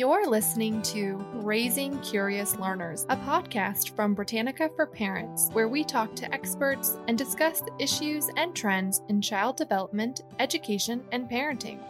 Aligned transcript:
You're 0.00 0.26
listening 0.26 0.80
to 0.94 1.22
Raising 1.34 2.00
Curious 2.00 2.56
Learners, 2.56 3.04
a 3.10 3.18
podcast 3.18 3.94
from 3.94 4.14
Britannica 4.14 4.70
for 4.74 4.86
Parents, 4.86 5.50
where 5.52 5.68
we 5.68 5.84
talk 5.84 6.16
to 6.16 6.32
experts 6.32 6.96
and 7.06 7.18
discuss 7.18 7.62
issues 7.78 8.30
and 8.38 8.56
trends 8.56 9.02
in 9.10 9.20
child 9.20 9.58
development, 9.58 10.22
education, 10.38 11.04
and 11.12 11.28
parenting. 11.28 11.80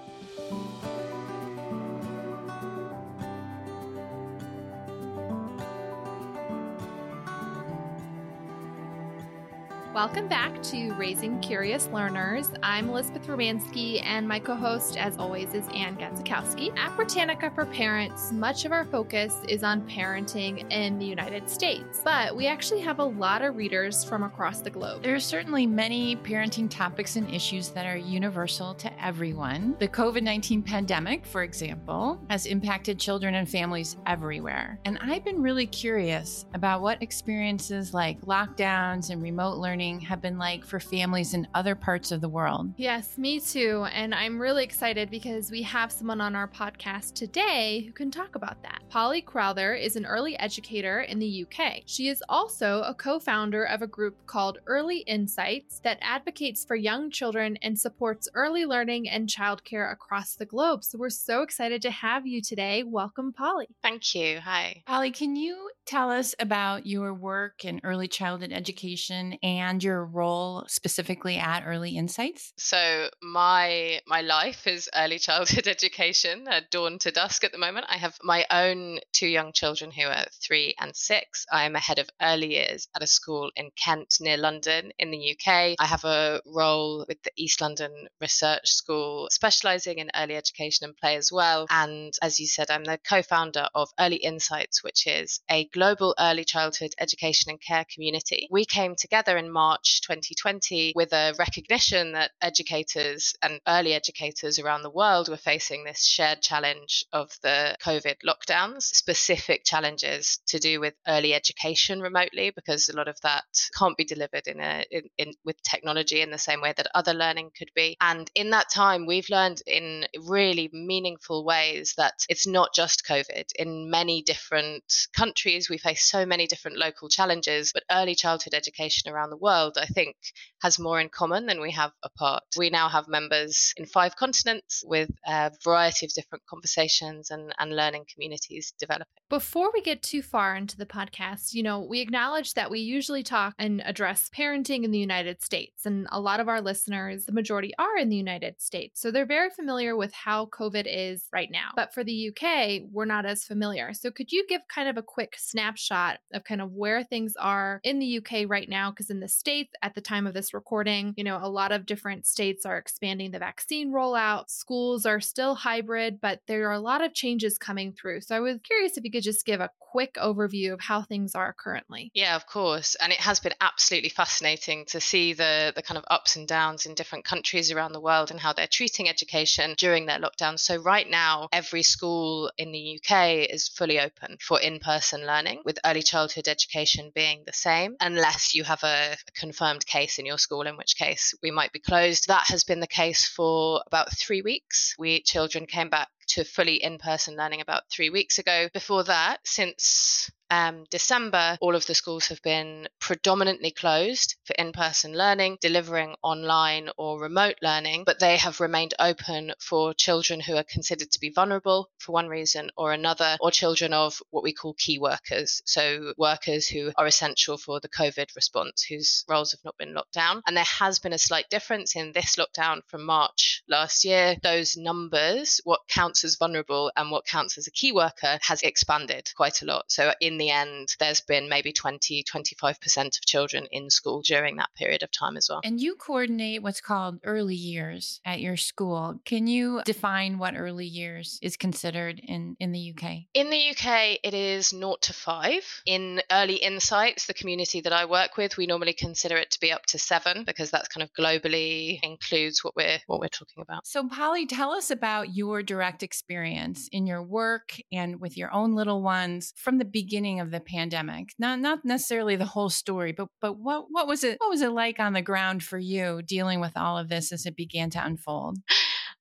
Welcome 10.01 10.29
back 10.29 10.63
to 10.63 10.95
Raising 10.95 11.39
Curious 11.41 11.87
Learners. 11.89 12.49
I'm 12.63 12.89
Elizabeth 12.89 13.27
Romansky, 13.27 14.03
and 14.03 14.27
my 14.27 14.39
co 14.39 14.55
host, 14.55 14.97
as 14.97 15.19
always, 15.19 15.53
is 15.53 15.69
Ann 15.75 15.95
Gadzikowski. 15.99 16.75
At 16.79 16.97
Britannica 16.97 17.51
for 17.55 17.67
Parents, 17.67 18.33
much 18.33 18.65
of 18.65 18.73
our 18.73 18.87
focus 18.87 19.37
is 19.47 19.63
on 19.63 19.87
parenting 19.87 20.73
in 20.73 20.99
the 20.99 21.05
United 21.05 21.51
States, 21.51 22.01
but 22.03 22.35
we 22.35 22.47
actually 22.47 22.81
have 22.81 22.99
a 22.99 23.05
lot 23.05 23.43
of 23.43 23.57
readers 23.57 24.03
from 24.03 24.23
across 24.23 24.63
the 24.63 24.71
globe. 24.71 25.03
There 25.03 25.15
are 25.15 25.21
certainly 25.21 25.67
many 25.67 26.17
parenting 26.17 26.71
topics 26.71 27.17
and 27.17 27.29
issues 27.29 27.69
that 27.69 27.85
are 27.85 27.98
universal 27.98 28.73
to 28.77 29.05
everyone. 29.05 29.77
The 29.81 29.89
COVID 29.89 30.23
19 30.23 30.62
pandemic, 30.62 31.27
for 31.27 31.43
example, 31.43 32.19
has 32.31 32.47
impacted 32.47 32.98
children 32.98 33.35
and 33.35 33.47
families 33.47 33.98
everywhere. 34.07 34.81
And 34.87 34.98
I've 35.03 35.27
been 35.27 35.43
really 35.43 35.67
curious 35.67 36.47
about 36.55 36.81
what 36.81 37.03
experiences 37.03 37.93
like 37.93 38.19
lockdowns 38.23 39.11
and 39.11 39.23
remote 39.23 39.59
learning 39.59 39.90
have 39.99 40.23
been 40.23 40.39
like 40.39 40.65
for 40.65 40.79
families 40.79 41.34
in 41.34 41.48
other 41.55 41.75
parts 41.75 42.12
of 42.12 42.20
the 42.20 42.28
world. 42.28 42.73
Yes, 42.77 43.19
me 43.19 43.41
too. 43.41 43.87
And 43.92 44.14
I'm 44.14 44.41
really 44.41 44.62
excited 44.62 45.11
because 45.11 45.51
we 45.51 45.62
have 45.62 45.91
someone 45.91 46.20
on 46.20 46.37
our 46.37 46.47
podcast 46.47 47.14
today 47.14 47.83
who 47.87 47.92
can 47.92 48.11
talk 48.11 48.37
about 48.37 48.62
that. 48.62 48.83
Polly 48.91 49.23
Crowther 49.23 49.75
is 49.75 49.97
an 49.97 50.06
early 50.06 50.39
educator 50.39 51.01
in 51.01 51.19
the 51.19 51.47
UK. 51.47 51.83
She 51.87 52.09
is 52.09 52.23
also 52.29 52.83
a 52.83 52.95
co 52.95 53.19
founder 53.19 53.64
of 53.64 53.83
a 53.83 53.87
group 53.87 54.27
called 54.27 54.59
Early 54.67 54.98
Insights 54.98 55.81
that 55.81 55.98
advocates 56.03 56.64
for 56.64 56.77
young 56.77 57.11
children 57.11 57.57
and 57.62 57.79
supports 57.79 58.29
early 58.34 58.67
learning 58.67 59.09
and 59.09 59.29
childcare 59.29 59.91
across 59.91 60.34
the 60.34 60.47
globe. 60.47 60.84
So 60.84 60.98
we're 60.98 61.11
so 61.11 61.42
excited 61.42 61.83
to 61.83 61.91
have 61.91 62.27
you 62.27 62.42
today. 62.42 62.83
Welcome, 62.83 63.33
Polly. 63.33 63.69
Thank 63.83 64.14
you. 64.14 64.41
Hi. 64.41 64.83
Polly, 64.86 65.11
can 65.11 65.36
you 65.36 65.70
tell 65.86 66.11
us 66.11 66.34
about 66.39 66.86
your 66.86 67.14
work 67.14 67.64
in 67.64 67.81
early 67.83 68.07
childhood 68.07 68.53
education 68.53 69.36
and 69.42 69.80
your 69.83 70.05
role 70.05 70.64
specifically 70.67 71.36
at 71.36 71.64
Early 71.67 71.97
Insights? 71.97 72.53
So 72.56 73.09
my 73.23 74.00
my 74.06 74.20
life 74.23 74.67
is 74.67 74.89
early 74.95 75.19
childhood 75.28 75.69
education, 75.69 76.47
uh, 76.48 76.61
dawn 76.70 76.98
to 77.00 77.11
dusk 77.11 77.45
at 77.45 77.53
the 77.53 77.59
moment. 77.59 77.86
I 77.89 77.97
have 77.97 78.19
my 78.23 78.45
own 78.51 78.98
two 79.12 79.28
young 79.28 79.53
children 79.53 79.91
who 79.91 80.06
are 80.06 80.27
three 80.42 80.75
and 80.78 80.95
six. 80.95 81.47
I 81.51 81.64
am 81.64 81.77
a 81.77 81.81
head 81.81 81.98
of 81.98 82.08
early 82.20 82.53
years 82.55 82.89
at 82.95 83.03
a 83.03 83.06
school 83.06 83.51
in 83.56 83.70
Kent 83.77 84.17
near 84.20 84.36
London 84.36 84.92
in 84.98 85.11
the 85.11 85.36
UK. 85.36 85.75
I 85.78 85.86
have 85.86 86.05
a 86.05 86.41
role 86.47 87.05
with 87.08 87.23
the 87.23 87.33
East 87.36 87.61
London 87.61 88.08
Research 88.20 88.69
School, 88.69 89.28
specialising 89.31 89.98
in 89.98 90.11
early 90.14 90.36
education 90.36 90.86
and 90.86 90.97
play 90.97 91.17
as 91.17 91.31
well. 91.33 91.67
And 91.70 92.12
as 92.23 92.41
you 92.41 92.47
said, 92.47 92.70
I'm 92.70 92.84
the 92.84 92.98
co-founder 92.98 93.69
of 93.75 93.89
Early 93.98 94.17
Insights, 94.17 94.83
which 94.83 95.06
is 95.06 95.41
a 95.51 95.67
global 95.67 96.14
early 96.19 96.45
childhood 96.45 96.95
education 96.98 97.51
and 97.51 97.61
care 97.61 97.84
community. 97.92 98.48
We 98.51 98.64
came 98.64 98.95
together 98.97 99.36
in 99.36 99.51
March 99.51 99.70
March 99.71 100.01
2020 100.01 100.95
with 100.97 101.13
a 101.13 101.33
recognition 101.39 102.11
that 102.11 102.33
educators 102.43 103.35
and 103.41 103.61
early 103.69 103.95
educators 103.95 104.59
around 104.59 104.83
the 104.83 104.91
world 104.91 105.29
were 105.29 105.36
facing 105.36 105.85
this 105.85 106.05
shared 106.05 106.42
challenge 106.42 107.05
of 107.13 107.31
the 107.45 107.77
COVID 107.80 108.17
lockdowns, 108.27 108.83
specific 108.83 109.63
challenges 109.64 110.41
to 110.48 110.59
do 110.59 110.80
with 110.80 110.95
early 111.07 111.35
education 111.35 112.01
remotely, 112.01 112.51
because 112.51 112.89
a 112.89 112.97
lot 112.97 113.07
of 113.07 113.20
that 113.23 113.45
can't 113.79 113.97
be 113.97 114.05
delivered 114.05 114.48
in 114.48 114.59
a 114.59 114.85
in, 114.91 115.03
in 115.19 115.33
with 115.45 115.63
technology 115.63 116.20
in 116.20 116.33
the 116.33 116.39
same 116.48 116.61
way 116.61 116.75
that 116.77 116.89
other 116.92 117.14
learning 117.14 117.53
could 117.57 117.70
be. 117.73 117.97
And 118.01 118.29
in 118.35 118.51
that 118.51 118.70
time, 118.70 119.07
we've 119.07 119.30
learned 119.30 119.63
in 119.69 120.05
really 120.27 120.69
meaningful 120.73 121.45
ways 121.45 121.95
that 121.97 122.27
it's 122.29 122.47
not 122.47 122.75
just 122.75 123.07
COVID. 123.07 123.53
In 123.55 123.89
many 123.89 124.23
different 124.23 124.83
countries, 125.17 125.70
we 125.70 125.79
face 125.79 126.03
so 126.03 126.27
many 126.27 126.48
different 126.48 126.77
local 126.77 127.09
challenges, 127.09 127.73
but 127.73 127.85
early 127.89 128.17
childhood 128.17 128.55
education 128.55 129.12
around 129.12 129.31
the 129.31 129.37
world 129.37 129.60
world, 129.61 129.79
I 129.81 129.87
think, 129.87 130.17
has 130.62 130.79
more 130.79 131.00
in 131.00 131.09
common 131.09 131.47
than 131.47 131.61
we 131.61 131.71
have 131.73 131.93
apart. 132.03 132.43
We 132.56 132.71
now 132.71 132.88
have 132.88 133.09
members 133.09 133.73
in 133.76 133.87
five 133.87 134.17
continents 134.17 134.85
with 134.87 135.11
a 135.26 135.50
variety 135.65 136.06
of 136.06 136.12
different 136.12 136.44
conversations 136.47 137.31
and, 137.31 137.55
and 137.59 137.75
learning 137.75 138.05
communities 138.12 138.75
developing. 138.79 139.06
Before 139.29 139.71
we 139.73 139.81
get 139.81 140.03
too 140.03 140.23
far 140.23 140.56
into 140.56 140.76
the 140.76 140.87
podcast, 140.87 141.55
you 141.55 141.62
know, 141.62 141.81
we 141.81 142.00
acknowledge 142.00 142.55
that 142.55 142.71
we 142.71 142.81
usually 142.81 143.23
talk 143.23 143.55
and 143.59 143.82
address 143.85 144.31
parenting 144.37 144.85
in 144.85 144.91
the 144.91 144.99
United 144.99 145.43
States. 145.43 145.87
And 145.87 146.06
a 146.11 146.21
lot 146.21 146.41
of 146.41 146.49
our 146.49 146.61
listeners, 146.61 147.25
the 147.25 147.32
majority 147.32 147.73
are 147.79 147.97
in 147.97 148.09
the 148.09 148.17
United 148.17 148.61
States. 148.61 149.00
So 149.00 149.11
they're 149.11 149.27
very 149.27 149.50
familiar 149.50 149.97
with 149.97 150.12
how 150.12 150.47
COVID 150.47 150.87
is 150.87 151.25
right 151.32 151.50
now. 151.50 151.71
But 151.77 151.94
for 151.94 152.05
the 152.05 152.31
UK, 152.31 152.82
we're 152.93 153.05
not 153.05 153.25
as 153.25 153.44
familiar. 153.44 153.94
So 153.94 154.11
could 154.11 154.32
you 154.32 154.44
give 154.49 154.62
kind 154.69 154.88
of 154.88 154.97
a 154.97 155.03
quick 155.03 155.37
snapshot 155.38 156.19
of 156.35 156.44
kind 156.44 156.61
of 156.61 156.73
where 156.73 157.03
things 157.03 157.35
are 157.37 157.81
in 157.82 157.99
the 157.99 158.19
UK 158.19 158.49
right 158.49 158.69
now? 158.69 158.91
Because 158.91 159.11
in 159.11 159.21
the 159.21 159.29
States, 159.29 159.50
at 159.82 159.94
the 159.94 160.00
time 160.00 160.26
of 160.26 160.34
this 160.34 160.55
recording, 160.55 161.14
you 161.16 161.25
know, 161.25 161.38
a 161.40 161.49
lot 161.49 161.72
of 161.72 161.87
different 161.87 162.26
states 162.26 162.64
are 162.64 162.78
expanding 162.78 163.31
the 163.31 163.38
vaccine 163.38 163.93
rollout. 163.93 164.50
Schools 164.50 165.06
are 165.06 165.20
still 165.20 165.55
hybrid, 165.55 166.20
but 166.20 166.40
there 166.46 166.69
are 166.69 166.72
a 166.72 166.81
lot 166.81 167.05
of 167.05 167.14
changes 167.14 167.58
coming 167.58 167.93
through. 167.93 168.20
So 168.20 168.37
I 168.37 168.40
was 168.40 168.58
curious 168.62 168.96
if 168.96 169.05
you 169.05 169.11
could 169.11 169.22
just 169.22 169.46
give 169.46 169.61
a 169.61 169.70
quick 169.90 170.14
overview 170.14 170.72
of 170.72 170.81
how 170.81 171.02
things 171.02 171.34
are 171.34 171.52
currently. 171.52 172.11
Yeah, 172.14 172.37
of 172.37 172.46
course. 172.46 172.94
And 173.00 173.12
it 173.12 173.19
has 173.19 173.40
been 173.40 173.55
absolutely 173.61 174.11
fascinating 174.11 174.84
to 174.87 175.00
see 175.00 175.32
the 175.32 175.72
the 175.75 175.82
kind 175.82 175.99
of 175.99 176.05
ups 176.08 176.37
and 176.37 176.46
downs 176.46 176.87
in 176.87 176.94
different 176.94 177.25
countries 177.25 177.72
around 177.72 177.93
the 177.93 178.00
world 178.00 178.31
and 178.31 178.38
how 178.38 178.52
they're 178.52 178.69
treating 178.69 179.08
education 179.08 179.75
during 179.76 180.06
their 180.06 180.19
lockdown. 180.19 180.58
So 180.58 180.76
right 180.76 181.08
now, 181.08 181.49
every 181.52 181.82
school 181.82 182.50
in 182.56 182.70
the 182.72 183.00
UK 183.00 183.50
is 183.50 183.69
fully 183.69 183.99
open 183.99 184.37
for 184.40 184.61
in-person 184.61 185.26
learning 185.26 185.62
with 185.64 185.78
early 185.84 186.02
childhood 186.02 186.46
education 186.46 187.11
being 187.14 187.43
the 187.46 187.52
same 187.52 187.96
unless 188.00 188.55
you 188.55 188.64
have 188.64 188.82
a, 188.84 189.17
a 189.28 189.32
confirmed 189.40 189.84
case 189.87 190.19
in 190.19 190.26
your 190.26 190.38
school 190.38 190.62
in 190.62 190.76
which 190.76 190.96
case 190.96 191.34
we 191.43 191.50
might 191.50 191.73
be 191.73 191.81
closed. 191.81 192.28
That 192.28 192.44
has 192.49 192.62
been 192.62 192.81
the 192.81 192.87
case 192.87 193.26
for 193.26 193.82
about 193.87 194.17
3 194.17 194.43
weeks. 194.43 194.94
We 194.99 195.23
children 195.23 195.67
came 195.67 195.88
back 195.88 196.08
to 196.31 196.44
fully 196.44 196.82
in 196.82 196.99
person 196.99 197.37
learning 197.37 197.61
about 197.61 197.85
three 197.91 198.11
weeks 198.11 198.38
ago. 198.38 198.69
Before 198.73 199.05
that, 199.05 199.41
since 199.44 200.31
um, 200.50 200.85
December, 200.91 201.56
all 201.61 201.76
of 201.76 201.87
the 201.87 201.94
schools 201.94 202.26
have 202.26 202.43
been 202.43 202.88
predominantly 202.99 203.70
closed 203.70 204.37
for 204.44 204.55
in 204.55 204.73
person 204.73 205.17
learning, 205.17 205.58
delivering 205.61 206.17
online 206.23 206.91
or 206.96 207.20
remote 207.20 207.55
learning, 207.62 208.05
but 208.05 208.19
they 208.19 208.37
have 208.37 208.61
remained 208.61 208.94
open 208.99 209.52
for 209.61 209.94
children 209.94 210.41
who 210.41 210.56
are 210.56 210.64
considered 210.64 211.11
to 211.12 211.20
be 211.20 211.31
vulnerable 211.31 211.88
for 211.99 212.12
one 212.12 212.29
reason 212.29 212.70
or 212.76 212.93
another, 212.93 213.37
or 213.41 213.50
children 213.50 213.93
of 213.93 214.20
what 214.31 214.43
we 214.43 214.52
call 214.52 214.75
key 214.75 214.99
workers. 214.99 215.62
So, 215.64 216.14
workers 216.19 216.67
who 216.67 216.93
are 216.97 217.06
essential 217.06 217.56
for 217.56 217.79
the 217.81 217.88
COVID 217.88 218.35
response, 218.35 218.82
whose 218.82 219.25
roles 219.29 219.52
have 219.52 219.64
not 219.64 219.79
been 219.79 219.94
locked 219.94 220.14
down. 220.14 220.43
And 220.47 220.56
there 220.56 220.64
has 220.64 220.99
been 220.99 221.12
a 221.12 221.19
slight 221.19 221.49
difference 221.49 221.94
in 221.94 222.12
this 222.12 222.37
lockdown 222.37 222.81
from 222.88 223.05
March 223.05 223.62
last 223.69 224.05
year. 224.05 224.37
Those 224.43 224.76
numbers, 224.76 225.61
what 225.64 225.81
counts 225.88 226.19
as 226.25 226.37
vulnerable 226.37 226.91
and 226.97 227.11
what 227.11 227.26
counts 227.26 227.58
as 227.58 227.67
a 227.67 227.70
key 227.70 227.93
worker, 227.93 228.38
has 228.43 228.62
expanded 228.62 229.31
quite 229.37 229.62
a 229.62 229.67
lot. 229.67 229.91
So, 229.91 230.12
in 230.20 230.38
the 230.38 230.50
end, 230.50 230.94
there's 230.99 231.20
been 231.20 231.49
maybe 231.49 231.73
20, 231.73 232.25
25% 232.25 233.06
of 233.06 233.27
children 233.27 233.67
in 233.71 233.91
school 233.91 234.23
during 234.23 234.56
that 234.56 234.71
period 234.77 235.03
of 235.03 235.11
time 235.11 235.37
as 235.37 235.49
well. 235.49 235.61
And 235.65 235.81
you 235.81 235.94
coordinate 235.94 236.62
what's 236.62 236.81
called 236.81 237.21
early 237.25 237.55
years 237.55 238.21
at 238.25 238.41
your 238.41 238.56
school. 238.56 239.21
Can 239.25 239.47
you 239.47 239.83
define 239.85 240.39
what 240.39 240.55
early 240.56 240.87
years 240.87 241.39
is 241.43 241.56
considered 241.56 242.21
in, 242.23 242.56
in 242.61 242.73
the 242.73 242.94
UK? 242.94 243.25
In 243.35 243.50
the 243.50 243.71
UK, 243.71 244.19
it 244.23 244.35
is 244.35 244.69
0 244.69 244.97
to 245.03 245.12
5. 245.12 245.83
In 245.87 246.23
Early 246.31 246.56
Insights, 246.56 247.27
the 247.27 247.35
community 247.35 247.81
that 247.81 247.93
I 247.93 248.05
work 248.05 248.37
with, 248.37 248.56
we 248.56 248.67
normally 248.67 248.93
consider 248.93 249.37
it 249.37 249.50
to 249.53 249.61
be 249.61 249.73
up 249.73 249.87
to 249.87 249.99
7 249.99 250.44
because 250.44 250.71
that's 250.71 250.89
kind 250.89 251.03
of 251.03 251.12
globally 251.12 252.00
includes 252.03 252.65
what 252.65 252.77
we're 252.77 252.99
what 253.06 253.21
we're 253.21 253.29
talking 253.29 253.62
about. 253.62 253.87
So 253.87 254.06
Polly, 254.09 254.47
tell 254.47 254.73
us 254.73 254.91
about 254.91 255.35
your 255.35 255.62
direct 255.62 256.00
experience 256.02 256.88
in 256.93 257.06
your 257.06 257.23
work 257.23 257.76
and 257.93 258.20
with 258.20 258.37
your 258.37 258.52
own 258.52 258.75
little 258.75 259.02
ones 259.02 259.52
from 259.56 259.79
the 259.79 259.85
beginning 259.85 260.11
beginning 260.11 260.41
of 260.41 260.50
the 260.50 260.61
pandemic? 260.61 261.35
Not 261.38 261.61
not 261.61 261.85
necessarily 261.85 262.37
the 262.37 262.44
whole 262.44 262.69
story, 262.69 263.12
but 263.12 263.29
but 263.41 263.58
what 263.58 263.87
what 263.91 264.06
was 264.06 264.25
it 264.25 264.38
what 264.41 264.50
was 264.50 264.62
it 264.62 264.73
like 264.73 264.99
on 264.99 265.12
the 265.12 265.23
ground 265.23 265.62
for 265.62 265.79
you 265.79 266.23
dealing 266.23 266.61
with 266.61 266.76
all 266.76 266.99
of 266.99 267.08
this 267.08 267.32
as 267.32 267.47
it 267.47 267.56
began 267.56 267.91
to 267.91 268.05
unfold? 268.05 268.58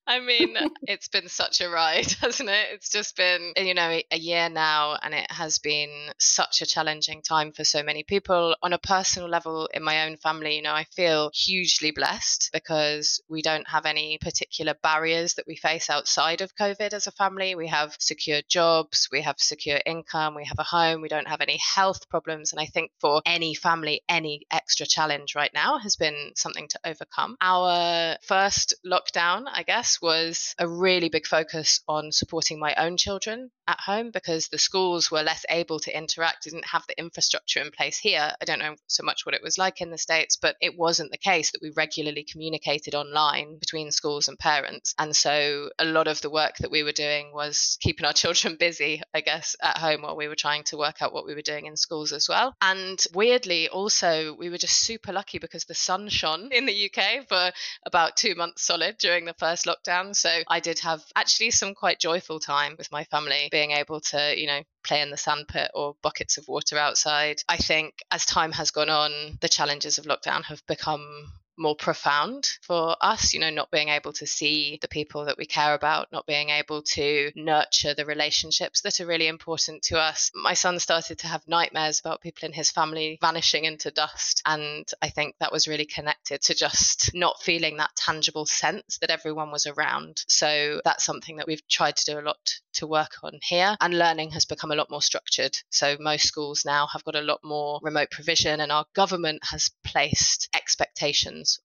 I 0.06 0.20
mean, 0.20 0.56
uh, 0.56 0.68
it's 0.82 1.08
been 1.08 1.28
such 1.28 1.60
a 1.60 1.68
ride, 1.68 2.10
hasn't 2.20 2.48
it? 2.48 2.66
It's 2.72 2.90
just 2.90 3.16
been, 3.16 3.52
you 3.56 3.74
know, 3.74 4.00
a 4.10 4.18
year 4.18 4.48
now, 4.48 4.96
and 5.00 5.14
it 5.14 5.30
has 5.30 5.58
been 5.58 5.90
such 6.18 6.62
a 6.62 6.66
challenging 6.66 7.22
time 7.22 7.52
for 7.52 7.64
so 7.64 7.82
many 7.82 8.02
people. 8.02 8.56
On 8.62 8.72
a 8.72 8.78
personal 8.78 9.28
level, 9.28 9.68
in 9.72 9.82
my 9.84 10.06
own 10.06 10.16
family, 10.16 10.56
you 10.56 10.62
know, 10.62 10.72
I 10.72 10.84
feel 10.96 11.30
hugely 11.32 11.92
blessed 11.92 12.50
because 12.52 13.22
we 13.28 13.42
don't 13.42 13.68
have 13.68 13.86
any 13.86 14.18
particular 14.18 14.74
barriers 14.82 15.34
that 15.34 15.46
we 15.46 15.56
face 15.56 15.88
outside 15.88 16.40
of 16.40 16.56
COVID 16.56 16.92
as 16.92 17.06
a 17.06 17.12
family. 17.12 17.54
We 17.54 17.68
have 17.68 17.94
secure 18.00 18.40
jobs, 18.48 19.08
we 19.12 19.22
have 19.22 19.36
secure 19.38 19.80
income, 19.86 20.34
we 20.34 20.44
have 20.46 20.58
a 20.58 20.64
home, 20.64 21.02
we 21.02 21.08
don't 21.08 21.28
have 21.28 21.40
any 21.40 21.58
health 21.74 22.08
problems. 22.08 22.52
And 22.52 22.60
I 22.60 22.66
think 22.66 22.90
for 23.00 23.22
any 23.24 23.54
family, 23.54 24.02
any 24.08 24.46
extra 24.50 24.86
challenge 24.86 25.34
right 25.36 25.52
now 25.54 25.78
has 25.78 25.96
been 25.96 26.32
something 26.34 26.66
to 26.68 26.80
overcome. 26.84 27.36
Our 27.40 28.16
first 28.22 28.74
lockdown, 28.84 29.44
I 29.52 29.62
guess, 29.62 29.99
was 30.00 30.54
a 30.58 30.68
really 30.68 31.08
big 31.08 31.26
focus 31.26 31.80
on 31.88 32.12
supporting 32.12 32.58
my 32.58 32.74
own 32.74 32.96
children 32.96 33.50
at 33.66 33.80
home 33.80 34.10
because 34.10 34.48
the 34.48 34.58
schools 34.58 35.10
were 35.10 35.22
less 35.22 35.44
able 35.48 35.78
to 35.78 35.96
interact, 35.96 36.44
didn't 36.44 36.66
have 36.66 36.84
the 36.88 36.98
infrastructure 36.98 37.60
in 37.60 37.70
place 37.70 37.98
here. 37.98 38.32
I 38.40 38.44
don't 38.44 38.58
know 38.58 38.74
so 38.88 39.04
much 39.04 39.24
what 39.24 39.34
it 39.34 39.42
was 39.42 39.58
like 39.58 39.80
in 39.80 39.90
the 39.90 39.98
States, 39.98 40.36
but 40.36 40.56
it 40.60 40.76
wasn't 40.76 41.12
the 41.12 41.18
case 41.18 41.52
that 41.52 41.62
we 41.62 41.70
regularly 41.76 42.24
communicated 42.24 42.94
online 42.94 43.58
between 43.58 43.92
schools 43.92 44.28
and 44.28 44.38
parents. 44.38 44.94
And 44.98 45.14
so 45.14 45.70
a 45.78 45.84
lot 45.84 46.08
of 46.08 46.20
the 46.20 46.30
work 46.30 46.56
that 46.58 46.70
we 46.70 46.82
were 46.82 46.92
doing 46.92 47.32
was 47.32 47.78
keeping 47.80 48.06
our 48.06 48.12
children 48.20 48.56
busy, 48.58 49.02
I 49.14 49.20
guess, 49.20 49.56
at 49.62 49.78
home 49.78 50.02
while 50.02 50.16
we 50.16 50.28
were 50.28 50.34
trying 50.34 50.64
to 50.64 50.76
work 50.76 51.00
out 51.00 51.12
what 51.12 51.26
we 51.26 51.34
were 51.34 51.42
doing 51.42 51.66
in 51.66 51.76
schools 51.76 52.12
as 52.12 52.28
well. 52.28 52.54
And 52.60 53.02
weirdly, 53.14 53.68
also, 53.68 54.34
we 54.34 54.50
were 54.50 54.58
just 54.58 54.80
super 54.80 55.12
lucky 55.12 55.38
because 55.38 55.64
the 55.64 55.74
sun 55.74 56.08
shone 56.08 56.50
in 56.52 56.66
the 56.66 56.90
UK 56.90 57.28
for 57.28 57.52
about 57.86 58.16
two 58.16 58.34
months 58.34 58.62
solid 58.62 58.98
during 58.98 59.24
the 59.24 59.34
first 59.34 59.66
lockdown. 59.66 59.79
So 60.12 60.42
I 60.48 60.60
did 60.60 60.80
have 60.80 61.02
actually 61.16 61.50
some 61.50 61.74
quite 61.74 61.98
joyful 61.98 62.40
time 62.40 62.74
with 62.78 62.92
my 62.92 63.04
family, 63.04 63.48
being 63.50 63.72
able 63.72 64.00
to, 64.00 64.34
you 64.38 64.46
know, 64.46 64.62
play 64.84 65.00
in 65.00 65.10
the 65.10 65.16
sandpit 65.16 65.70
or 65.74 65.96
buckets 66.02 66.38
of 66.38 66.48
water 66.48 66.78
outside. 66.78 67.42
I 67.48 67.56
think 67.56 67.94
as 68.10 68.24
time 68.26 68.52
has 68.52 68.70
gone 68.70 68.90
on, 68.90 69.38
the 69.40 69.48
challenges 69.48 69.98
of 69.98 70.04
lockdown 70.04 70.44
have 70.44 70.64
become 70.66 71.32
more 71.60 71.76
profound 71.76 72.50
for 72.62 72.96
us, 73.00 73.34
you 73.34 73.40
know, 73.40 73.50
not 73.50 73.70
being 73.70 73.90
able 73.90 74.12
to 74.14 74.26
see 74.26 74.78
the 74.80 74.88
people 74.88 75.26
that 75.26 75.38
we 75.38 75.44
care 75.44 75.74
about, 75.74 76.10
not 76.10 76.26
being 76.26 76.50
able 76.50 76.82
to 76.82 77.30
nurture 77.36 77.94
the 77.94 78.06
relationships 78.06 78.80
that 78.80 79.00
are 79.00 79.06
really 79.06 79.28
important 79.28 79.82
to 79.82 79.98
us. 79.98 80.30
My 80.34 80.54
son 80.54 80.78
started 80.80 81.18
to 81.18 81.28
have 81.28 81.46
nightmares 81.46 82.00
about 82.00 82.22
people 82.22 82.46
in 82.46 82.52
his 82.52 82.70
family 82.70 83.18
vanishing 83.20 83.64
into 83.64 83.90
dust. 83.90 84.42
And 84.46 84.88
I 85.02 85.10
think 85.10 85.36
that 85.38 85.52
was 85.52 85.68
really 85.68 85.84
connected 85.84 86.40
to 86.42 86.54
just 86.54 87.10
not 87.14 87.42
feeling 87.42 87.76
that 87.76 87.94
tangible 87.94 88.46
sense 88.46 88.98
that 88.98 89.10
everyone 89.10 89.50
was 89.50 89.66
around. 89.66 90.24
So 90.26 90.80
that's 90.84 91.04
something 91.04 91.36
that 91.36 91.46
we've 91.46 91.66
tried 91.68 91.96
to 91.96 92.12
do 92.12 92.18
a 92.18 92.22
lot 92.22 92.54
to 92.72 92.86
work 92.86 93.16
on 93.22 93.38
here. 93.42 93.76
And 93.80 93.98
learning 93.98 94.30
has 94.30 94.46
become 94.46 94.70
a 94.70 94.76
lot 94.76 94.90
more 94.90 95.02
structured. 95.02 95.56
So 95.70 95.96
most 96.00 96.24
schools 96.24 96.64
now 96.64 96.86
have 96.92 97.04
got 97.04 97.16
a 97.16 97.20
lot 97.20 97.40
more 97.44 97.80
remote 97.82 98.10
provision, 98.10 98.60
and 98.60 98.72
our 98.72 98.86
government 98.94 99.40
has 99.44 99.70
placed 99.84 100.48
expectations 100.54 100.89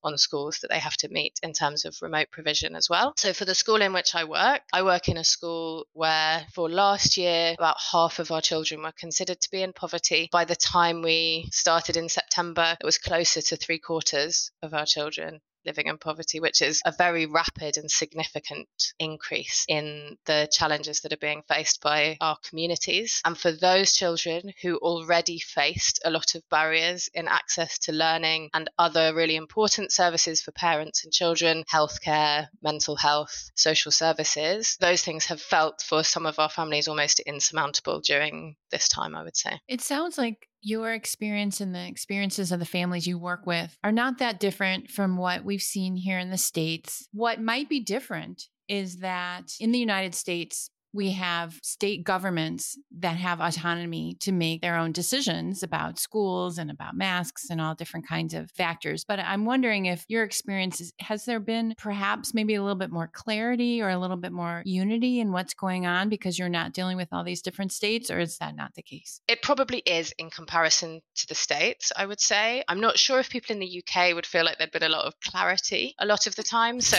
on 0.03 0.17
schools 0.17 0.59
that 0.59 0.69
they 0.69 0.79
have 0.79 0.97
to 0.97 1.09
meet 1.09 1.39
in 1.43 1.53
terms 1.53 1.85
of 1.85 2.01
remote 2.01 2.27
provision 2.31 2.75
as 2.75 2.89
well. 2.89 3.13
So 3.17 3.33
for 3.33 3.45
the 3.45 3.55
school 3.55 3.81
in 3.81 3.93
which 3.93 4.15
I 4.15 4.23
work, 4.23 4.61
I 4.73 4.83
work 4.83 5.09
in 5.09 5.17
a 5.17 5.23
school 5.23 5.87
where 5.93 6.45
for 6.53 6.69
last 6.69 7.17
year, 7.17 7.55
about 7.57 7.77
half 7.91 8.19
of 8.19 8.31
our 8.31 8.41
children 8.41 8.81
were 8.81 8.91
considered 8.91 9.41
to 9.41 9.51
be 9.51 9.61
in 9.61 9.73
poverty. 9.73 10.29
By 10.31 10.45
the 10.45 10.55
time 10.55 11.01
we 11.01 11.49
started 11.51 11.97
in 11.97 12.09
September, 12.09 12.77
it 12.79 12.85
was 12.85 12.97
closer 12.97 13.41
to 13.41 13.55
three 13.55 13.79
quarters 13.79 14.51
of 14.61 14.73
our 14.73 14.85
children 14.85 15.41
living 15.65 15.87
in 15.87 15.97
poverty, 15.97 16.39
which 16.39 16.61
is 16.61 16.81
a 16.85 16.91
very 16.91 17.25
rapid 17.25 17.77
and 17.77 17.89
significant 17.89 18.67
increase 18.99 19.65
in 19.67 20.17
the 20.25 20.47
challenges 20.51 21.01
that 21.01 21.13
are 21.13 21.17
being 21.17 21.43
faced 21.47 21.81
by 21.81 22.17
our 22.21 22.37
communities. 22.47 23.21
And 23.25 23.37
for 23.37 23.51
those 23.51 23.93
children 23.93 24.53
who 24.61 24.77
already 24.77 25.39
faced 25.39 25.99
a 26.05 26.09
lot 26.09 26.35
of 26.35 26.47
barriers 26.49 27.09
in 27.13 27.27
access 27.27 27.79
to 27.79 27.91
learning 27.91 28.49
and 28.53 28.69
other 28.77 29.13
really 29.13 29.35
important 29.35 29.91
services 29.91 30.41
for 30.41 30.51
parents 30.51 31.03
and 31.03 31.13
children, 31.13 31.63
healthcare, 31.71 32.47
mental 32.61 32.95
health, 32.95 33.51
social 33.55 33.91
services, 33.91 34.77
those 34.79 35.01
things 35.01 35.25
have 35.25 35.41
felt 35.41 35.81
for 35.81 36.03
some 36.03 36.25
of 36.25 36.39
our 36.39 36.49
families 36.49 36.87
almost 36.87 37.19
insurmountable 37.21 38.01
during 38.01 38.55
this 38.71 38.87
time, 38.87 39.15
I 39.15 39.23
would 39.23 39.37
say. 39.37 39.59
It 39.67 39.81
sounds 39.81 40.17
like 40.17 40.47
your 40.65 40.93
experience 40.93 41.61
and 41.61 41.75
the 41.75 41.87
experiences 41.87 42.51
of 42.51 42.59
the 42.59 42.65
families 42.65 43.05
you 43.05 43.19
work 43.19 43.45
with 43.45 43.77
are 43.83 43.91
not 43.91 44.17
that 44.17 44.39
different 44.39 44.89
from 44.89 45.15
what 45.15 45.45
we've 45.45 45.61
seen 45.61 45.95
here 45.95 46.17
in 46.17 46.31
the 46.31 46.37
States. 46.39 47.07
What 47.13 47.39
might 47.39 47.69
be 47.69 47.79
different 47.79 48.47
is 48.67 48.97
that 48.97 49.53
in 49.59 49.71
the 49.71 49.77
United 49.77 50.15
States, 50.15 50.71
we 50.95 51.11
have 51.11 51.59
state 51.61 52.03
governments 52.05 52.77
that 52.99 53.17
have 53.17 53.41
autonomy 53.41 54.15
to 54.21 54.31
make 54.31 54.61
their 54.61 54.77
own 54.77 54.93
decisions 54.93 55.61
about 55.61 55.99
schools 55.99 56.57
and 56.57 56.71
about 56.71 56.95
masks 56.95 57.49
and 57.49 57.59
all 57.59 57.75
different 57.75 58.07
kinds 58.07 58.33
of 58.33 58.49
factors. 58.51 59.03
But 59.03 59.19
I'm 59.19 59.43
wondering 59.43 59.87
if 59.87 60.05
your 60.07 60.23
experience 60.23 60.79
is, 60.79 60.93
has 61.01 61.25
there 61.25 61.41
been 61.41 61.75
perhaps 61.77 62.33
maybe 62.33 62.55
a 62.55 62.61
little 62.61 62.77
bit 62.77 62.91
more 62.91 63.09
clarity 63.11 63.81
or 63.81 63.89
a 63.89 63.97
little 63.97 64.15
bit 64.15 64.31
more 64.31 64.63
unity 64.65 65.19
in 65.19 65.33
what's 65.33 65.53
going 65.53 65.85
on 65.85 66.07
because 66.07 66.39
you're 66.39 66.47
not 66.47 66.71
dealing 66.71 66.95
with 66.95 67.09
all 67.11 67.25
these 67.25 67.41
different 67.41 67.73
states, 67.73 68.09
or 68.09 68.19
is 68.19 68.37
that 68.37 68.55
not 68.55 68.73
the 68.75 68.81
case? 68.81 69.19
It 69.27 69.41
probably 69.41 69.79
is 69.79 70.13
in 70.17 70.29
comparison 70.29 71.01
to 71.15 71.27
the 71.27 71.35
states, 71.35 71.91
I 71.95 72.05
would 72.05 72.21
say. 72.21 72.63
I'm 72.69 72.79
not 72.79 72.97
sure 72.97 73.19
if 73.19 73.29
people 73.29 73.53
in 73.53 73.59
the 73.59 73.83
UK 73.83 74.15
would 74.15 74.25
feel 74.25 74.45
like 74.45 74.57
there'd 74.57 74.71
been 74.71 74.83
a 74.83 74.89
lot 74.89 75.05
of 75.05 75.13
clarity 75.19 75.93
a 75.99 76.05
lot 76.05 76.27
of 76.27 76.35
the 76.35 76.43
time. 76.43 76.79
So, 76.81 76.97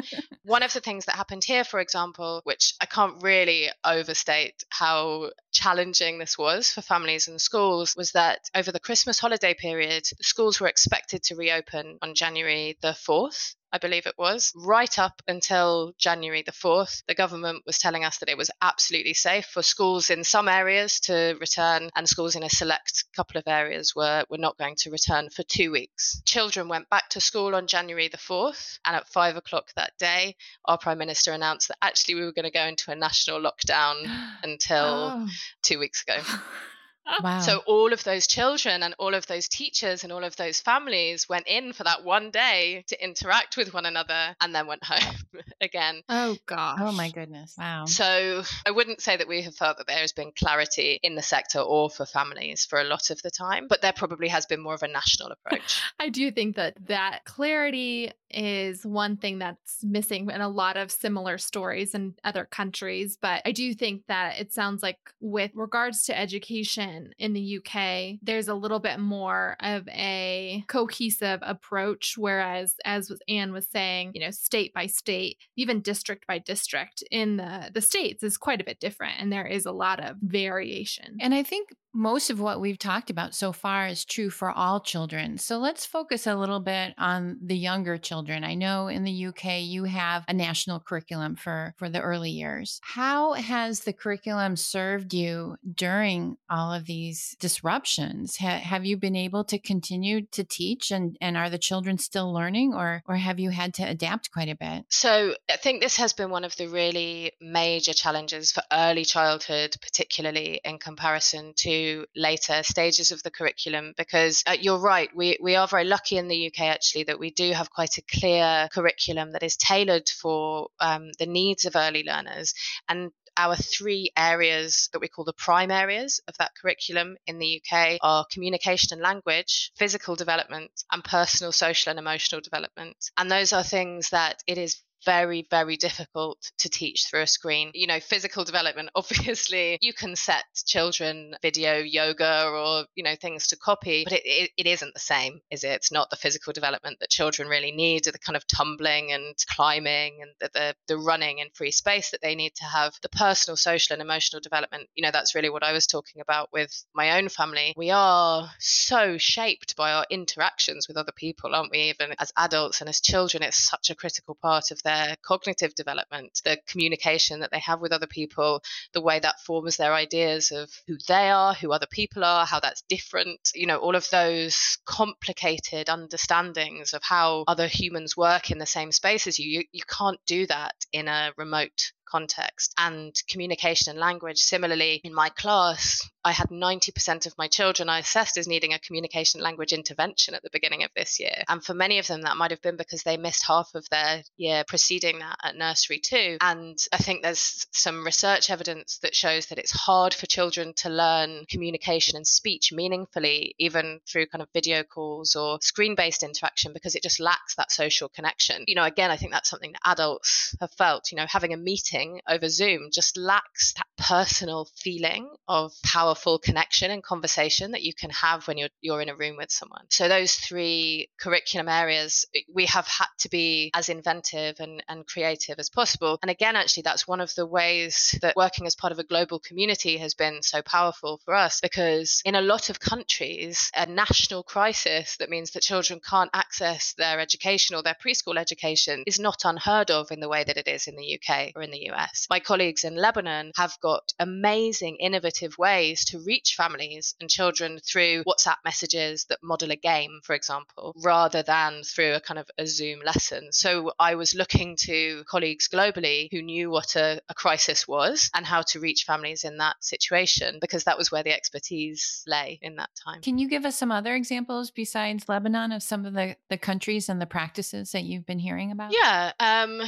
one 0.44 0.62
of 0.62 0.72
the 0.72 0.80
things 0.80 1.06
that 1.06 1.14
happened 1.14 1.44
here, 1.44 1.64
for 1.64 1.80
example, 1.80 2.42
which 2.44 2.74
I 2.80 2.86
can't 2.86 3.22
really 3.22 3.29
really 3.30 3.70
overstate 3.84 4.64
how 4.70 5.30
challenging 5.52 6.18
this 6.18 6.36
was 6.36 6.72
for 6.72 6.82
families 6.82 7.28
and 7.28 7.40
schools 7.40 7.94
was 7.96 8.12
that 8.12 8.50
over 8.56 8.72
the 8.72 8.80
Christmas 8.80 9.20
holiday 9.20 9.54
period, 9.54 10.04
schools 10.20 10.60
were 10.60 10.66
expected 10.66 11.22
to 11.22 11.36
reopen 11.36 11.98
on 12.02 12.14
January 12.14 12.76
the 12.82 12.88
4th. 12.88 13.54
I 13.72 13.78
believe 13.78 14.06
it 14.06 14.18
was, 14.18 14.52
right 14.56 14.98
up 14.98 15.22
until 15.28 15.94
January 15.96 16.42
the 16.42 16.52
4th, 16.52 17.02
the 17.06 17.14
government 17.14 17.62
was 17.66 17.78
telling 17.78 18.04
us 18.04 18.18
that 18.18 18.28
it 18.28 18.36
was 18.36 18.50
absolutely 18.60 19.14
safe 19.14 19.46
for 19.46 19.62
schools 19.62 20.10
in 20.10 20.24
some 20.24 20.48
areas 20.48 20.98
to 21.00 21.36
return, 21.40 21.90
and 21.94 22.08
schools 22.08 22.34
in 22.34 22.42
a 22.42 22.50
select 22.50 23.04
couple 23.14 23.38
of 23.38 23.46
areas 23.46 23.94
were, 23.94 24.24
were 24.28 24.38
not 24.38 24.58
going 24.58 24.74
to 24.76 24.90
return 24.90 25.30
for 25.30 25.44
two 25.44 25.70
weeks. 25.70 26.20
Children 26.24 26.68
went 26.68 26.90
back 26.90 27.08
to 27.10 27.20
school 27.20 27.54
on 27.54 27.66
January 27.68 28.08
the 28.08 28.16
4th, 28.16 28.78
and 28.84 28.96
at 28.96 29.08
five 29.08 29.36
o'clock 29.36 29.70
that 29.76 29.92
day, 29.98 30.36
our 30.64 30.78
Prime 30.78 30.98
Minister 30.98 31.32
announced 31.32 31.68
that 31.68 31.78
actually 31.80 32.16
we 32.16 32.24
were 32.24 32.32
going 32.32 32.44
to 32.44 32.50
go 32.50 32.64
into 32.64 32.90
a 32.90 32.96
national 32.96 33.40
lockdown 33.40 34.04
until 34.42 34.84
oh. 34.84 35.28
two 35.62 35.78
weeks 35.78 36.02
ago. 36.02 36.18
Wow. 37.22 37.40
So 37.40 37.58
all 37.66 37.92
of 37.92 38.04
those 38.04 38.26
children 38.26 38.82
and 38.82 38.94
all 38.98 39.14
of 39.14 39.26
those 39.26 39.48
teachers 39.48 40.04
and 40.04 40.12
all 40.12 40.24
of 40.24 40.36
those 40.36 40.60
families 40.60 41.28
went 41.28 41.46
in 41.46 41.72
for 41.72 41.84
that 41.84 42.04
one 42.04 42.30
day 42.30 42.84
to 42.88 43.04
interact 43.04 43.56
with 43.56 43.74
one 43.74 43.86
another 43.86 44.34
and 44.40 44.54
then 44.54 44.66
went 44.66 44.84
home 44.84 45.14
again. 45.60 46.02
Oh 46.08 46.36
gosh. 46.46 46.78
Oh 46.80 46.92
my 46.92 47.10
goodness. 47.10 47.54
Wow. 47.58 47.86
So 47.86 48.42
I 48.66 48.70
wouldn't 48.70 49.00
say 49.00 49.16
that 49.16 49.28
we 49.28 49.42
have 49.42 49.54
felt 49.54 49.78
that 49.78 49.86
there 49.86 49.98
has 49.98 50.12
been 50.12 50.32
clarity 50.38 50.98
in 51.02 51.14
the 51.14 51.22
sector 51.22 51.60
or 51.60 51.90
for 51.90 52.06
families 52.06 52.64
for 52.64 52.80
a 52.80 52.84
lot 52.84 53.10
of 53.10 53.20
the 53.22 53.30
time, 53.30 53.66
but 53.68 53.82
there 53.82 53.92
probably 53.92 54.28
has 54.28 54.46
been 54.46 54.60
more 54.60 54.74
of 54.74 54.82
a 54.82 54.88
national 54.88 55.32
approach. 55.32 55.82
I 56.00 56.08
do 56.08 56.30
think 56.30 56.56
that 56.56 56.76
that 56.86 57.24
clarity 57.24 58.12
is 58.30 58.86
one 58.86 59.16
thing 59.16 59.40
that's 59.40 59.82
missing 59.82 60.30
in 60.30 60.40
a 60.40 60.48
lot 60.48 60.76
of 60.76 60.90
similar 60.90 61.36
stories 61.36 61.94
in 61.94 62.14
other 62.22 62.44
countries, 62.44 63.18
but 63.20 63.42
I 63.44 63.52
do 63.52 63.74
think 63.74 64.02
that 64.06 64.38
it 64.38 64.52
sounds 64.52 64.82
like 64.82 64.98
with 65.20 65.50
regards 65.54 66.04
to 66.04 66.18
education 66.18 66.89
in 67.18 67.32
the 67.32 67.58
UK, 67.58 68.18
there's 68.22 68.48
a 68.48 68.54
little 68.54 68.80
bit 68.80 68.98
more 68.98 69.56
of 69.60 69.88
a 69.88 70.64
cohesive 70.68 71.40
approach. 71.42 72.14
Whereas, 72.16 72.74
as 72.84 73.12
Ann 73.28 73.52
was 73.52 73.68
saying, 73.68 74.12
you 74.14 74.20
know, 74.20 74.30
state 74.30 74.72
by 74.74 74.86
state, 74.86 75.38
even 75.56 75.80
district 75.80 76.26
by 76.26 76.38
district 76.38 77.02
in 77.10 77.36
the, 77.36 77.70
the 77.72 77.80
states 77.80 78.22
is 78.22 78.36
quite 78.36 78.60
a 78.60 78.64
bit 78.64 78.80
different. 78.80 79.14
And 79.18 79.32
there 79.32 79.46
is 79.46 79.66
a 79.66 79.72
lot 79.72 80.02
of 80.02 80.16
variation. 80.20 81.16
And 81.20 81.34
I 81.34 81.42
think 81.42 81.70
most 81.92 82.30
of 82.30 82.40
what 82.40 82.60
we've 82.60 82.78
talked 82.78 83.10
about 83.10 83.34
so 83.34 83.52
far 83.52 83.86
is 83.86 84.04
true 84.04 84.30
for 84.30 84.50
all 84.50 84.80
children. 84.80 85.38
So 85.38 85.58
let's 85.58 85.86
focus 85.86 86.26
a 86.26 86.36
little 86.36 86.60
bit 86.60 86.94
on 86.98 87.38
the 87.42 87.56
younger 87.56 87.98
children. 87.98 88.44
I 88.44 88.54
know 88.54 88.88
in 88.88 89.04
the 89.04 89.26
UK 89.26 89.62
you 89.62 89.84
have 89.84 90.24
a 90.28 90.32
national 90.32 90.80
curriculum 90.80 91.36
for 91.36 91.74
for 91.78 91.88
the 91.88 92.00
early 92.00 92.30
years. 92.30 92.80
How 92.82 93.32
has 93.32 93.80
the 93.80 93.92
curriculum 93.92 94.56
served 94.56 95.14
you 95.14 95.56
during 95.74 96.36
all 96.48 96.72
of 96.72 96.86
these 96.86 97.36
disruptions? 97.40 98.36
Ha- 98.36 98.60
have 98.60 98.84
you 98.84 98.96
been 98.96 99.16
able 99.16 99.44
to 99.44 99.58
continue 99.58 100.26
to 100.26 100.44
teach 100.44 100.90
and 100.90 101.16
and 101.20 101.36
are 101.36 101.50
the 101.50 101.58
children 101.58 101.98
still 101.98 102.32
learning 102.32 102.74
or 102.74 103.02
or 103.06 103.16
have 103.16 103.40
you 103.40 103.50
had 103.50 103.74
to 103.74 103.82
adapt 103.82 104.30
quite 104.30 104.48
a 104.48 104.56
bit? 104.56 104.84
So, 104.90 105.34
I 105.50 105.56
think 105.56 105.82
this 105.82 105.96
has 105.96 106.12
been 106.12 106.30
one 106.30 106.44
of 106.44 106.56
the 106.56 106.68
really 106.68 107.32
major 107.40 107.92
challenges 107.92 108.52
for 108.52 108.62
early 108.72 109.04
childhood 109.04 109.76
particularly 109.80 110.60
in 110.64 110.78
comparison 110.78 111.52
to 111.56 111.79
later 112.16 112.62
stages 112.62 113.10
of 113.10 113.22
the 113.22 113.30
curriculum 113.30 113.92
because 113.96 114.42
uh, 114.46 114.56
you're 114.60 114.78
right 114.78 115.10
we, 115.14 115.36
we 115.40 115.56
are 115.56 115.68
very 115.68 115.84
lucky 115.84 116.16
in 116.16 116.28
the 116.28 116.46
uk 116.46 116.60
actually 116.60 117.04
that 117.04 117.18
we 117.18 117.30
do 117.30 117.52
have 117.52 117.70
quite 117.70 117.98
a 117.98 118.02
clear 118.02 118.68
curriculum 118.72 119.32
that 119.32 119.42
is 119.42 119.56
tailored 119.56 120.08
for 120.08 120.68
um, 120.80 121.10
the 121.18 121.26
needs 121.26 121.64
of 121.64 121.76
early 121.76 122.04
learners 122.04 122.54
and 122.88 123.10
our 123.36 123.56
three 123.56 124.10
areas 124.16 124.88
that 124.92 125.00
we 125.00 125.08
call 125.08 125.24
the 125.24 125.32
prime 125.32 125.70
areas 125.70 126.20
of 126.28 126.36
that 126.38 126.52
curriculum 126.60 127.16
in 127.26 127.38
the 127.38 127.62
UK 127.62 127.98
are 128.02 128.26
communication 128.30 128.92
and 128.92 129.02
language, 129.02 129.72
physical 129.76 130.14
development, 130.14 130.70
and 130.92 131.02
personal, 131.02 131.52
social, 131.52 131.90
and 131.90 131.98
emotional 131.98 132.40
development. 132.40 132.96
And 133.16 133.30
those 133.30 133.52
are 133.52 133.62
things 133.62 134.10
that 134.10 134.42
it 134.46 134.58
is 134.58 134.82
very, 135.04 135.46
very 135.50 135.76
difficult 135.76 136.38
to 136.58 136.68
teach 136.68 137.06
through 137.06 137.22
a 137.22 137.26
screen. 137.26 137.70
You 137.74 137.86
know, 137.86 138.00
physical 138.00 138.44
development, 138.44 138.90
obviously, 138.94 139.78
you 139.80 139.92
can 139.92 140.16
set 140.16 140.44
children 140.66 141.34
video 141.42 141.78
yoga 141.78 142.48
or, 142.48 142.84
you 142.94 143.04
know, 143.04 143.14
things 143.20 143.48
to 143.48 143.56
copy, 143.56 144.04
but 144.04 144.12
it, 144.12 144.22
it, 144.24 144.50
it 144.56 144.66
isn't 144.66 144.94
the 144.94 145.00
same, 145.00 145.40
is 145.50 145.64
it? 145.64 145.70
It's 145.70 145.92
not 145.92 146.10
the 146.10 146.16
physical 146.16 146.52
development 146.52 146.98
that 147.00 147.10
children 147.10 147.48
really 147.48 147.72
need, 147.72 148.04
the 148.04 148.18
kind 148.18 148.36
of 148.36 148.46
tumbling 148.46 149.12
and 149.12 149.34
climbing 149.54 150.18
and 150.22 150.30
the, 150.40 150.50
the, 150.52 150.74
the 150.88 150.98
running 150.98 151.38
in 151.38 151.48
free 151.54 151.70
space 151.70 152.10
that 152.10 152.20
they 152.22 152.34
need 152.34 152.54
to 152.56 152.64
have. 152.64 152.94
The 153.02 153.08
personal, 153.08 153.56
social, 153.56 153.94
and 153.94 154.02
emotional 154.02 154.40
development, 154.40 154.88
you 154.94 155.02
know, 155.02 155.10
that's 155.10 155.34
really 155.34 155.50
what 155.50 155.62
I 155.62 155.72
was 155.72 155.86
talking 155.86 156.20
about 156.20 156.50
with 156.52 156.84
my 156.94 157.18
own 157.18 157.28
family. 157.28 157.74
We 157.76 157.90
are 157.90 158.50
so 158.58 159.18
shaped 159.18 159.76
by 159.76 159.92
our 159.92 160.06
interactions 160.10 160.88
with 160.88 160.96
other 160.96 161.12
people, 161.14 161.54
aren't 161.54 161.70
we? 161.70 161.90
Even 161.90 162.14
as 162.18 162.32
adults 162.36 162.80
and 162.80 162.88
as 162.88 163.00
children, 163.00 163.42
it's 163.42 163.56
such 163.56 163.90
a 163.90 163.94
critical 163.94 164.36
part 164.40 164.70
of 164.70 164.82
their 164.82 164.89
their 164.90 165.16
cognitive 165.22 165.74
development, 165.74 166.40
the 166.44 166.58
communication 166.66 167.40
that 167.40 167.50
they 167.50 167.60
have 167.60 167.80
with 167.80 167.92
other 167.92 168.06
people, 168.06 168.62
the 168.92 169.00
way 169.00 169.20
that 169.20 169.40
forms 169.40 169.76
their 169.76 169.94
ideas 169.94 170.50
of 170.50 170.68
who 170.86 170.96
they 171.06 171.30
are, 171.30 171.54
who 171.54 171.72
other 171.72 171.86
people 171.90 172.24
are, 172.24 172.44
how 172.44 172.60
that's 172.60 172.82
different, 172.88 173.40
you 173.54 173.66
know, 173.66 173.78
all 173.78 173.94
of 173.94 174.08
those 174.10 174.78
complicated 174.84 175.88
understandings 175.88 176.92
of 176.92 177.02
how 177.02 177.44
other 177.46 177.66
humans 177.66 178.16
work 178.16 178.50
in 178.50 178.58
the 178.58 178.66
same 178.66 178.92
space 178.92 179.26
as 179.26 179.38
you. 179.38 179.50
You, 179.50 179.64
you 179.72 179.82
can't 179.88 180.20
do 180.26 180.46
that 180.46 180.74
in 180.92 181.08
a 181.08 181.32
remote 181.36 181.92
context 182.10 182.74
and 182.78 183.14
communication 183.28 183.90
and 183.90 184.00
language. 184.00 184.38
Similarly, 184.38 185.00
in 185.04 185.14
my 185.14 185.28
class, 185.28 186.02
I 186.24 186.32
had 186.32 186.48
90% 186.48 187.26
of 187.26 187.38
my 187.38 187.48
children 187.48 187.88
I 187.88 188.00
assessed 188.00 188.36
as 188.36 188.46
needing 188.46 188.74
a 188.74 188.78
communication 188.78 189.40
language 189.40 189.72
intervention 189.72 190.34
at 190.34 190.42
the 190.42 190.50
beginning 190.52 190.84
of 190.84 190.90
this 190.94 191.18
year. 191.18 191.44
And 191.48 191.64
for 191.64 191.72
many 191.72 191.98
of 191.98 192.06
them, 192.06 192.22
that 192.22 192.36
might 192.36 192.50
have 192.50 192.60
been 192.60 192.76
because 192.76 193.02
they 193.02 193.16
missed 193.16 193.46
half 193.46 193.70
of 193.74 193.88
their 193.90 194.22
year 194.36 194.64
preceding 194.66 195.20
that 195.20 195.36
at 195.42 195.56
nursery 195.56 195.98
too. 195.98 196.36
And 196.40 196.78
I 196.92 196.98
think 196.98 197.22
there's 197.22 197.66
some 197.72 198.04
research 198.04 198.50
evidence 198.50 198.98
that 199.02 199.14
shows 199.14 199.46
that 199.46 199.58
it's 199.58 199.70
hard 199.70 200.12
for 200.12 200.26
children 200.26 200.74
to 200.78 200.90
learn 200.90 201.46
communication 201.48 202.16
and 202.16 202.26
speech 202.26 202.72
meaningfully, 202.72 203.54
even 203.58 204.00
through 204.06 204.26
kind 204.26 204.42
of 204.42 204.48
video 204.52 204.82
calls 204.82 205.36
or 205.36 205.58
screen 205.62 205.94
based 205.94 206.22
interaction, 206.22 206.72
because 206.72 206.94
it 206.94 207.02
just 207.02 207.20
lacks 207.20 207.54
that 207.54 207.72
social 207.72 208.08
connection. 208.10 208.64
You 208.66 208.74
know, 208.74 208.84
again, 208.84 209.10
I 209.10 209.16
think 209.16 209.32
that's 209.32 209.48
something 209.48 209.72
that 209.72 209.90
adults 209.90 210.54
have 210.60 210.72
felt, 210.72 211.10
you 211.12 211.16
know, 211.16 211.26
having 211.26 211.54
a 211.54 211.56
meeting 211.56 211.99
meeting 212.00 212.20
over 212.28 212.48
Zoom 212.48 212.90
just 212.92 213.16
lacks 213.16 213.74
that 213.74 213.86
personal 213.98 214.66
feeling 214.76 215.30
of 215.46 215.72
powerful 215.84 216.38
connection 216.38 216.90
and 216.90 217.02
conversation 217.02 217.72
that 217.72 217.82
you 217.82 217.92
can 217.94 218.10
have 218.10 218.46
when 218.48 218.56
you're 218.56 218.68
you're 218.80 219.02
in 219.02 219.08
a 219.08 219.16
room 219.16 219.36
with 219.36 219.50
someone. 219.50 219.84
So 219.90 220.08
those 220.08 220.34
three 220.34 221.08
curriculum 221.20 221.68
areas 221.68 222.24
we 222.52 222.66
have 222.66 222.86
had 222.86 223.08
to 223.18 223.28
be 223.28 223.70
as 223.74 223.88
inventive 223.88 224.56
and, 224.58 224.82
and 224.88 225.06
creative 225.06 225.58
as 225.58 225.68
possible. 225.68 226.18
And 226.22 226.30
again, 226.30 226.56
actually 226.56 226.84
that's 226.84 227.06
one 227.06 227.20
of 227.20 227.34
the 227.34 227.46
ways 227.46 228.18
that 228.22 228.36
working 228.36 228.66
as 228.66 228.74
part 228.74 228.92
of 228.92 228.98
a 228.98 229.04
global 229.04 229.38
community 229.38 229.98
has 229.98 230.14
been 230.14 230.42
so 230.42 230.62
powerful 230.62 231.20
for 231.24 231.34
us 231.34 231.60
because 231.60 232.22
in 232.24 232.34
a 232.34 232.40
lot 232.40 232.70
of 232.70 232.80
countries, 232.80 233.70
a 233.74 233.86
national 233.86 234.42
crisis 234.42 235.16
that 235.18 235.30
means 235.30 235.50
that 235.52 235.62
children 235.62 236.00
can't 236.08 236.30
access 236.32 236.94
their 236.94 237.20
education 237.20 237.76
or 237.76 237.82
their 237.82 237.96
preschool 238.02 238.38
education 238.38 239.02
is 239.06 239.20
not 239.20 239.44
unheard 239.44 239.90
of 239.90 240.10
in 240.10 240.20
the 240.20 240.28
way 240.28 240.42
that 240.44 240.56
it 240.56 240.68
is 240.68 240.86
in 240.86 240.96
the 240.96 241.18
UK 241.18 241.52
or 241.54 241.62
in 241.62 241.70
the 241.70 241.89
US. 241.89 241.89
My 242.30 242.40
colleagues 242.40 242.84
in 242.84 242.96
Lebanon 242.96 243.52
have 243.56 243.78
got 243.80 244.12
amazing, 244.18 244.96
innovative 244.96 245.58
ways 245.58 246.04
to 246.06 246.18
reach 246.20 246.54
families 246.56 247.14
and 247.20 247.28
children 247.28 247.78
through 247.78 248.24
WhatsApp 248.24 248.56
messages 248.64 249.26
that 249.28 249.42
model 249.42 249.70
a 249.70 249.76
game, 249.76 250.20
for 250.22 250.34
example, 250.34 250.94
rather 251.02 251.42
than 251.42 251.82
through 251.82 252.14
a 252.14 252.20
kind 252.20 252.38
of 252.38 252.50
a 252.58 252.66
Zoom 252.66 253.00
lesson. 253.04 253.52
So 253.52 253.92
I 253.98 254.14
was 254.14 254.34
looking 254.34 254.76
to 254.80 255.24
colleagues 255.28 255.68
globally 255.68 256.28
who 256.30 256.42
knew 256.42 256.70
what 256.70 256.96
a, 256.96 257.20
a 257.28 257.34
crisis 257.34 257.86
was 257.86 258.30
and 258.34 258.46
how 258.46 258.62
to 258.62 258.80
reach 258.80 259.04
families 259.04 259.44
in 259.44 259.58
that 259.58 259.82
situation 259.82 260.58
because 260.60 260.84
that 260.84 260.98
was 260.98 261.10
where 261.10 261.22
the 261.22 261.32
expertise 261.32 262.22
lay 262.26 262.58
in 262.62 262.76
that 262.76 262.90
time. 263.04 263.20
Can 263.22 263.38
you 263.38 263.48
give 263.48 263.64
us 263.64 263.76
some 263.76 263.90
other 263.90 264.14
examples 264.14 264.70
besides 264.70 265.28
Lebanon 265.28 265.72
of 265.72 265.82
some 265.82 266.06
of 266.06 266.14
the, 266.14 266.36
the 266.48 266.58
countries 266.58 267.08
and 267.08 267.20
the 267.20 267.26
practices 267.26 267.92
that 267.92 268.04
you've 268.04 268.26
been 268.26 268.38
hearing 268.38 268.72
about? 268.72 268.92
Yeah, 268.92 269.32
um, 269.40 269.80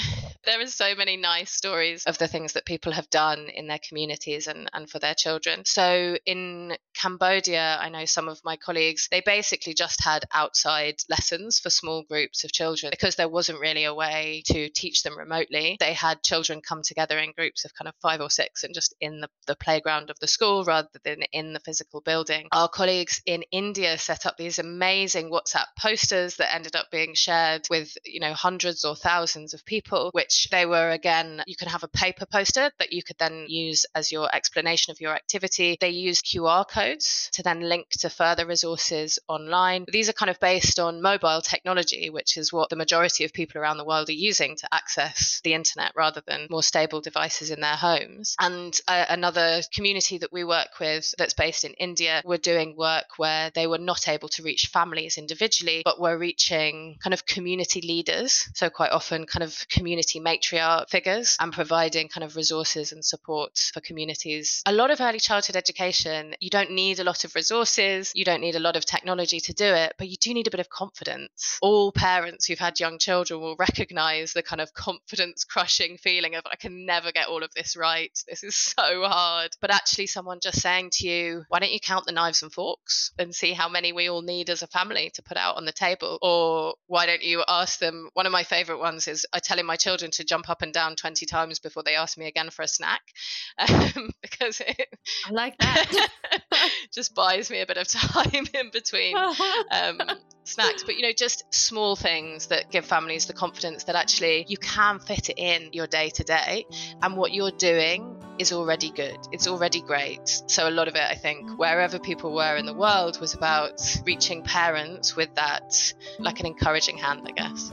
there 0.45 0.61
are 0.61 0.67
so 0.67 0.95
many 0.95 1.17
nice 1.17 1.51
stories 1.51 1.92
stories 2.01 2.07
of 2.13 2.19
the 2.19 2.29
things 2.29 2.53
that 2.55 2.65
people 2.65 2.93
have 2.93 3.09
done 3.11 3.49
in 3.55 3.67
their 3.67 3.81
communities 3.87 4.47
and, 4.47 4.69
and 4.73 4.89
for 4.89 4.99
their 4.99 5.15
children. 5.15 5.65
So 5.65 6.17
in 6.27 6.77
Cambodia, 6.95 7.79
I 7.81 7.89
know 7.89 8.05
some 8.05 8.29
of 8.29 8.41
my 8.45 8.57
colleagues, 8.57 9.09
they 9.11 9.23
basically 9.25 9.75
just 9.75 10.03
had 10.05 10.25
outside 10.33 10.97
lessons 11.09 11.59
for 11.59 11.71
small 11.71 12.05
groups 12.09 12.45
of 12.45 12.53
children 12.53 12.91
because 12.91 13.17
there 13.17 13.29
wasn't 13.29 13.61
really 13.61 13.85
a 13.85 13.95
way 13.95 14.43
to 14.47 14.69
teach 14.71 15.03
them 15.03 15.19
remotely. 15.19 15.77
They 15.81 15.93
had 15.93 16.23
children 16.23 16.61
come 16.61 16.83
together 16.83 17.19
in 17.19 17.33
groups 17.37 17.65
of 17.65 17.75
kind 17.75 17.89
of 17.89 17.95
five 18.01 18.21
or 18.21 18.31
six 18.31 18.65
and 18.65 18.75
just 18.75 18.95
in 19.01 19.21
the, 19.21 19.29
the 19.47 19.57
playground 19.57 20.11
of 20.11 20.19
the 20.21 20.29
school 20.29 20.65
rather 20.65 20.89
than 21.05 21.23
in 21.33 21.53
the 21.53 21.61
physical 21.61 22.01
building. 22.01 22.49
Our 22.53 22.69
colleagues 22.69 23.23
in 23.27 23.45
India 23.51 23.99
set 23.99 24.27
up 24.27 24.37
these 24.37 24.59
amazing 24.59 25.31
WhatsApp 25.31 25.67
posters 25.79 26.37
that 26.37 26.55
ended 26.55 26.77
up 26.77 26.87
being 26.91 27.15
shared 27.15 27.67
with, 27.71 27.97
you 28.05 28.21
know, 28.21 28.33
hundreds 28.33 28.85
or 28.85 28.95
thousands 28.95 29.55
of 29.55 29.65
people, 29.65 30.11
which 30.13 30.49
they 30.51 30.67
were 30.67 30.91
again, 30.91 31.43
you 31.47 31.57
can 31.57 31.69
have 31.69 31.82
a 31.83 31.89
paper 31.89 32.27
poster 32.27 32.71
that 32.79 32.93
you 32.93 33.03
could 33.03 33.19
then 33.19 33.47
use 33.49 33.87
as 33.95 34.13
your 34.13 34.29
explanation 34.35 34.91
of 34.91 35.01
your 35.01 35.15
activity. 35.15 35.77
They 35.81 35.91
use 35.91 36.23
QR 36.23 36.69
codes 36.69 37.31
to 37.33 37.43
then 37.43 37.61
link 37.61 37.91
to 38.01 38.11
further 38.11 38.47
resources 38.47 39.19
online. 39.29 39.85
These 39.89 40.09
are 40.09 40.15
kind 40.15 40.31
of 40.31 40.41
based 40.41 40.79
on 40.79 41.03
mobile 41.03 41.41
technology, 41.41 42.11
which 42.11 42.37
is 42.37 42.53
what 42.53 42.71
the 42.71 42.77
majority 42.77 43.25
of 43.25 43.33
people 43.33 43.61
around 43.61 43.79
the 43.79 43.85
world 43.85 44.09
are 44.09 44.13
using 44.13 44.57
to 44.57 44.69
access 44.73 45.41
the 45.45 45.55
internet 45.55 45.93
rather 45.97 46.23
than 46.27 46.47
more 46.51 46.63
stable 46.63 47.01
devices 47.01 47.51
in 47.51 47.61
their 47.61 47.77
homes. 47.77 48.37
And 48.41 48.79
uh, 48.89 49.07
another 49.09 49.63
community 49.75 50.19
that 50.19 50.33
we 50.33 50.45
work 50.45 50.79
with 50.81 51.15
that's 51.19 51.35
based 51.35 51.65
in 51.65 51.73
India 51.75 52.23
were 52.25 52.39
doing 52.39 52.77
work 52.77 53.19
where 53.19 53.51
they 53.55 53.67
were 53.67 53.79
not 53.79 54.09
able 54.09 54.29
to 54.31 54.43
reach 54.43 54.71
families 54.73 55.19
individually, 55.19 55.83
but 55.85 56.01
were 56.01 56.17
reaching 56.19 56.97
kind 57.03 57.15
of 57.15 57.27
community 57.27 57.81
leaders. 57.81 58.49
So, 58.55 58.71
quite 58.71 58.93
often, 58.93 59.27
kind 59.27 59.43
of 59.43 59.67
community 59.69 60.21
matriarch 60.21 60.89
figures 60.89 61.37
and 61.41 61.53
providing 61.53 61.72
kind 61.73 62.25
of 62.25 62.37
resources 62.37 62.93
and 62.93 63.05
support 63.05 63.59
for 63.73 63.81
communities. 63.81 64.63
A 64.67 64.73
lot 64.73 64.91
of 64.91 65.01
early 65.01 65.19
childhood 65.19 65.57
education, 65.57 66.35
you 66.41 66.51
don't 66.51 66.71
need 66.71 66.99
a 66.99 67.05
lot 67.05 67.25
of 67.25 67.35
resources, 67.35 68.13
you 68.15 68.25
don't 68.25 68.41
need 68.41 68.55
a 68.55 68.61
lot 68.61 68.77
of 68.77 68.85
technology 68.85 69.41
to 69.41 69.53
do 69.53 69.65
it, 69.65 69.95
but 69.99 70.09
you 70.09 70.17
do 70.21 70.35
need 70.35 70.47
a 70.47 70.51
bit 70.51 70.61
of 70.61 70.69
confidence. 70.69 71.59
All 71.63 71.93
parents 71.93 72.47
who've 72.47 72.59
had 72.59 72.81
young 72.81 72.99
children 72.99 73.41
will 73.41 73.57
recognize 73.59 74.33
the 74.33 74.43
kind 74.43 74.61
of 74.61 74.73
confidence 74.75 75.45
crushing 75.45 75.99
feeling 75.99 76.35
of, 76.35 76.43
I 76.51 76.57
can 76.57 76.87
never 76.87 77.13
get 77.13 77.29
all 77.29 77.43
of 77.43 77.53
this 77.55 77.77
right. 77.77 78.17
This 78.29 78.45
is 78.45 78.55
so 78.79 79.05
hard. 79.05 79.57
But 79.61 79.73
actually, 79.73 80.07
someone 80.07 80.41
just 80.41 80.61
saying 80.61 80.91
to 80.95 81.09
you, 81.09 81.45
why 81.49 81.59
don't 81.59 81.73
you 81.73 81.81
count 81.81 82.07
the 82.07 82.13
knives 82.13 82.43
and 82.43 82.53
forks 82.53 83.13
and 83.19 83.35
see 83.35 83.53
how 83.53 83.69
many 83.69 83.93
we 83.93 84.09
all 84.09 84.23
need 84.23 84.51
as 84.51 84.63
a 84.63 84.67
family 84.67 85.11
to 85.15 85.23
put 85.23 85.37
out 85.37 85.57
on 85.57 85.65
the 85.65 85.73
table? 85.73 86.19
Or 86.23 86.75
why 86.87 87.07
don't 87.07 87.23
you 87.23 87.45
ask 87.49 87.79
them? 87.79 88.11
One 88.15 88.27
of 88.27 88.33
my 88.33 88.43
favorite 88.43 88.79
ones 88.79 89.09
is 89.09 89.27
I 89.33 89.39
telling 89.39 89.67
my 89.67 89.77
children 89.77 90.11
to 90.13 90.25
jump 90.25 90.49
up 90.49 90.63
and 90.63 90.73
down 90.73 90.97
20 90.97 91.27
times 91.27 91.52
times 91.53 91.59
before 91.59 91.83
they 91.83 91.95
ask 91.95 92.17
me 92.19 92.27
again 92.27 92.51
for 92.51 92.63
a 92.63 92.69
snack 92.69 93.03
um, 93.59 94.11
because 94.23 94.61
it 94.61 94.89
I 95.27 95.31
like 95.31 95.59
that. 95.59 96.09
just 96.93 97.15
buys 97.15 97.51
me 97.51 97.61
a 97.61 97.67
bit 97.67 97.77
of 97.77 97.89
time 97.89 98.47
in 98.55 98.71
between 98.73 99.17
um, 99.17 100.01
snacks. 100.45 100.83
But 100.85 100.97
you 100.97 101.03
know 101.03 101.13
just 101.17 101.45
small 101.53 101.97
things 101.97 102.47
that 102.47 102.71
give 102.71 102.85
families 102.85 103.27
the 103.27 103.33
confidence 103.35 103.85
that 103.85 103.97
actually 103.97 104.47
you 104.49 104.57
can 104.57 104.99
fit 104.99 105.29
it 105.31 105.39
in 105.39 105.73
your 105.73 105.87
day 105.87 106.09
to 106.11 106.25
day 106.25 106.65
and 107.03 107.17
what 107.17 107.33
you're 107.33 107.51
doing 107.51 108.17
is 108.39 108.53
already 108.53 108.91
good. 108.91 109.19
It's 109.31 109.47
already 109.47 109.83
great. 109.83 110.43
So 110.47 110.69
a 110.69 110.71
lot 110.71 110.89
of 110.89 110.95
it 110.95 111.03
i 111.03 111.15
think 111.15 111.59
wherever 111.59 111.99
people 111.99 112.35
were 112.35 112.57
in 112.57 112.67
the 112.67 112.75
world 112.75 113.21
was 113.21 113.35
about 113.35 113.81
reaching 114.07 114.43
parents 114.43 115.15
with 115.17 115.35
that 115.35 115.75
like 116.19 116.41
an 116.41 116.47
encouraging 116.47 116.97
hand 116.97 117.23
i 117.27 117.33
guess 117.33 117.73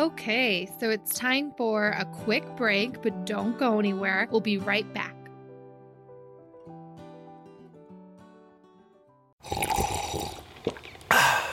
Okay, 0.00 0.66
so 0.80 0.88
it's 0.88 1.12
time 1.14 1.52
for 1.58 1.88
a 1.90 2.06
quick 2.06 2.56
break, 2.56 3.02
but 3.02 3.26
don't 3.26 3.58
go 3.58 3.78
anywhere. 3.78 4.26
We'll 4.30 4.40
be 4.40 4.56
right 4.56 4.90
back. 4.94 5.14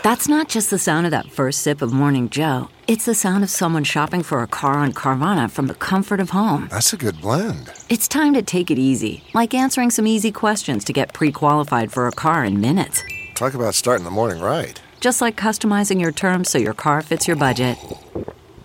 That's 0.02 0.30
not 0.30 0.48
just 0.48 0.70
the 0.70 0.80
sound 0.80 1.06
of 1.06 1.12
that 1.12 1.30
first 1.30 1.60
sip 1.62 1.82
of 1.82 1.92
Morning 1.92 2.30
Joe. 2.30 2.70
It's 2.88 3.04
the 3.04 3.14
sound 3.14 3.44
of 3.44 3.50
someone 3.50 3.84
shopping 3.84 4.24
for 4.24 4.42
a 4.42 4.48
car 4.48 4.76
on 4.76 4.94
Carvana 4.94 5.52
from 5.52 5.68
the 5.68 5.76
comfort 5.76 6.22
of 6.22 6.30
home. 6.30 6.70
That's 6.72 6.94
a 6.94 6.98
good 6.98 7.20
blend. 7.20 7.70
It's 7.90 8.08
time 8.08 8.34
to 8.36 8.42
take 8.42 8.72
it 8.72 8.80
easy, 8.80 9.26
like 9.34 9.54
answering 9.54 9.92
some 9.92 10.08
easy 10.08 10.32
questions 10.32 10.86
to 10.86 10.94
get 10.94 11.14
pre 11.14 11.34
qualified 11.34 11.92
for 11.92 12.08
a 12.08 12.14
car 12.14 12.46
in 12.46 12.62
minutes. 12.62 13.04
Talk 13.36 13.56
about 13.56 13.76
starting 13.76 14.06
the 14.06 14.10
morning 14.10 14.42
right. 14.42 14.82
Just 15.02 15.20
like 15.20 15.36
customizing 15.36 16.02
your 16.02 16.14
terms 16.14 16.50
so 16.50 16.58
your 16.58 16.74
car 16.74 17.02
fits 17.02 17.28
your 17.28 17.36
budget. 17.36 17.78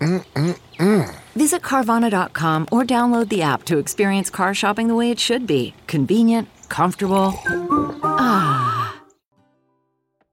Mm-mm-mm. 0.03 1.15
Visit 1.35 1.61
Carvana.com 1.61 2.67
or 2.71 2.83
download 2.83 3.29
the 3.29 3.41
app 3.41 3.63
to 3.63 3.77
experience 3.77 4.29
car 4.29 4.53
shopping 4.53 4.89
the 4.89 4.95
way 4.95 5.11
it 5.11 5.19
should 5.19 5.47
be 5.47 5.73
convenient, 5.87 6.49
comfortable. 6.67 7.33
Ah. 8.03 9.01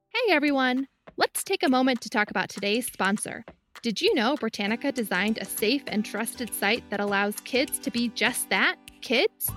Hey 0.08 0.32
everyone! 0.32 0.88
Let's 1.16 1.44
take 1.44 1.62
a 1.62 1.68
moment 1.68 2.00
to 2.00 2.10
talk 2.10 2.30
about 2.30 2.48
today's 2.48 2.86
sponsor. 2.86 3.44
Did 3.82 4.00
you 4.00 4.12
know 4.14 4.34
Britannica 4.36 4.90
designed 4.90 5.38
a 5.38 5.44
safe 5.44 5.84
and 5.86 6.04
trusted 6.04 6.52
site 6.52 6.82
that 6.90 7.00
allows 7.00 7.36
kids 7.40 7.78
to 7.78 7.90
be 7.90 8.08
just 8.08 8.50
that 8.50 8.76
kids? 9.02 9.50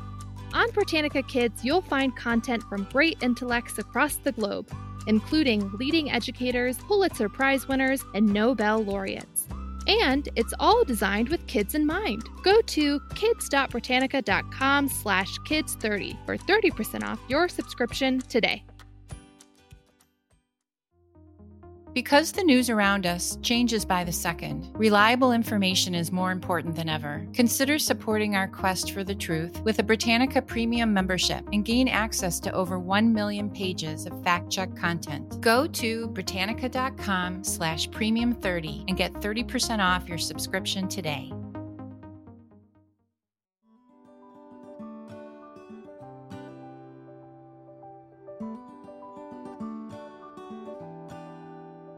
On 0.54 0.70
Britannica 0.72 1.24
Kids, 1.24 1.66
you'll 1.66 1.82
find 1.82 2.16
content 2.16 2.62
from 2.64 2.88
great 2.92 3.18
intellects 3.24 3.80
across 3.80 4.18
the 4.18 4.32
globe, 4.32 4.70
including 5.08 5.72
leading 5.80 6.12
educators, 6.12 6.78
Pulitzer 6.78 7.28
Prize 7.28 7.68
winners, 7.68 8.04
and 8.14 8.32
Nobel 8.32 8.84
laureates. 8.84 9.48
And 9.88 10.30
it's 10.36 10.54
all 10.60 10.84
designed 10.84 11.30
with 11.30 11.46
kids 11.48 11.76
in 11.76 11.86
mind. 11.86 12.24
Go 12.44 12.62
to 12.62 13.00
kids.britannica.com 13.16 14.90
slash 14.90 15.38
kids30 15.40 16.26
for 16.26 16.38
30% 16.38 17.04
off 17.04 17.20
your 17.28 17.48
subscription 17.48 18.20
today. 18.20 18.64
Because 21.94 22.32
the 22.32 22.44
news 22.44 22.72
around 22.72 23.06
us 23.06 23.38
changes 23.44 23.86
by 23.86 24.04
the 24.04 24.12
second, 24.12 24.68
reliable 24.74 25.32
information 25.32 25.94
is 25.94 26.12
more 26.12 26.32
important 26.32 26.76
than 26.76 26.90
ever. 26.90 27.28
Consider 27.34 27.78
supporting 27.78 28.36
our 28.36 28.48
quest 28.48 28.92
for 28.94 29.04
the 29.04 29.14
truth 29.14 29.62
with 29.62 29.78
a 29.78 29.84
Britannica 29.84 30.42
Premium 30.42 30.92
membership 30.92 31.48
and 31.54 31.64
gain 31.64 31.88
access 31.88 32.40
to 32.40 32.52
over 32.52 32.80
1 32.80 33.14
million 33.14 33.48
pages 33.48 34.08
of 34.08 34.24
fact-check 34.24 34.76
content. 34.76 35.40
Go 35.40 35.68
to 35.68 36.08
britannica.com 36.08 37.44
slash 37.44 37.92
premium 37.92 38.34
30 38.34 38.86
and 38.88 38.98
get 38.98 39.14
30% 39.14 39.78
off 39.78 40.10
your 40.10 40.18
subscription 40.18 40.88
today. 40.88 41.32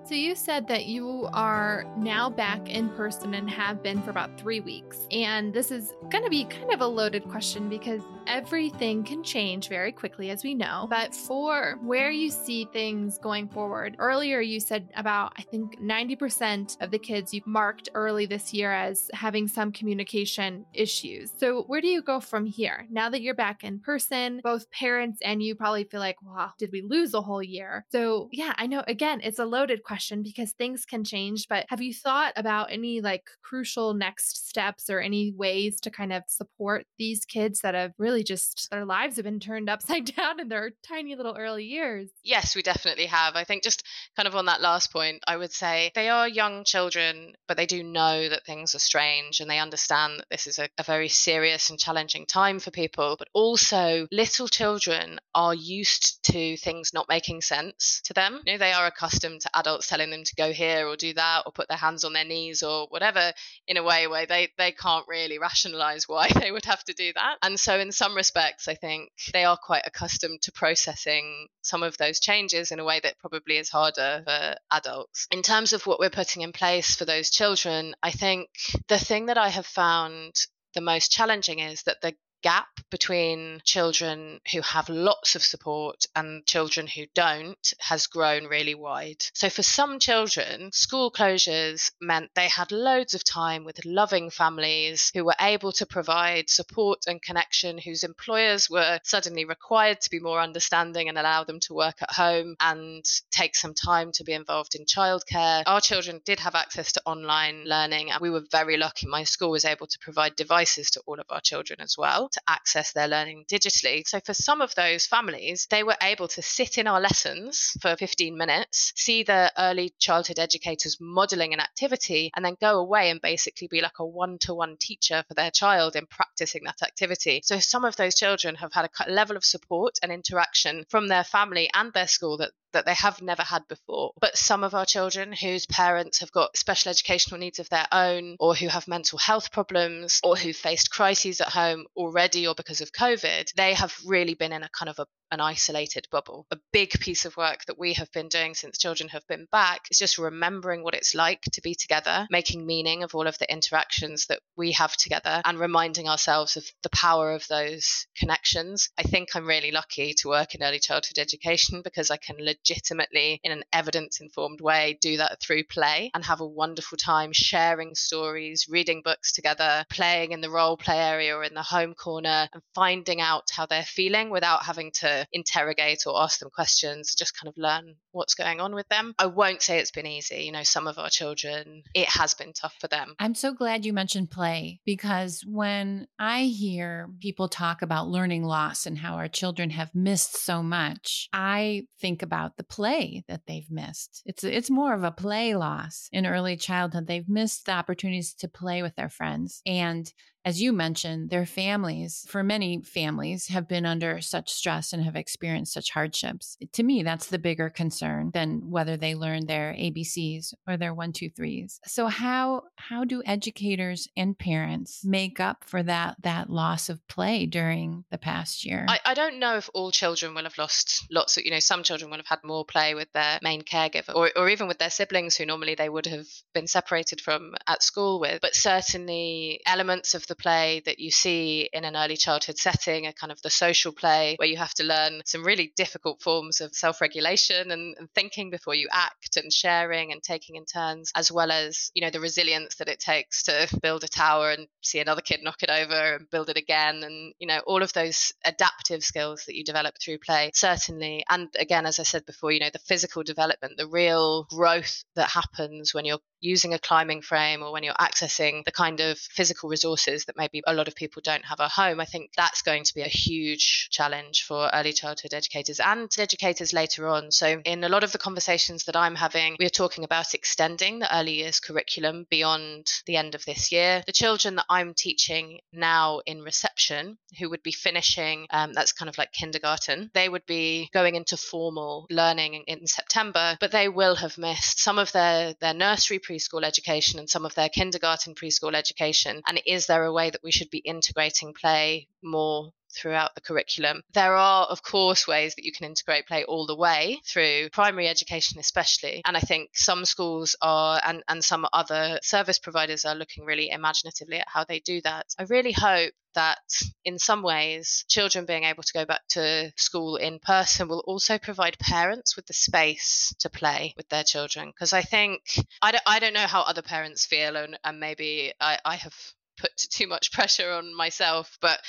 So 0.08 0.14
you 0.14 0.36
said 0.36 0.68
that 0.68 0.86
you 0.86 1.28
are 1.34 1.84
now 1.98 2.30
back 2.30 2.70
in 2.70 2.90
person 2.90 3.34
and 3.34 3.50
have 3.50 3.82
been 3.82 4.04
for 4.04 4.12
about 4.12 4.40
three 4.40 4.60
weeks. 4.60 5.00
And 5.10 5.52
this 5.52 5.72
is 5.72 5.94
going 6.12 6.24
to 6.24 6.30
be 6.30 6.46
kind 6.46 6.72
of 6.72 6.82
a 6.82 6.86
loaded 6.86 7.24
question 7.24 7.70
because 7.70 8.04
everything 8.28 9.04
can 9.04 9.24
change 9.24 9.68
very 9.68 9.92
quickly, 9.92 10.30
as 10.30 10.44
we 10.44 10.54
know. 10.54 10.86
But 10.92 11.16
for 11.16 11.80
where 11.82 12.12
you 12.12 12.30
see 12.30 12.66
things 12.72 13.18
going 13.18 13.50
forward, 13.50 13.96
earlier 13.98 14.42
you 14.42 14.60
said 14.60 14.90
about, 14.96 15.34
I 15.38 15.42
think, 15.42 15.82
90% 15.82 16.80
of 16.82 16.92
the 16.92 17.00
kids 17.00 17.34
you 17.34 17.42
marked 17.48 17.90
early 17.96 18.28
this 18.28 18.54
year 18.54 18.72
as 18.72 19.10
having 19.12 19.48
some 19.48 19.72
communication 19.72 20.68
issues. 20.72 21.32
So 21.36 21.64
where 21.64 21.82
do 21.82 21.88
you 21.88 22.04
go 22.04 22.20
from 22.20 22.46
here? 22.46 22.86
Now 22.92 23.10
that 23.10 23.24
you're 23.24 23.34
back 23.34 23.64
in 23.64 23.80
person, 23.80 24.40
both 24.44 24.70
parents 24.70 25.18
and 25.24 25.42
you 25.42 25.56
probably 25.56 25.86
feel 25.86 26.00
like, 26.00 26.22
wow, 26.22 26.52
did 26.60 26.72
we 26.72 26.84
lose 26.84 27.16
a 27.16 27.22
whole 27.22 27.42
year? 27.42 27.86
So 27.90 28.30
yeah, 28.32 28.54
I 28.56 28.68
know, 28.68 28.84
again, 28.88 29.22
it's 29.24 29.40
a 29.40 29.46
loaded 29.46 29.82
question 29.82 29.95
question 29.96 30.24
because 30.24 30.52
things 30.52 30.84
can 30.84 31.06
change. 31.06 31.48
But 31.48 31.66
have 31.70 31.82
you 31.82 31.94
thought 31.94 32.34
about 32.36 32.70
any 32.70 33.00
like 33.00 33.24
crucial 33.42 33.94
next 33.94 34.50
steps 34.50 34.90
or 34.90 35.00
any 35.00 35.32
ways 35.32 35.80
to 35.82 35.90
kind 35.90 36.12
of 36.12 36.24
support 36.28 36.86
these 36.98 37.24
kids 37.24 37.62
that 37.62 37.76
have 37.76 37.94
really 37.98 38.22
just 38.22 38.68
their 38.72 38.84
lives 38.84 39.16
have 39.16 39.24
been 39.24 39.40
turned 39.40 39.70
upside 39.76 40.14
down 40.14 40.42
in 40.42 40.50
their 40.50 40.72
tiny 40.86 41.16
little 41.16 41.38
early 41.40 41.64
years? 41.64 42.10
Yes, 42.26 42.58
we 42.58 42.62
definitely 42.62 43.06
have. 43.06 43.38
I 43.38 43.46
think 43.46 43.64
just 43.64 43.84
kind 44.18 44.28
of 44.28 44.36
on 44.36 44.48
that 44.48 44.60
last 44.60 44.92
point, 44.92 45.24
I 45.26 45.38
would 45.38 45.54
say 45.54 45.92
they 45.96 46.10
are 46.10 46.28
young 46.28 46.66
children, 46.66 47.36
but 47.48 47.56
they 47.56 47.66
do 47.66 47.82
know 47.82 48.28
that 48.28 48.46
things 48.46 48.76
are 48.76 48.80
strange 48.80 49.40
and 49.40 49.50
they 49.50 49.60
understand 49.60 50.20
that 50.20 50.28
this 50.30 50.46
is 50.46 50.60
a, 50.60 50.68
a 50.78 50.84
very 50.84 51.08
serious 51.08 51.70
and 51.70 51.80
challenging 51.80 52.26
time 52.26 52.60
for 52.60 52.72
people. 52.72 53.16
But 53.18 53.30
also, 53.34 54.08
little 54.12 54.50
children 54.50 55.20
are 55.34 55.56
used 55.56 56.22
to 56.32 56.58
things 56.58 56.94
not 56.94 57.08
making 57.08 57.42
sense 57.42 58.02
to 58.04 58.14
them. 58.14 58.42
You 58.46 58.54
know, 58.54 58.58
they 58.58 58.74
are 58.74 58.88
accustomed 58.88 59.42
to 59.42 59.50
adults 59.58 59.85
telling 59.88 60.10
them 60.10 60.24
to 60.24 60.36
go 60.36 60.52
here 60.52 60.88
or 60.88 60.96
do 60.96 61.14
that 61.14 61.44
or 61.46 61.52
put 61.52 61.68
their 61.68 61.78
hands 61.78 62.04
on 62.04 62.14
their 62.14 62.26
knees 62.26 62.64
or 62.64 62.88
whatever 62.90 63.32
in 63.68 63.78
a 63.78 63.84
way 63.84 64.08
where 64.08 64.26
they, 64.26 64.50
they 64.58 64.72
can't 64.72 65.08
really 65.08 65.40
rationalize 65.40 66.08
why 66.08 66.30
they 66.40 66.52
would 66.52 66.66
have 66.66 66.84
to 66.84 66.94
do 66.94 67.12
that. 67.14 67.38
And 67.42 67.60
so, 67.60 67.80
in 67.80 67.92
some 67.92 68.16
respects, 68.16 68.68
I 68.68 68.76
think 68.76 69.12
they 69.34 69.44
are 69.46 69.58
quite 69.58 69.84
accustomed 69.86 70.42
to 70.44 70.52
processing 70.52 71.48
some 71.62 71.84
of 71.84 71.98
those 71.98 72.20
changes 72.20 72.72
in 72.72 72.80
a 72.80 72.86
way 72.86 73.00
that 73.02 73.20
probably 73.20 73.58
is 73.58 73.70
harder 73.70 74.22
for 74.26 74.56
adults. 74.72 75.28
In 75.32 75.42
terms 75.42 75.74
of 75.74 75.86
what 75.86 76.00
we're 76.00 76.10
putting 76.10 76.42
in 76.42 76.52
place 76.52 76.96
for 76.96 77.06
those 77.06 77.30
children, 77.30 77.96
I 78.02 78.12
think 78.12 78.50
the 78.88 79.00
thing 79.00 79.28
that 79.28 79.38
I 79.38 79.50
have 79.50 79.66
found 79.66 80.36
the 80.74 80.82
most 80.82 81.12
challenging 81.12 81.60
is 81.60 81.84
that 81.84 82.02
the 82.02 82.14
gap 82.46 82.68
between 82.92 83.60
children 83.66 84.40
who 84.54 84.62
have 84.62 84.88
lots 84.88 85.36
of 85.36 85.44
support 85.44 86.06
and 86.16 86.46
children 86.46 86.86
who 86.86 87.02
don't 87.16 87.74
has 87.80 88.06
grown 88.06 88.46
really 88.46 88.76
wide. 88.76 89.18
So, 89.34 89.50
for 89.50 89.64
some 89.64 89.98
children, 89.98 90.72
school 90.72 91.12
closures 91.12 91.90
meant 92.00 92.30
they 92.36 92.48
had 92.48 92.72
loads 92.72 93.16
of 93.16 93.24
time 93.24 93.66
with 93.66 93.84
loving 93.84 94.30
families 94.30 95.10
who 95.16 95.26
were 95.26 95.42
able 95.42 95.72
to 95.72 95.88
provide 95.88 96.52
support 96.52 97.00
and 97.08 97.20
connection, 97.20 97.80
whose 97.80 98.04
employers 98.04 98.70
were 98.70 99.00
suddenly 99.04 99.46
required 99.46 100.00
to 100.02 100.12
be 100.12 100.20
more 100.20 100.40
understanding 100.40 101.10
and 101.10 101.18
allow 101.18 101.44
them 101.44 101.60
to 101.62 101.74
work 101.74 102.00
at 102.04 102.12
home 102.12 102.56
and 102.60 103.04
take 103.32 103.56
some 103.56 103.74
time 103.74 104.12
to 104.12 104.24
be 104.24 104.34
involved 104.34 104.76
in 104.76 104.86
childcare. 104.86 105.64
Our 105.66 105.82
children 105.82 106.22
did 106.24 106.40
have 106.42 106.54
access 106.54 106.92
to 106.92 107.02
online 107.08 107.64
learning, 107.66 108.12
and 108.12 108.22
we 108.22 108.30
were 108.30 108.44
very 108.52 108.78
lucky. 108.78 109.08
My 109.08 109.24
school 109.24 109.50
was 109.50 109.66
able 109.66 109.88
to 109.88 110.00
provide 110.00 110.36
devices 110.36 110.92
to 110.92 111.02
all 111.08 111.20
of 111.20 111.26
our 111.32 111.42
children 111.42 111.82
as 111.82 111.96
well 111.98 112.30
to 112.36 112.42
access 112.48 112.94
their 112.94 113.08
learning 113.08 113.46
digitally. 113.50 114.08
So 114.08 114.20
for 114.20 114.34
some 114.34 114.62
of 114.62 114.76
those 114.76 115.06
families, 115.06 115.68
they 115.70 115.84
were 115.84 115.98
able 116.02 116.28
to 116.30 116.42
sit 116.42 116.78
in 116.78 116.88
our 116.88 117.02
lessons 117.02 117.76
for 117.82 117.96
15 117.96 118.38
minutes, 118.38 118.94
see 118.96 119.24
the 119.24 119.52
early 119.58 119.94
childhood 120.00 120.40
educators 120.40 120.98
modeling 121.02 121.54
an 121.54 121.60
activity, 121.60 122.32
and 122.36 122.46
then 122.46 122.58
go 122.62 122.80
away 122.80 123.10
and 123.10 123.22
basically 123.22 123.68
be 123.68 123.82
like 123.82 124.00
a 124.00 124.06
one 124.06 124.38
to 124.40 124.54
one 124.54 124.78
teacher 124.78 125.24
for 125.28 125.34
their 125.34 125.52
child 125.52 125.96
in 125.96 126.06
practicing 126.06 126.64
that 126.66 126.82
activity. 126.84 127.42
So 127.44 127.60
some 127.60 127.86
of 127.86 127.96
those 127.96 128.16
children 128.16 128.56
have 128.56 128.74
had 128.74 128.90
a 129.06 129.12
level 129.12 129.38
of 129.38 129.46
support 129.46 129.98
and 130.04 130.12
interaction 130.12 130.86
from 130.90 131.08
their 131.08 131.24
family 131.24 131.70
and 131.74 131.92
their 131.94 132.08
school 132.08 132.38
that 132.38 132.52
that 132.76 132.86
they 132.86 132.94
have 132.94 133.22
never 133.22 133.42
had 133.42 133.68
before. 133.68 134.12
But 134.20 134.38
some 134.38 134.64
of 134.64 134.76
our 134.76 134.86
children 134.86 135.32
whose 135.32 135.66
parents 135.66 136.20
have 136.20 136.32
got 136.32 136.58
special 136.58 136.90
educational 136.90 137.40
needs 137.40 137.60
of 137.60 137.70
their 137.70 137.88
own, 137.92 138.36
or 138.40 138.54
who 138.54 138.68
have 138.68 138.88
mental 138.88 139.18
health 139.18 139.52
problems, 139.52 140.20
or 140.24 140.36
who 140.36 140.54
faced 140.54 140.92
crises 140.92 141.42
at 141.42 141.50
home 141.50 141.86
already 141.96 142.46
or 142.48 142.54
because 142.54 142.82
of 142.82 142.92
COVID, 142.92 143.54
they 143.56 143.74
have 143.74 143.96
really 144.06 144.34
been 144.36 144.52
in 144.52 144.64
a 144.64 144.70
kind 144.70 144.90
of 144.90 145.00
a 145.00 145.08
an 145.32 145.42
isolated 145.42 146.08
bubble. 146.12 146.46
A 146.52 146.58
big 146.72 146.92
piece 147.00 147.26
of 147.26 147.38
work 147.38 147.66
that 147.66 147.80
we 147.80 147.94
have 147.94 148.12
been 148.12 148.28
doing 148.28 148.54
since 148.54 148.78
children 148.78 149.10
have 149.10 149.28
been 149.28 149.48
back 149.52 149.82
is 149.92 149.98
just 149.98 150.18
remembering 150.18 150.84
what 150.84 150.94
it's 150.94 151.16
like 151.16 151.42
to 151.54 151.62
be 151.62 151.76
together, 151.76 152.28
making 152.30 152.66
meaning 152.66 153.04
of 153.04 153.16
all 153.16 153.28
of 153.28 153.38
the 153.40 153.52
interactions 153.52 154.28
that 154.28 154.40
we 154.56 154.72
have 154.74 154.96
together, 154.98 155.42
and 155.46 155.60
reminding 155.60 156.08
ourselves 156.08 156.58
of 156.58 156.66
the 156.84 156.90
power 156.90 157.34
of 157.34 157.48
those 157.48 158.08
connections. 158.18 158.90
I 158.98 159.04
think 159.04 159.30
I'm 159.36 159.48
really 159.48 159.72
lucky 159.72 160.14
to 160.20 160.30
work 160.30 160.56
in 160.56 160.64
early 160.64 160.80
childhood 160.80 161.20
education 161.20 161.82
because 161.84 162.12
I 162.12 162.18
can 162.18 162.38
legitimately, 162.40 163.40
in 163.44 163.52
an 163.52 163.64
evidence 163.74 164.20
informed 164.22 164.62
way, 164.62 164.98
do 165.02 165.18
that 165.18 165.42
through 165.42 165.64
play 165.66 166.12
and 166.14 166.24
have 166.26 166.42
a 166.42 166.48
wonderful 166.48 166.98
time 166.98 167.32
sharing 167.34 167.96
stories, 167.96 168.68
reading 168.70 169.02
books 169.04 169.32
together, 169.32 169.86
playing 169.90 170.32
in 170.32 170.42
the 170.42 170.50
role 170.50 170.78
play 170.78 170.98
area 170.98 171.36
or 171.36 171.44
in 171.44 171.54
the 171.54 171.62
home 171.62 171.94
corner, 171.94 172.48
and 172.54 172.62
finding 172.74 173.22
out 173.22 173.44
how 173.52 173.66
they're 173.66 173.84
feeling 173.84 174.30
without 174.30 174.64
having 174.64 174.92
to 174.92 175.15
interrogate 175.32 176.04
or 176.06 176.22
ask 176.22 176.40
them 176.40 176.50
questions, 176.50 177.16
just 177.16 177.38
kind 177.40 177.48
of 177.48 177.56
learn 177.58 177.96
what's 178.12 178.36
going 178.36 178.60
on 178.60 178.74
with 178.74 178.88
them. 178.90 179.14
I 179.20 179.28
won't 179.28 179.62
say 179.62 179.80
it's 179.80 179.92
been 179.92 180.08
easy. 180.08 180.44
You 180.44 180.52
know, 180.52 180.64
some 180.64 180.88
of 180.88 180.98
our 180.98 181.10
children, 181.10 181.84
it 181.94 182.08
has 182.10 182.34
been 182.34 182.54
tough 182.54 182.76
for 182.80 182.88
them. 182.88 183.16
I'm 183.20 183.36
so 183.36 183.54
glad 183.54 183.86
you 183.86 183.94
mentioned 183.94 184.32
play 184.32 184.80
because 184.86 185.44
when 185.46 186.08
I 186.20 186.44
hear 186.44 187.10
people 187.20 187.50
talk 187.50 187.82
about 187.82 188.08
learning 188.08 188.44
loss 188.44 188.86
and 188.86 188.98
how 188.98 189.16
our 189.16 189.28
children 189.28 189.70
have 189.72 189.94
missed 189.94 190.38
so 190.38 190.64
much, 190.64 191.28
I 191.34 191.84
think 192.00 192.22
about 192.22 192.58
the 192.58 192.64
play 192.64 193.24
that 193.28 193.42
they've 193.48 193.70
missed. 193.70 194.22
It's 194.26 194.44
it's 194.44 194.70
more 194.70 194.94
of 194.94 195.04
a 195.04 195.12
play 195.12 195.56
loss 195.56 196.10
in 196.12 196.26
early 196.26 196.58
childhood. 196.58 197.08
They've 197.08 197.28
missed 197.28 197.66
the 197.66 197.74
opportunities 197.74 198.34
to 198.36 198.48
play 198.48 198.82
with 198.82 198.96
their 198.96 199.10
friends 199.10 199.62
and 199.66 200.12
as 200.46 200.62
you 200.62 200.72
mentioned, 200.72 201.32
their 201.32 201.48
families, 201.48 202.24
for 202.30 202.44
many 202.44 202.80
families, 202.84 203.48
have 203.48 203.68
been 203.68 203.86
under 203.86 204.22
such 204.22 204.52
stress 204.52 204.94
and 204.94 205.04
have 205.04 205.16
experienced 205.16 205.74
such 205.74 205.90
hardships. 205.90 206.56
To 206.74 206.84
me, 206.84 207.02
that's 207.02 207.28
the 207.28 207.40
bigger 207.40 207.72
concern 207.72 208.30
than 208.32 208.70
whether 208.70 208.96
they 208.96 209.16
learn 209.16 209.48
their 209.48 209.74
ABCs 209.74 210.54
or 210.68 210.78
their 210.78 210.94
one, 210.94 211.14
two, 211.14 211.32
threes. 211.32 211.80
So 211.88 212.06
how 212.06 212.64
how 212.76 213.06
do 213.06 213.24
educators 213.26 214.08
and 214.16 214.38
parents 214.38 215.04
make 215.04 215.40
up 215.40 215.64
for 215.66 215.82
that 215.82 216.18
that 216.22 216.52
loss 216.52 216.90
of 216.90 217.06
play 217.08 217.48
during 217.48 218.06
the 218.12 218.20
past 218.20 218.64
year? 218.64 218.86
I, 218.88 219.00
I 219.04 219.14
don't 219.16 219.40
know 219.40 219.58
if 219.58 219.68
all 219.74 219.90
children 219.90 220.36
will 220.36 220.44
have 220.44 220.60
lost 220.60 221.08
lots 221.10 221.38
of 221.38 221.46
you 221.46 221.52
know, 221.52 221.60
some 221.60 221.82
children 221.82 222.12
will 222.12 222.18
have 222.18 222.28
had 222.28 222.44
more 222.44 222.66
play 222.66 222.94
with 222.94 223.12
their 223.14 223.40
main 223.42 223.64
caregiver 223.64 224.14
or, 224.14 224.30
or 224.36 224.48
even 224.50 224.68
with 224.68 224.78
their 224.78 224.92
siblings 224.92 225.36
who 225.36 225.48
normally 225.48 225.74
they 225.74 225.90
would 225.90 226.06
have 226.06 226.28
been 226.54 226.68
separated 226.68 227.20
from 227.20 227.56
at 227.66 227.82
school 227.82 228.20
with. 228.20 228.42
But 228.42 228.54
certainly 228.54 229.62
elements 229.66 230.14
of 230.14 230.28
the 230.28 230.35
play 230.36 230.82
that 230.86 231.00
you 231.00 231.12
see 231.12 231.70
in 231.74 231.86
an 231.86 231.96
early 231.96 232.18
childhood 232.18 232.58
setting, 232.58 233.08
a 233.08 233.14
kind 233.14 233.32
of 233.32 233.42
the 233.42 233.50
social 233.50 233.92
play 233.92 234.36
where 234.38 234.48
you 234.48 234.58
have 234.58 234.74
to 234.76 234.84
learn 234.84 235.22
some 235.26 235.44
really 235.44 235.72
difficult 235.76 236.22
forms 236.22 236.62
of 236.62 236.74
self-regulation 236.76 237.72
and, 237.72 237.96
and 237.98 238.10
thinking 238.14 238.50
before 238.50 238.76
you 238.76 238.88
act 238.92 239.38
and 239.38 239.52
sharing 239.52 240.12
and 240.12 240.22
taking 240.22 240.56
in 240.56 240.66
turns, 240.66 241.12
as 241.16 241.32
well 241.32 241.52
as, 241.52 241.92
you 241.94 242.02
know, 242.02 242.10
the 242.10 242.20
resilience 242.20 242.76
that 242.76 242.90
it 242.90 243.00
takes 243.00 243.44
to 243.44 243.68
build 243.82 244.04
a 244.04 244.08
tower 244.08 244.52
and 244.52 244.68
see 244.82 245.00
another 245.00 245.22
kid 245.22 245.42
knock 245.44 245.64
it 245.64 245.70
over 245.70 246.16
and 246.16 246.30
build 246.30 246.50
it 246.50 246.58
again. 246.58 247.04
And, 247.04 247.34
you 247.40 247.48
know, 247.48 247.60
all 247.66 247.82
of 247.84 247.94
those 247.94 248.34
adaptive 248.44 249.04
skills 249.04 249.44
that 249.46 249.56
you 249.56 249.64
develop 249.64 249.96
through 250.02 250.20
play, 250.20 250.52
certainly. 250.54 251.24
And 251.30 251.50
again, 251.58 251.86
as 251.86 252.00
I 252.00 252.04
said 252.04 252.26
before, 252.26 252.52
you 252.52 252.60
know, 252.60 252.70
the 252.72 252.80
physical 252.80 253.24
development, 253.24 253.78
the 253.78 253.88
real 253.88 254.44
growth 254.46 255.04
that 255.16 255.30
happens 255.30 255.94
when 255.94 256.06
you're 256.06 256.20
using 256.42 256.74
a 256.74 256.80
climbing 256.80 257.22
frame 257.22 257.64
or 257.64 257.72
when 257.72 257.84
you're 257.84 257.94
accessing 257.94 258.64
the 258.66 258.72
kind 258.72 259.00
of 259.00 259.18
physical 259.18 259.70
resources 259.70 260.25
that 260.26 260.38
maybe 260.38 260.62
a 260.66 260.74
lot 260.74 260.88
of 260.88 260.96
people 260.96 261.22
don't 261.24 261.46
have 261.46 261.60
a 261.60 261.68
home, 261.68 262.00
I 262.00 262.06
think 262.06 262.32
that's 262.36 262.62
going 262.62 262.84
to 262.84 262.94
be 262.94 263.02
a 263.02 263.08
huge 263.08 263.90
challenge 263.92 264.44
for 264.44 264.70
early 264.74 264.94
childhood 264.94 265.34
educators 265.34 265.80
and 265.80 266.10
educators 266.18 266.74
later 266.74 267.08
on. 267.08 267.32
So, 267.32 267.62
in 267.66 267.84
a 267.84 267.90
lot 267.90 268.04
of 268.04 268.12
the 268.12 268.18
conversations 268.18 268.86
that 268.86 268.96
I'm 268.96 269.16
having, 269.16 269.56
we're 269.60 269.70
talking 269.70 270.04
about 270.04 270.34
extending 270.34 271.00
the 271.00 271.16
early 271.16 271.36
years 271.36 271.60
curriculum 271.60 272.28
beyond 272.30 272.92
the 273.06 273.18
end 273.18 273.36
of 273.36 273.46
this 273.46 273.72
year. 273.72 274.04
The 274.06 274.12
children 274.12 274.56
that 274.56 274.66
I'm 274.70 274.94
teaching 274.94 275.60
now 275.74 276.20
in 276.26 276.42
reception, 276.42 277.18
who 277.40 277.50
would 277.50 277.64
be 277.64 277.72
finishing, 277.72 278.48
um, 278.50 278.74
that's 278.74 278.94
kind 278.94 279.10
of 279.10 279.18
like 279.18 279.32
kindergarten, 279.32 280.12
they 280.14 280.30
would 280.30 280.46
be 280.46 280.90
going 280.94 281.16
into 281.16 281.38
formal 281.38 282.08
learning 282.10 282.64
in, 282.68 282.86
September, 282.86 283.58
but 283.60 283.72
they 283.72 283.90
will 283.90 284.16
have 284.16 284.38
missed 284.38 284.80
some 284.80 285.00
of 285.00 285.12
their, 285.12 285.56
their 285.60 285.74
nursery 285.74 286.20
preschool 286.20 286.64
education 286.64 287.20
and 287.20 287.30
some 287.30 287.46
of 287.46 287.56
their 287.56 287.70
kindergarten 287.70 288.36
preschool 288.36 288.76
education? 288.76 289.42
And 289.48 289.62
is 289.66 289.88
there 289.88 290.04
a 290.04 290.14
way 290.16 290.32
that 290.32 290.44
we 290.44 290.52
should 290.52 290.70
be 290.72 290.80
integrating 290.80 291.54
play 291.54 292.08
more 292.24 292.72
throughout 292.96 293.36
the 293.36 293.42
curriculum. 293.42 294.02
There 294.14 294.36
are, 294.36 294.66
of 294.68 294.82
course, 294.82 295.28
ways 295.28 295.56
that 295.56 295.66
you 295.66 295.74
can 295.74 295.86
integrate 295.86 296.28
play 296.28 296.46
all 296.46 296.66
the 296.66 296.78
way 296.78 297.20
through 297.28 297.70
primary 297.72 298.08
education, 298.08 298.60
especially. 298.60 299.22
And 299.26 299.36
I 299.36 299.42
think 299.42 299.72
some 299.74 300.06
schools 300.06 300.56
are, 300.62 301.02
and, 301.06 301.22
and 301.28 301.44
some 301.44 301.68
other 301.74 302.20
service 302.24 302.58
providers 302.58 303.06
are 303.06 303.16
looking 303.16 303.46
really 303.46 303.70
imaginatively 303.70 304.38
at 304.38 304.48
how 304.48 304.64
they 304.64 304.80
do 304.80 305.02
that. 305.02 305.26
I 305.38 305.44
really 305.44 305.74
hope 305.74 306.14
that 306.36 306.60
in 307.06 307.18
some 307.18 307.42
ways, 307.42 308.04
children 308.10 308.46
being 308.46 308.66
able 308.66 308.84
to 308.84 308.94
go 308.94 309.06
back 309.06 309.22
to 309.30 309.72
school 309.78 310.18
in 310.18 310.40
person 310.40 310.88
will 310.88 311.04
also 311.08 311.38
provide 311.38 311.80
parents 311.80 312.36
with 312.36 312.46
the 312.46 312.54
space 312.54 313.34
to 313.40 313.50
play 313.50 313.94
with 313.98 314.08
their 314.10 314.24
children. 314.24 314.68
Because 314.68 314.94
I 314.94 315.02
think, 315.02 315.42
I 315.82 315.92
don't, 315.92 316.04
I 316.06 316.20
don't 316.20 316.34
know 316.34 316.48
how 316.48 316.62
other 316.62 316.82
parents 316.82 317.26
feel, 317.26 317.56
and, 317.56 317.80
and 317.84 318.00
maybe 318.00 318.54
I, 318.60 318.78
I 318.84 318.96
have 318.96 319.16
put 319.58 319.76
too 319.78 320.08
much 320.08 320.32
pressure 320.32 320.72
on 320.72 320.96
myself, 320.96 321.58
but 321.62 321.80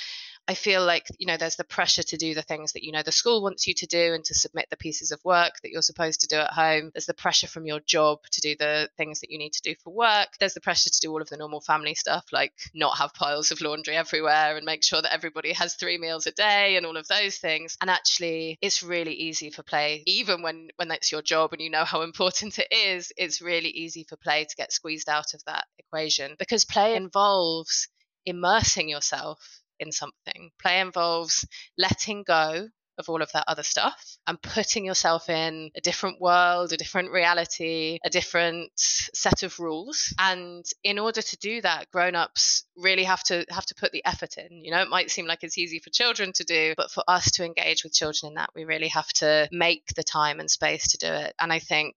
I 0.47 0.53
feel 0.53 0.85
like, 0.85 1.07
you 1.19 1.27
know, 1.27 1.35
there's 1.35 1.57
the 1.57 1.65
pressure 1.65 2.03
to 2.03 2.17
do 2.17 2.33
the 2.33 2.41
things 2.41 2.71
that, 2.73 2.83
you 2.83 2.93
know, 2.93 3.03
the 3.03 3.11
school 3.11 3.43
wants 3.43 3.67
you 3.67 3.73
to 3.75 3.85
do 3.85 4.13
and 4.13 4.23
to 4.25 4.33
submit 4.33 4.67
the 4.69 4.77
pieces 4.77 5.11
of 5.11 5.23
work 5.25 5.53
that 5.61 5.71
you're 5.71 5.81
supposed 5.81 6.21
to 6.21 6.27
do 6.27 6.37
at 6.37 6.53
home. 6.53 6.91
There's 6.93 7.05
the 7.05 7.13
pressure 7.13 7.47
from 7.47 7.65
your 7.65 7.81
job 7.81 8.19
to 8.31 8.41
do 8.41 8.55
the 8.57 8.89
things 8.95 9.19
that 9.19 9.29
you 9.29 9.37
need 9.37 9.53
to 9.53 9.61
do 9.61 9.75
for 9.83 9.93
work. 9.93 10.29
There's 10.39 10.53
the 10.53 10.61
pressure 10.61 10.89
to 10.89 10.99
do 11.01 11.11
all 11.11 11.21
of 11.21 11.29
the 11.29 11.35
normal 11.35 11.59
family 11.59 11.95
stuff, 11.95 12.25
like 12.31 12.53
not 12.73 12.97
have 12.97 13.13
piles 13.13 13.51
of 13.51 13.59
laundry 13.59 13.97
everywhere 13.97 14.55
and 14.55 14.65
make 14.65 14.83
sure 14.83 15.01
that 15.01 15.13
everybody 15.13 15.51
has 15.51 15.75
three 15.75 15.97
meals 15.97 16.27
a 16.27 16.31
day 16.31 16.77
and 16.77 16.85
all 16.85 16.95
of 16.95 17.07
those 17.09 17.37
things. 17.37 17.77
And 17.81 17.89
actually, 17.89 18.57
it's 18.61 18.81
really 18.81 19.13
easy 19.13 19.49
for 19.49 19.63
play, 19.63 20.03
even 20.05 20.41
when, 20.41 20.69
when 20.77 20.87
that's 20.87 21.11
your 21.11 21.21
job 21.21 21.51
and 21.51 21.61
you 21.61 21.69
know 21.69 21.83
how 21.83 22.01
important 22.07 22.57
it 22.57 22.67
is, 22.71 23.11
it's 23.17 23.41
really 23.41 23.69
easy 23.69 24.05
for 24.07 24.15
play 24.15 24.45
to 24.45 24.55
get 24.55 24.71
squeezed 24.71 25.09
out 25.09 25.33
of 25.33 25.43
that 25.45 25.65
equation 25.77 26.35
because 26.39 26.63
play 26.63 26.95
involves 26.95 27.89
immersing 28.25 28.87
yourself 28.89 29.61
in 29.79 29.91
something. 29.91 30.51
Play 30.61 30.79
involves 30.79 31.45
letting 31.77 32.23
go 32.23 32.67
of 32.97 33.09
all 33.09 33.21
of 33.21 33.31
that 33.31 33.43
other 33.47 33.63
stuff 33.63 34.17
and 34.25 34.41
putting 34.41 34.83
yourself 34.83 35.29
in 35.29 35.69
a 35.75 35.81
different 35.81 36.19
world, 36.19 36.73
a 36.73 36.77
different 36.77 37.11
reality, 37.11 37.99
a 38.03 38.09
different 38.09 38.71
set 38.75 39.43
of 39.43 39.59
rules. 39.59 40.13
And 40.17 40.65
in 40.83 40.97
order 40.97 41.21
to 41.21 41.37
do 41.37 41.61
that, 41.61 41.91
grown-ups 41.91 42.65
really 42.75 43.03
have 43.03 43.23
to 43.25 43.45
have 43.49 43.65
to 43.67 43.75
put 43.75 43.91
the 43.91 44.03
effort 44.03 44.37
in. 44.37 44.63
You 44.63 44.71
know, 44.71 44.81
it 44.81 44.89
might 44.89 45.11
seem 45.11 45.27
like 45.27 45.43
it's 45.43 45.57
easy 45.57 45.79
for 45.79 45.91
children 45.91 46.33
to 46.33 46.43
do, 46.43 46.73
but 46.75 46.91
for 46.91 47.03
us 47.07 47.31
to 47.33 47.45
engage 47.45 47.83
with 47.83 47.93
children 47.93 48.31
in 48.31 48.33
that, 48.35 48.49
we 48.55 48.65
really 48.65 48.89
have 48.89 49.09
to 49.13 49.47
make 49.51 49.93
the 49.95 50.03
time 50.03 50.39
and 50.39 50.49
space 50.49 50.87
to 50.89 50.97
do 50.97 51.13
it. 51.13 51.35
And 51.39 51.53
I 51.53 51.59
think 51.59 51.95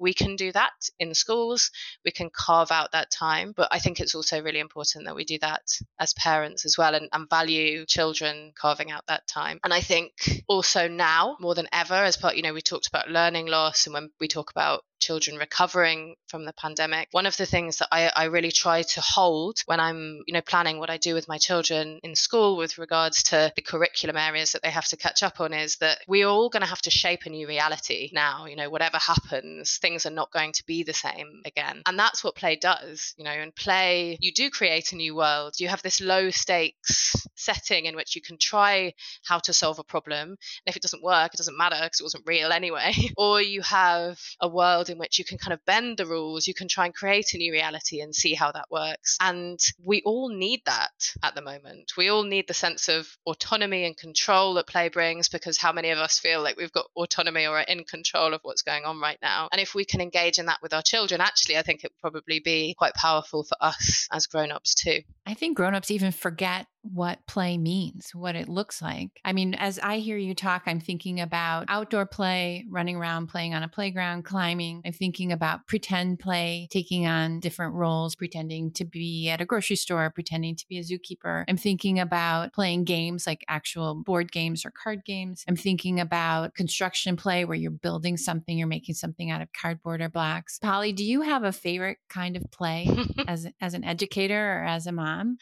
we 0.00 0.14
can 0.14 0.34
do 0.34 0.50
that 0.52 0.72
in 0.98 1.14
schools. 1.14 1.70
We 2.04 2.10
can 2.10 2.30
carve 2.32 2.72
out 2.72 2.92
that 2.92 3.10
time. 3.10 3.52
But 3.54 3.68
I 3.70 3.78
think 3.78 4.00
it's 4.00 4.14
also 4.14 4.42
really 4.42 4.58
important 4.58 5.04
that 5.04 5.14
we 5.14 5.24
do 5.24 5.38
that 5.40 5.62
as 6.00 6.14
parents 6.14 6.64
as 6.64 6.76
well 6.76 6.94
and, 6.94 7.08
and 7.12 7.28
value 7.28 7.84
children 7.86 8.52
carving 8.58 8.90
out 8.90 9.06
that 9.06 9.26
time. 9.28 9.60
And 9.62 9.72
I 9.72 9.80
think 9.80 10.12
also 10.48 10.88
now 10.88 11.36
more 11.38 11.54
than 11.54 11.68
ever, 11.72 11.94
as 11.94 12.16
part, 12.16 12.36
you 12.36 12.42
know, 12.42 12.54
we 12.54 12.62
talked 12.62 12.88
about 12.88 13.10
learning 13.10 13.46
loss 13.46 13.86
and 13.86 13.94
when 13.94 14.10
we 14.18 14.26
talk 14.26 14.50
about 14.50 14.82
children 15.10 15.38
recovering 15.38 16.14
from 16.28 16.44
the 16.44 16.52
pandemic. 16.52 17.08
One 17.10 17.26
of 17.26 17.36
the 17.36 17.44
things 17.44 17.78
that 17.78 17.88
I, 17.90 18.12
I 18.14 18.24
really 18.26 18.52
try 18.52 18.82
to 18.82 19.00
hold 19.00 19.58
when 19.66 19.80
I'm, 19.80 20.22
you 20.28 20.32
know, 20.32 20.40
planning 20.40 20.78
what 20.78 20.88
I 20.88 20.98
do 20.98 21.14
with 21.14 21.26
my 21.26 21.36
children 21.36 21.98
in 22.04 22.14
school 22.14 22.56
with 22.56 22.78
regards 22.78 23.24
to 23.24 23.52
the 23.56 23.62
curriculum 23.62 24.16
areas 24.16 24.52
that 24.52 24.62
they 24.62 24.70
have 24.70 24.86
to 24.86 24.96
catch 24.96 25.24
up 25.24 25.40
on 25.40 25.52
is 25.52 25.78
that 25.78 25.98
we're 26.06 26.28
all 26.28 26.48
going 26.48 26.62
to 26.62 26.68
have 26.68 26.82
to 26.82 26.92
shape 26.92 27.22
a 27.26 27.30
new 27.30 27.48
reality 27.48 28.10
now. 28.12 28.46
You 28.46 28.54
know, 28.54 28.70
whatever 28.70 28.98
happens, 28.98 29.78
things 29.78 30.06
are 30.06 30.10
not 30.10 30.30
going 30.30 30.52
to 30.52 30.64
be 30.64 30.84
the 30.84 30.92
same 30.92 31.42
again. 31.44 31.82
And 31.86 31.98
that's 31.98 32.22
what 32.22 32.36
play 32.36 32.54
does. 32.54 33.12
You 33.18 33.24
know, 33.24 33.32
in 33.32 33.50
play, 33.50 34.16
you 34.20 34.32
do 34.32 34.48
create 34.48 34.92
a 34.92 34.96
new 34.96 35.16
world. 35.16 35.54
You 35.58 35.66
have 35.66 35.82
this 35.82 36.00
low 36.00 36.30
stakes 36.30 37.16
setting 37.34 37.86
in 37.86 37.96
which 37.96 38.14
you 38.14 38.22
can 38.22 38.38
try 38.38 38.92
how 39.24 39.40
to 39.40 39.52
solve 39.52 39.80
a 39.80 39.84
problem. 39.84 40.28
And 40.28 40.38
if 40.66 40.76
it 40.76 40.82
doesn't 40.82 41.02
work, 41.02 41.34
it 41.34 41.38
doesn't 41.38 41.58
matter 41.58 41.80
because 41.82 41.98
it 41.98 42.04
wasn't 42.04 42.28
real 42.28 42.52
anyway. 42.52 42.92
or 43.16 43.42
you 43.42 43.62
have 43.62 44.20
a 44.40 44.46
world 44.46 44.88
in 44.88 44.99
which 45.00 45.18
you 45.18 45.24
can 45.24 45.38
kind 45.38 45.52
of 45.52 45.64
bend 45.64 45.96
the 45.96 46.06
rules, 46.06 46.46
you 46.46 46.54
can 46.54 46.68
try 46.68 46.84
and 46.84 46.94
create 46.94 47.34
a 47.34 47.38
new 47.38 47.52
reality 47.52 48.00
and 48.00 48.14
see 48.14 48.34
how 48.34 48.52
that 48.52 48.70
works. 48.70 49.16
And 49.20 49.58
we 49.82 50.02
all 50.04 50.28
need 50.28 50.60
that 50.66 50.92
at 51.22 51.34
the 51.34 51.42
moment. 51.42 51.92
We 51.96 52.08
all 52.08 52.22
need 52.22 52.46
the 52.46 52.54
sense 52.54 52.88
of 52.88 53.08
autonomy 53.26 53.84
and 53.84 53.96
control 53.96 54.54
that 54.54 54.66
play 54.66 54.88
brings 54.88 55.28
because 55.28 55.58
how 55.58 55.72
many 55.72 55.90
of 55.90 55.98
us 55.98 56.18
feel 56.18 56.42
like 56.42 56.56
we've 56.56 56.72
got 56.72 56.86
autonomy 56.94 57.46
or 57.46 57.58
are 57.58 57.62
in 57.62 57.84
control 57.84 58.34
of 58.34 58.40
what's 58.42 58.62
going 58.62 58.84
on 58.84 59.00
right 59.00 59.18
now? 59.22 59.48
And 59.50 59.60
if 59.60 59.74
we 59.74 59.84
can 59.84 60.00
engage 60.00 60.38
in 60.38 60.46
that 60.46 60.60
with 60.62 60.72
our 60.72 60.82
children, 60.82 61.20
actually, 61.20 61.56
I 61.56 61.62
think 61.62 61.82
it 61.82 61.90
would 61.90 62.12
probably 62.12 62.40
be 62.40 62.74
quite 62.78 62.94
powerful 62.94 63.42
for 63.42 63.56
us 63.60 64.06
as 64.12 64.26
grown 64.26 64.52
ups 64.52 64.74
too. 64.74 65.00
I 65.26 65.34
think 65.34 65.56
grown 65.56 65.74
ups 65.74 65.90
even 65.90 66.12
forget 66.12 66.66
what 66.82 67.18
play 67.26 67.58
means, 67.58 68.10
what 68.14 68.34
it 68.34 68.48
looks 68.48 68.80
like. 68.80 69.20
I 69.24 69.32
mean, 69.32 69.54
as 69.54 69.78
I 69.78 69.98
hear 69.98 70.16
you 70.16 70.34
talk, 70.34 70.62
I'm 70.66 70.80
thinking 70.80 71.20
about 71.20 71.66
outdoor 71.68 72.06
play, 72.06 72.64
running 72.68 72.96
around, 72.96 73.28
playing 73.28 73.54
on 73.54 73.62
a 73.62 73.68
playground, 73.68 74.24
climbing. 74.24 74.82
I'm 74.84 74.92
thinking 74.92 75.32
about 75.32 75.66
pretend 75.66 76.20
play, 76.20 76.68
taking 76.70 77.06
on 77.06 77.40
different 77.40 77.74
roles, 77.74 78.16
pretending 78.16 78.72
to 78.72 78.84
be 78.84 79.28
at 79.28 79.40
a 79.40 79.44
grocery 79.44 79.76
store, 79.76 80.10
pretending 80.10 80.56
to 80.56 80.66
be 80.68 80.78
a 80.78 80.82
zookeeper. 80.82 81.44
I'm 81.48 81.56
thinking 81.56 82.00
about 82.00 82.52
playing 82.52 82.84
games 82.84 83.26
like 83.26 83.44
actual 83.48 83.94
board 83.94 84.32
games 84.32 84.64
or 84.64 84.70
card 84.70 85.04
games. 85.04 85.44
I'm 85.48 85.56
thinking 85.56 86.00
about 86.00 86.54
construction 86.54 87.16
play 87.16 87.44
where 87.44 87.56
you're 87.56 87.70
building 87.70 88.16
something, 88.16 88.56
you're 88.56 88.66
making 88.66 88.94
something 88.94 89.30
out 89.30 89.42
of 89.42 89.52
cardboard 89.52 90.00
or 90.00 90.08
blocks. 90.08 90.58
Polly, 90.58 90.92
do 90.92 91.04
you 91.04 91.22
have 91.22 91.44
a 91.44 91.52
favorite 91.52 91.98
kind 92.08 92.36
of 92.36 92.44
play 92.50 92.88
as, 93.28 93.46
as 93.60 93.74
an 93.74 93.84
educator 93.84 94.60
or 94.60 94.64
as 94.64 94.86
a 94.86 94.92
mom? 94.92 95.36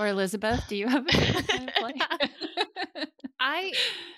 Or 0.00 0.06
Elizabeth, 0.06 0.64
do 0.66 0.76
you 0.76 0.88
have? 0.88 1.04
I 3.38 3.72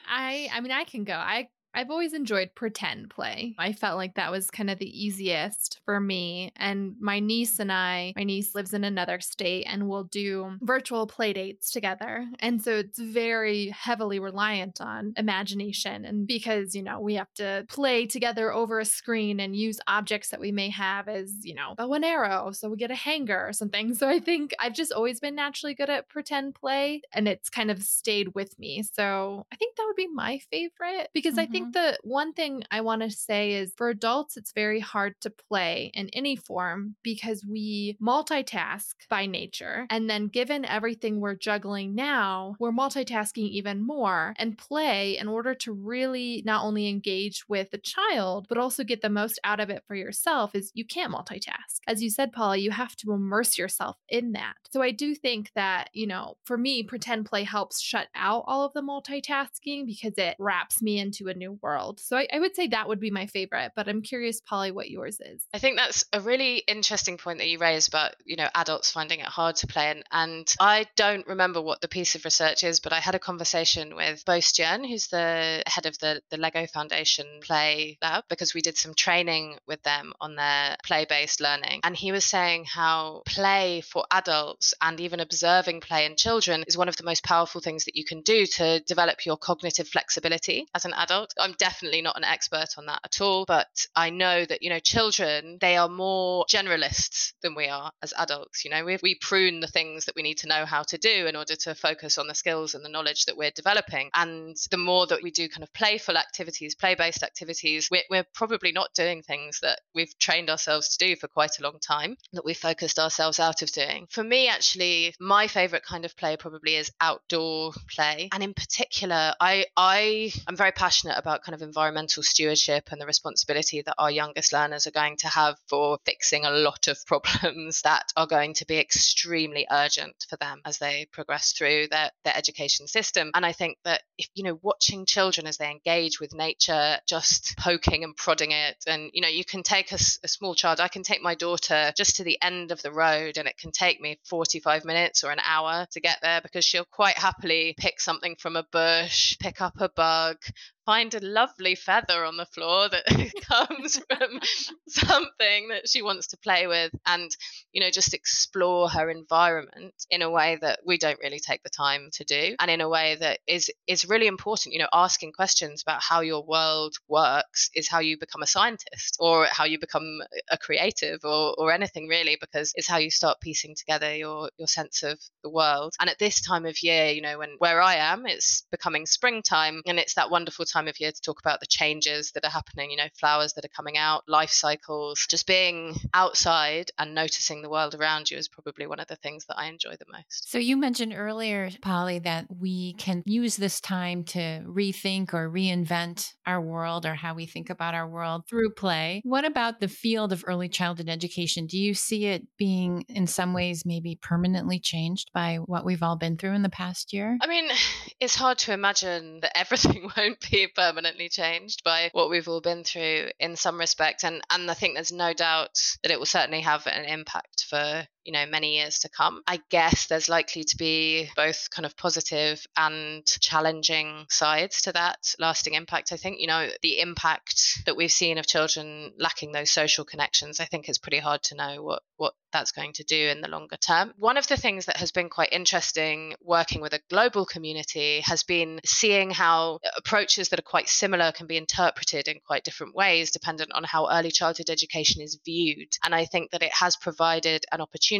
I 0.09 0.49
I 0.53 0.61
mean 0.61 0.71
I 0.71 0.85
can 0.85 1.03
go. 1.03 1.14
I 1.14 1.49
I've 1.74 1.90
always 1.90 2.12
enjoyed 2.12 2.50
pretend 2.54 3.11
play. 3.11 3.54
I 3.58 3.72
felt 3.72 3.96
like 3.96 4.14
that 4.14 4.30
was 4.30 4.50
kind 4.50 4.70
of 4.70 4.78
the 4.78 5.04
easiest 5.04 5.80
for 5.85 6.00
me. 6.00 6.52
And 6.56 6.94
my 7.00 7.20
niece 7.20 7.58
and 7.58 7.72
I, 7.72 8.12
my 8.16 8.24
niece 8.24 8.54
lives 8.54 8.74
in 8.74 8.85
another 8.85 9.20
state 9.20 9.64
and 9.68 9.88
we'll 9.88 10.04
do 10.04 10.56
virtual 10.61 11.06
play 11.06 11.32
dates 11.32 11.70
together. 11.70 12.26
And 12.40 12.62
so 12.62 12.72
it's 12.72 12.98
very 12.98 13.68
heavily 13.68 14.18
reliant 14.18 14.80
on 14.80 15.14
imagination. 15.16 16.04
And 16.04 16.26
because, 16.26 16.74
you 16.74 16.82
know, 16.82 17.00
we 17.00 17.14
have 17.14 17.32
to 17.35 17.64
play 17.68 18.06
together 18.06 18.52
over 18.52 18.78
a 18.80 18.85
screen 18.85 19.40
and 19.40 19.56
use 19.56 19.80
objects 19.87 20.28
that 20.30 20.40
we 20.40 20.52
may 20.52 20.68
have 20.70 21.08
as, 21.08 21.32
you 21.42 21.54
know, 21.54 21.74
bow 21.76 21.92
and 21.94 22.04
arrow. 22.04 22.52
So 22.52 22.68
we 22.68 22.76
get 22.76 22.90
a 22.90 22.96
hanger 22.96 23.46
or 23.46 23.52
something. 23.52 23.94
So 23.94 24.08
I 24.08 24.20
think 24.20 24.54
I've 24.58 24.74
just 24.74 24.92
always 24.92 25.20
been 25.20 25.35
naturally 25.35 25.74
good 25.74 25.90
at 25.90 26.08
pretend 26.08 26.54
play 26.54 27.02
and 27.12 27.26
it's 27.26 27.48
kind 27.48 27.70
of 27.70 27.82
stayed 27.82 28.35
with 28.35 28.58
me. 28.58 28.82
So 28.82 29.46
I 29.52 29.56
think 29.56 29.76
that 29.76 29.85
would 29.87 29.96
be 29.96 30.08
my 30.08 30.40
favorite 30.50 31.08
because 31.14 31.35
mm-hmm. 31.35 31.40
I 31.40 31.46
think 31.46 31.62
Mm-hmm. 31.62 31.70
the 31.72 31.98
one 32.03 32.33
thing 32.33 32.64
I 32.70 32.81
want 32.81 33.03
to 33.03 33.11
say 33.11 33.53
is 33.53 33.72
for 33.77 33.88
adults, 33.88 34.37
it's 34.37 34.53
very 34.53 34.81
hard 34.81 35.14
to 35.22 35.31
play 35.31 35.90
in 35.94 36.09
any 36.12 36.37
form 36.37 36.96
because 37.03 37.44
we 37.48 37.96
multitask 38.03 38.94
by 39.09 39.27
nature. 39.27 39.87
And 39.90 40.09
then 40.09 40.29
given 40.29 40.64
everything 40.64 41.20
we're 41.20 41.35
juggling 41.35 41.94
now, 41.94 42.57
we're 42.59 42.72
multitasking 42.72 43.48
even 43.48 43.85
more 43.85 44.35
and 44.38 44.59
play 44.59 45.18
in 45.18 45.29
order 45.29 45.55
to 45.55 45.72
really 45.72 46.42
not 46.44 46.64
only 46.64 46.88
engage 46.88 47.44
with 47.48 47.70
the 47.70 47.79
child, 47.79 48.46
but 48.48 48.59
also 48.59 48.85
get 48.85 49.03
the 49.03 49.09
most 49.09 49.38
out 49.44 49.61
of 49.61 49.70
it 49.70 49.83
for 49.87 49.94
yourself 49.94 50.55
is 50.55 50.70
you 50.75 50.85
can't 50.85 51.12
multitask. 51.12 51.81
As 51.87 52.03
you 52.03 52.11
said, 52.11 52.33
Paula, 52.33 52.57
you 52.57 52.70
have 52.70 52.96
to 52.96 53.12
immerse 53.12 53.59
yourself 53.59 53.96
in 54.09 54.33
that. 54.33 54.55
So 54.70 54.83
I 54.83 54.90
do 54.90 55.14
think 55.14 55.51
that, 55.55 55.88
you 55.92 56.07
know, 56.07 56.37
for 56.44 56.57
me, 56.57 56.83
pretend 56.83 57.27
play 57.27 57.44
helps 57.44 57.81
shut 57.81 58.09
out 58.14 58.44
all 58.46 58.64
of 58.64 58.72
the 58.72 58.83
multitasking 58.83 59.87
because 59.87 60.14
it 60.16 60.37
wraps 60.38 60.83
me 60.83 60.98
into 60.98 61.29
a 61.29 61.35
new 61.35 61.52
world. 61.61 62.01
So 62.01 62.17
I, 62.17 62.27
I 62.33 62.38
would 62.38 62.55
say 62.55 62.69
that 62.69 62.88
would 62.88 63.01
be 63.01 63.11
my 63.11 63.27
favorite, 63.27 63.73
but 63.75 63.88
I'm 63.88 64.03
curious, 64.03 64.41
Polly, 64.41 64.71
what 64.71 64.91
yours 64.91 65.21
is. 65.21 65.47
I 65.53 65.59
think 65.59 65.77
that's 65.77 66.05
a 66.12 66.21
really 66.21 66.59
interesting 66.59 67.17
point 67.17 67.38
that 67.38 67.49
you 67.49 67.59
raised 67.59 67.88
about, 67.88 68.15
you 68.25 68.37
know, 68.37 68.49
adults 68.55 68.91
finding 68.91 69.21
it 69.21 69.27
hard 69.27 69.57
to 69.57 69.67
play. 69.67 69.91
And, 69.91 70.05
and 70.11 70.55
I 70.61 70.87
don't 70.97 71.27
remember 71.27 71.61
what 71.61 71.81
the 71.81 71.88
piece 71.88 72.15
of 72.15 72.25
research 72.25 72.65
is, 72.65 72.81
but 72.81 72.93
I 72.93 73.01
had 73.01 73.15
a 73.15 73.19
conversation 73.19 73.95
with 73.95 74.25
Bo 74.25 74.38
Stjerne, 74.38 74.88
who's 74.88 75.09
the 75.09 75.62
head 75.67 75.87
of 75.87 75.99
the, 75.99 76.23
the 76.31 76.37
Lego 76.37 76.67
Foundation 76.67 77.27
Play 77.43 77.99
Lab, 78.03 78.25
because 78.29 78.55
we 78.55 78.61
did 78.61 78.77
some 78.77 78.95
training 78.95 79.59
with 79.67 79.83
them 79.83 80.12
on 80.21 80.37
their 80.37 80.77
play 80.85 81.07
based 81.09 81.41
learning. 81.41 81.81
And 81.85 81.97
he 81.97 82.12
was 82.12 82.25
saying 82.25 82.65
how 82.65 83.23
play 83.27 83.81
for 83.81 84.05
adults 84.11 84.75
and 84.81 85.01
even 85.01 85.21
observing 85.21 85.81
play 85.81 86.07
in 86.07 86.17
children 86.17 86.65
is 86.67 86.77
one 86.77 86.88
of 86.88 86.97
the 86.97 87.05
most 87.05 87.25
powerful 87.25 87.61
things 87.61 87.85
that 87.85 87.97
you 87.97 88.05
can 88.05 88.23
do 88.23 88.47
to 88.47 88.81
develop 88.81 89.25
your 89.27 89.37
cognitive 89.37 89.88
flexibility 89.88 90.67
as 90.75 90.85
an 90.85 90.95
adult. 90.95 91.35
I'm 91.42 91.55
definitely 91.59 92.02
not 92.02 92.16
an 92.16 92.24
expert 92.24 92.68
on 92.78 92.87
that 92.87 93.00
at 93.05 93.20
all, 93.20 93.44
but 93.44 93.87
I 93.94 94.11
know 94.11 94.44
that, 94.44 94.62
you 94.62 94.70
know, 94.70 94.78
children, 94.78 95.59
they 95.61 95.76
are 95.76 95.88
more 95.88 96.44
generalists 96.50 97.33
than 97.42 97.55
we 97.55 97.68
are 97.68 97.90
as 98.02 98.14
adults. 98.16 98.64
You 98.64 98.70
know, 98.70 98.85
we, 98.85 98.98
we 99.02 99.16
prune 99.20 99.61
the 99.61 99.66
things 99.66 100.05
that 100.05 100.14
we 100.16 100.22
need 100.22 100.38
to 100.38 100.48
know 100.48 100.64
how 100.64 100.83
to 100.85 100.98
do 100.98 101.26
in 101.26 101.37
order 101.37 101.57
to 101.57 101.74
focus 101.74 102.18
on 102.18 102.28
the 102.28 102.35
skills 102.35 102.74
and 102.74 102.85
the 102.85 102.88
knowledge 102.88 103.26
that 103.26 103.37
we're 103.37 103.50
developing. 103.50 104.11
And 104.14 104.57
the 104.70 104.76
more 104.76 105.07
that 105.09 105.22
we 105.22 105.31
do 105.31 105.48
kind 105.48 105.62
of 105.62 105.72
playful 105.72 106.16
activities, 106.16 106.74
play 106.74 106.94
based 106.94 107.22
activities, 107.22 107.88
we're, 107.90 108.02
we're 108.09 108.26
probably 108.35 108.72
not 108.72 108.94
doing 108.94 109.22
things 109.22 109.61
that 109.61 109.81
we've 109.94 110.16
trained 110.18 110.50
ourselves 110.50 110.96
to 110.96 111.07
do 111.07 111.16
for 111.16 111.28
quite 111.28 111.59
a 111.59 111.62
long 111.62 111.78
time, 111.81 112.16
that 112.33 112.44
we 112.44 112.55
focused 112.55 112.98
ourselves 112.98 113.40
out 113.40 113.62
of 113.62 113.72
doing. 113.72 114.07
For 114.11 114.22
me, 114.22 114.48
actually, 114.48 115.14
my 115.18 115.48
favorite 115.48 115.85
kind 115.85 116.05
of 116.05 116.16
play 116.16 116.37
probably 116.37 116.76
is 116.76 116.92
outdoor 117.00 117.72
play. 117.90 118.28
And 118.33 118.42
in 118.42 118.55
particular, 118.55 119.35
I, 119.40 119.66
I 119.76 120.33
am 120.46 120.57
very 120.57 120.72
passionate 120.72 121.18
about 121.18 121.32
kind 121.38 121.55
of 121.55 121.62
environmental 121.62 122.23
stewardship 122.23 122.88
and 122.90 123.01
the 123.01 123.07
responsibility 123.07 123.83
that 123.83 123.95
our 123.99 124.11
youngest 124.11 124.53
learners 124.53 124.87
are 124.87 124.92
going 124.92 125.16
to 125.18 125.29
have 125.29 125.57
for 125.68 125.99
fixing 126.05 126.45
a 126.45 126.51
lot 126.51 126.88
of 126.88 126.99
problems 127.07 127.83
that 127.83 128.12
are 128.16 128.27
going 128.27 128.55
to 128.55 128.66
be 128.66 128.79
extremely 128.79 129.66
urgent 129.71 130.27
for 130.29 130.37
them 130.37 130.61
as 130.64 130.79
they 130.79 131.07
progress 131.12 131.53
through 131.53 131.88
their, 131.88 132.11
their 132.25 132.37
education 132.37 132.87
system. 132.87 133.31
And 133.35 133.47
I 133.47 133.53
think 133.53 133.79
that 133.85 134.03
if, 134.18 134.29
you 134.35 134.45
know, 134.45 134.59
watching 134.62 135.07
children 135.07 135.47
as 135.47 135.57
they 135.57 135.71
engage 135.71 136.21
with 136.21 136.35
nature, 136.35 136.99
just 137.07 137.57
poking 137.59 138.05
and 138.05 138.16
prodding 138.16 138.53
it, 138.53 138.77
and, 138.87 139.11
you 139.12 139.21
know, 139.21 139.29
you 139.29 139.45
can 139.45 139.62
take 139.62 139.92
a, 139.92 139.99
a 140.25 140.29
small 140.29 140.55
child, 140.55 140.81
I 140.81 140.88
can 140.88 141.03
take 141.03 141.23
my 141.23 141.35
daughter 141.35 141.92
just 141.97 142.16
to 142.16 142.25
the 142.25 142.38
end 142.42 142.71
of 142.71 142.83
the 142.83 142.92
road 142.92 143.38
and 143.38 143.49
it 143.49 143.59
can 143.59 143.71
take 143.71 144.01
me 144.01 144.18
45 144.25 144.85
minutes 144.85 145.25
or 145.25 145.31
an 145.31 145.40
hour 145.45 145.87
to 145.90 146.01
get 146.01 146.18
there 146.23 146.40
because 146.40 146.64
she'll 146.64 146.85
quite 146.85 147.18
happily 147.18 147.75
pick 147.79 148.01
something 148.01 148.37
from 148.37 148.57
a 148.57 148.66
bush, 148.71 149.37
pick 149.38 149.61
up 149.61 149.81
a 149.81 149.88
bug, 149.88 150.37
find 150.85 151.14
a 151.14 151.21
lovely 151.21 151.75
feather 151.75 152.25
on 152.25 152.37
the 152.37 152.47
floor 152.47 152.88
that 152.88 153.05
comes 153.42 154.01
from 154.09 154.40
something 154.88 155.68
that 155.68 155.88
she 155.88 156.03
wants 156.03 156.29
to 156.29 156.37
play 156.38 156.66
with 156.66 156.92
and 157.07 157.31
you 157.73 157.81
know 157.81 157.90
just 157.90 158.14
explore 158.14 158.88
her 158.88 159.11
environment 159.11 159.95
in 160.11 160.23
a 160.23 160.31
way 160.31 160.59
that 160.61 160.81
we 160.85 160.99
don't 160.99 161.18
really 161.23 161.40
take 161.40 161.62
the 161.62 161.71
time 161.71 162.09
to 162.12 162.25
do 162.25 162.55
and 162.61 162.71
in 162.71 162.81
a 162.81 162.88
way 162.88 163.16
that 163.16 163.38
is 163.47 163.71
is 163.87 164.09
really 164.09 164.27
important 164.27 164.73
you 164.73 164.79
know 164.79 164.88
asking 164.92 165.33
questions 165.33 165.83
about 165.83 166.03
how 166.03 166.21
your 166.21 166.45
world 166.45 166.95
works 167.09 167.71
is 167.75 167.88
how 167.88 168.01
you 168.01 168.18
become 168.18 168.42
a 168.42 168.47
scientist 168.47 169.16
or 169.21 169.47
how 169.51 169.64
you 169.64 169.79
become 169.79 170.21
a 170.51 170.59
creative 170.59 171.21
or, 171.25 171.55
or 171.59 171.73
anything 171.73 172.09
really 172.09 172.37
because 172.40 172.73
it's 172.75 172.88
how 172.88 172.99
you 172.99 173.11
start 173.11 173.40
piecing 173.40 173.75
together 173.75 174.14
your 174.14 174.51
your 174.59 174.68
sense 174.68 175.03
of 175.03 175.18
the 175.42 175.51
world. 175.51 175.95
And 176.01 176.09
at 176.11 176.18
this 176.18 176.40
time 176.40 176.66
of 176.66 176.83
year 176.83 177.11
you 177.11 177.23
know 177.23 177.38
when 177.38 177.57
where 177.59 177.81
i 177.81 177.95
am 177.95 178.27
it's 178.27 178.64
becoming 178.71 179.07
springtime 179.07 179.83
and 179.87 179.99
it's 179.99 180.14
that 180.14 180.31
wonderful 180.31 180.64
time 180.72 180.88
of 180.88 180.98
year 181.00 181.12
to 181.12 181.20
talk 181.20 181.40
about 181.40 181.61
the 181.61 181.66
changes 181.66 182.32
that 182.32 182.44
are 182.44 182.50
happening, 182.50 182.90
you 182.90 182.96
know, 182.96 183.08
flowers 183.18 183.52
that 183.54 183.64
are 183.64 183.68
coming 183.68 183.98
out, 183.98 184.24
life 184.28 184.50
cycles. 184.50 185.26
Just 185.28 185.46
being 185.46 185.94
outside 186.14 186.90
and 186.98 187.14
noticing 187.14 187.62
the 187.62 187.70
world 187.70 187.94
around 187.94 188.30
you 188.30 188.37
is 188.37 188.48
probably 188.48 188.87
one 188.87 189.00
of 189.00 189.08
the 189.08 189.16
things 189.16 189.46
that 189.46 189.58
I 189.58 189.66
enjoy 189.66 189.92
the 189.92 190.12
most. 190.12 190.50
So 190.50 190.58
you 190.58 190.76
mentioned 190.76 191.14
earlier, 191.16 191.70
Polly, 191.80 192.18
that 192.20 192.46
we 192.50 192.94
can 192.94 193.22
use 193.26 193.56
this 193.56 193.80
time 193.80 194.24
to 194.24 194.62
rethink 194.66 195.35
or 195.35 195.50
reinvent 195.50 196.32
our 196.46 196.61
world 196.61 197.06
or 197.06 197.14
how 197.14 197.35
we 197.35 197.46
think 197.46 197.70
about 197.70 197.94
our 197.94 198.08
world 198.08 198.46
through 198.48 198.70
play. 198.70 199.20
What 199.24 199.44
about 199.44 199.80
the 199.80 199.88
field 199.88 200.32
of 200.32 200.44
early 200.46 200.68
childhood 200.68 201.08
education? 201.08 201.66
Do 201.66 201.78
you 201.78 201.94
see 201.94 202.26
it 202.26 202.46
being 202.56 203.04
in 203.08 203.26
some 203.26 203.52
ways 203.52 203.85
maybe 203.85 204.18
permanently 204.20 204.78
changed 204.78 205.30
by 205.32 205.56
what 205.56 205.85
we've 205.85 206.02
all 206.02 206.16
been 206.16 206.37
through 206.37 206.54
in 206.54 206.62
the 206.62 206.68
past 206.68 207.12
year? 207.12 207.38
I 207.40 207.46
mean, 207.46 207.68
it's 208.20 208.35
hard 208.35 208.58
to 208.58 208.72
imagine 208.72 209.40
that 209.40 209.56
everything 209.56 210.11
won't 210.16 210.40
be 210.50 210.62
permanently 210.68 211.29
changed 211.29 211.83
by 211.85 212.11
what 212.12 212.31
we've 212.31 212.48
all 212.48 212.61
been 212.61 212.85
through 212.85 213.31
in 213.38 213.57
some 213.57 213.79
respect. 213.79 214.25
And, 214.25 214.42
and 214.51 214.70
I 214.70 214.75
think 214.75 214.94
there's 214.94 215.12
no 215.12 215.33
doubt 215.33 215.79
that 216.03 216.11
it 216.12 216.18
will 216.18 216.27
certainly 216.27 216.61
have 216.61 216.87
an 216.87 217.05
impact 217.05 217.64
for 217.68 218.07
you 218.24 218.32
know 218.32 218.46
many 218.46 218.76
years 218.76 218.98
to 219.00 219.08
come 219.08 219.42
i 219.46 219.61
guess 219.70 220.06
there's 220.06 220.28
likely 220.28 220.64
to 220.64 220.76
be 220.76 221.28
both 221.37 221.68
kind 221.70 221.87
of 221.87 221.96
positive 221.96 222.64
and 222.76 223.26
challenging 223.40 224.26
sides 224.30 224.82
to 224.82 224.92
that 224.92 225.18
lasting 225.38 225.74
impact 225.74 226.12
i 226.12 226.16
think 226.16 226.40
you 226.40 226.46
know 226.46 226.68
the 226.82 227.00
impact 227.00 227.82
that 227.87 227.96
we've 227.96 228.12
seen 228.12 228.38
of 228.38 228.46
children 228.46 229.12
lacking 229.18 229.52
those 229.52 229.70
social 229.70 230.04
connections 230.04 230.61
i 230.61 230.64
think 230.64 230.88
it's 230.88 230.98
pretty 230.98 231.18
hard 231.18 231.42
to 231.42 231.54
know 231.54 231.82
what 231.82 232.02
what 232.16 232.35
that's 232.52 232.70
going 232.70 232.92
to 232.92 233.04
do 233.04 233.28
in 233.28 233.40
the 233.40 233.48
longer 233.48 233.76
term. 233.76 234.12
One 234.16 234.37
of 234.37 234.46
the 234.46 234.58
things 234.58 234.85
that 234.85 234.98
has 234.98 235.11
been 235.11 235.30
quite 235.30 235.48
interesting 235.52 236.35
working 236.42 236.82
with 236.82 236.92
a 236.92 237.00
global 237.08 237.46
community 237.46 238.20
has 238.20 238.42
been 238.42 238.78
seeing 238.85 239.30
how 239.30 239.80
approaches 239.96 240.50
that 240.50 240.58
are 240.58 240.62
quite 240.74 240.88
similar 240.88 241.32
can 241.32 241.46
be 241.46 241.56
interpreted 241.56 242.28
in 242.28 242.40
quite 242.46 242.62
different 242.62 242.94
ways 242.94 243.30
dependent 243.30 243.72
on 243.72 243.85
how 243.85 244.08
early 244.11 244.30
childhood 244.30 244.68
education 244.68 245.22
is 245.22 245.40
viewed. 245.44 245.88
And 246.04 246.14
I 246.14 246.26
think 246.26 246.50
that 246.50 246.62
it 246.62 246.74
has 246.74 246.94
provided 246.94 247.64
an 247.72 247.80
opportunity 247.80 248.12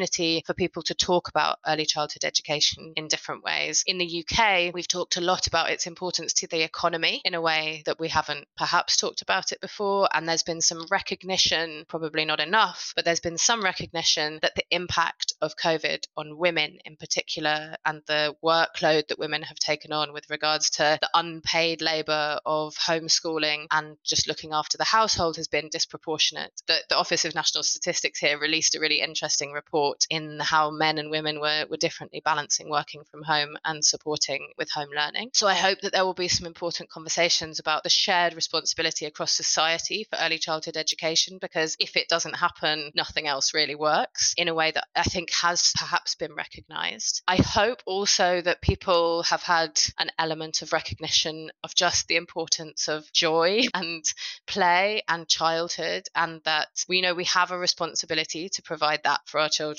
for 0.47 0.55
people 0.55 0.83
to 0.83 0.95
talk 0.95 1.29
about 1.29 1.59
early 1.67 1.85
childhood 1.85 2.25
education 2.25 2.95
in 2.97 3.09
different 3.09 3.45
ways. 3.45 3.85
In 3.87 3.99
the 3.99 4.25
UK, 4.25 4.73
we've 4.73 4.89
talked 4.89 5.19
a 5.19 5.21
lot 5.21 5.47
about 5.47 5.71
its 5.71 5.87
importance 5.87 6.33
to 6.33 6.47
the 6.47 6.63
economy 6.63 7.21
in 7.27 7.35
a 7.35 7.41
way 7.43 7.83
that 7.85 8.01
we 8.01 8.09
haven't 8.09 8.49
perhaps 8.57 8.97
talked 8.97 9.21
about 9.21 9.53
it 9.53 9.61
before. 9.61 10.09
And 10.15 10.27
there's 10.27 10.43
been 10.43 10.63
some 10.63 10.87
recognition, 10.91 11.85
probably 11.89 12.25
not 12.25 12.41
enough, 12.41 12.95
but 12.97 13.05
there's 13.05 13.21
been 13.21 13.37
some 13.37 13.63
recognition 13.63 14.39
that 14.41 14.55
the 14.55 14.65
impact 14.71 15.35
of 15.43 15.57
COVID 15.57 16.05
on 16.17 16.39
women 16.39 16.79
in 16.87 16.97
particular 16.97 17.77
and 17.85 18.01
the 18.07 18.35
workload 18.43 19.09
that 19.09 19.19
women 19.19 19.43
have 19.43 19.59
taken 19.59 19.93
on 19.93 20.15
with 20.15 20.31
regards 20.31 20.71
to 20.71 20.99
the 21.03 21.11
unpaid 21.13 21.83
labour 21.83 22.41
of 22.47 22.75
homeschooling 22.77 23.67
and 23.71 23.99
just 24.05 24.27
looking 24.27 24.53
after 24.55 24.79
the 24.79 24.85
household 24.85 25.37
has 25.37 25.49
been 25.49 25.69
disproportionate. 25.69 26.53
The, 26.67 26.79
the 26.89 26.97
Office 26.97 27.27
of 27.27 27.35
National 27.35 27.63
Statistics 27.63 28.21
here 28.21 28.39
released 28.39 28.75
a 28.75 28.81
really 28.81 29.01
interesting 29.01 29.53
report 29.53 29.82
support 29.83 30.07
in 30.11 30.39
how 30.41 30.71
men 30.71 30.99
and 30.99 31.11
women 31.11 31.41
were, 31.41 31.67
were 31.69 31.77
differently 31.77 32.23
balancing 32.25 32.71
working 32.71 33.03
from 33.11 33.23
home 33.23 33.57
and 33.65 33.85
supporting 33.85 34.53
with 34.57 34.71
home 34.71 34.91
learning. 34.95 35.31
So 35.35 35.49
I 35.49 35.55
hope 35.55 35.81
that 35.81 35.93
there 35.93 36.05
will 36.05 36.15
be 36.15 36.29
some 36.29 36.47
important 36.47 36.91
conversations 36.91 37.59
about 37.59 37.83
the 37.83 37.91
shared 37.91 38.35
responsibility 38.35 39.07
across 39.07 39.33
society 39.33 40.07
for 40.09 40.19
early 40.21 40.39
childhood 40.39 40.77
education, 40.77 41.39
because 41.41 41.77
if 41.81 41.97
it 41.97 42.09
doesn't 42.09 42.37
happen, 42.37 42.93
nothing 42.95 43.27
else 43.27 43.55
really 43.55 43.75
works 43.75 44.35
in 44.37 44.49
a 44.49 44.55
way 44.55 44.71
that 44.71 44.87
I 44.95 45.03
think 45.03 45.31
has 45.43 45.73
perhaps 45.77 46.15
been 46.15 46.35
recognized. 46.35 47.23
I 47.27 47.37
hope 47.37 47.83
also 47.87 48.41
that 48.41 48.63
people 48.63 49.25
have 49.25 49.43
had 49.43 49.81
an 49.99 50.11
element 50.19 50.63
of 50.63 50.73
recognition 50.73 51.51
of 51.65 51.75
just 51.75 52.07
the 52.07 52.17
importance 52.17 52.89
of 52.89 53.11
joy 53.13 53.63
and 53.75 54.05
play 54.47 55.03
and 55.09 55.29
childhood, 55.29 56.05
and 56.15 56.41
that 56.45 56.69
we 56.89 57.01
know 57.01 57.15
we 57.15 57.25
have 57.25 57.51
a 57.51 57.59
responsibility 57.59 58.49
to 58.49 58.63
provide 58.63 59.01
that 59.05 59.21
for 59.27 59.41
our 59.41 59.49
children 59.49 59.72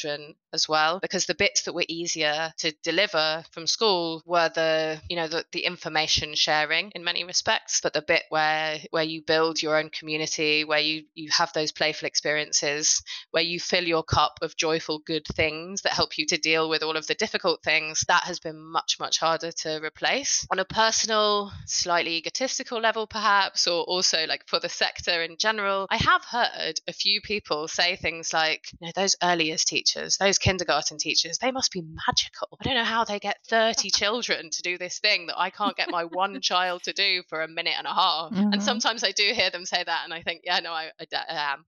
as 0.53 0.69
well 0.69 0.99
because 0.99 1.25
the 1.25 1.35
bits 1.35 1.63
that 1.63 1.73
were 1.73 1.85
easier 1.87 2.51
to 2.57 2.71
deliver 2.83 3.43
from 3.51 3.67
school 3.67 4.21
were 4.25 4.49
the 4.49 5.01
you 5.09 5.15
know 5.15 5.27
the, 5.27 5.43
the 5.51 5.61
information 5.61 6.35
sharing 6.35 6.91
in 6.91 7.03
many 7.03 7.23
respects 7.23 7.79
but 7.81 7.93
the 7.93 8.01
bit 8.01 8.23
where 8.29 8.79
where 8.91 9.03
you 9.03 9.21
build 9.21 9.61
your 9.61 9.77
own 9.77 9.89
community 9.89 10.63
where 10.63 10.79
you 10.79 11.03
you 11.15 11.29
have 11.31 11.51
those 11.53 11.71
playful 11.71 12.07
experiences 12.07 13.01
where 13.31 13.43
you 13.43 13.59
fill 13.59 13.83
your 13.83 14.03
cup 14.03 14.39
of 14.41 14.55
joyful 14.55 14.99
good 14.99 15.25
things 15.35 15.81
that 15.81 15.93
help 15.93 16.17
you 16.17 16.25
to 16.25 16.37
deal 16.37 16.69
with 16.69 16.83
all 16.83 16.97
of 16.97 17.07
the 17.07 17.15
difficult 17.15 17.61
things 17.63 18.03
that 18.07 18.23
has 18.23 18.39
been 18.39 18.59
much 18.59 18.97
much 18.99 19.19
harder 19.19 19.51
to 19.51 19.79
replace. 19.83 20.45
On 20.51 20.59
a 20.59 20.65
personal 20.65 21.51
slightly 21.65 22.17
egotistical 22.17 22.79
level 22.79 23.07
perhaps 23.07 23.67
or 23.67 23.83
also 23.83 24.25
like 24.27 24.47
for 24.47 24.59
the 24.59 24.69
sector 24.69 25.23
in 25.23 25.37
general 25.37 25.87
i 25.89 25.97
have 25.97 26.23
heard 26.25 26.79
a 26.87 26.93
few 26.93 27.21
people 27.21 27.67
say 27.67 27.95
things 27.95 28.33
like 28.33 28.71
you 28.79 28.87
know 28.87 28.91
those 28.95 29.15
early 29.23 29.45
years 29.45 29.63
teachers 29.83 30.17
those 30.17 30.37
kindergarten 30.37 30.97
teachers, 30.97 31.37
they 31.37 31.51
must 31.51 31.71
be 31.71 31.81
magical. 31.81 32.57
I 32.59 32.63
don't 32.63 32.75
know 32.75 32.83
how 32.83 33.03
they 33.03 33.19
get 33.19 33.37
30 33.47 33.89
children 33.93 34.49
to 34.51 34.61
do 34.61 34.77
this 34.77 34.99
thing 34.99 35.27
that 35.27 35.39
I 35.39 35.49
can't 35.49 35.75
get 35.75 35.89
my 35.89 36.05
one 36.05 36.41
child 36.41 36.83
to 36.83 36.93
do 36.93 37.23
for 37.29 37.41
a 37.41 37.47
minute 37.47 37.75
and 37.77 37.87
a 37.87 37.93
half. 37.93 38.31
Mm-hmm. 38.31 38.53
And 38.53 38.63
sometimes 38.63 39.03
I 39.03 39.11
do 39.11 39.31
hear 39.33 39.49
them 39.49 39.65
say 39.65 39.83
that, 39.83 40.01
and 40.03 40.13
I 40.13 40.21
think, 40.21 40.41
yeah, 40.43 40.59
no, 40.59 40.71
I, 40.71 40.91
I, 40.99 41.05
I 41.13 41.53
am. 41.53 41.65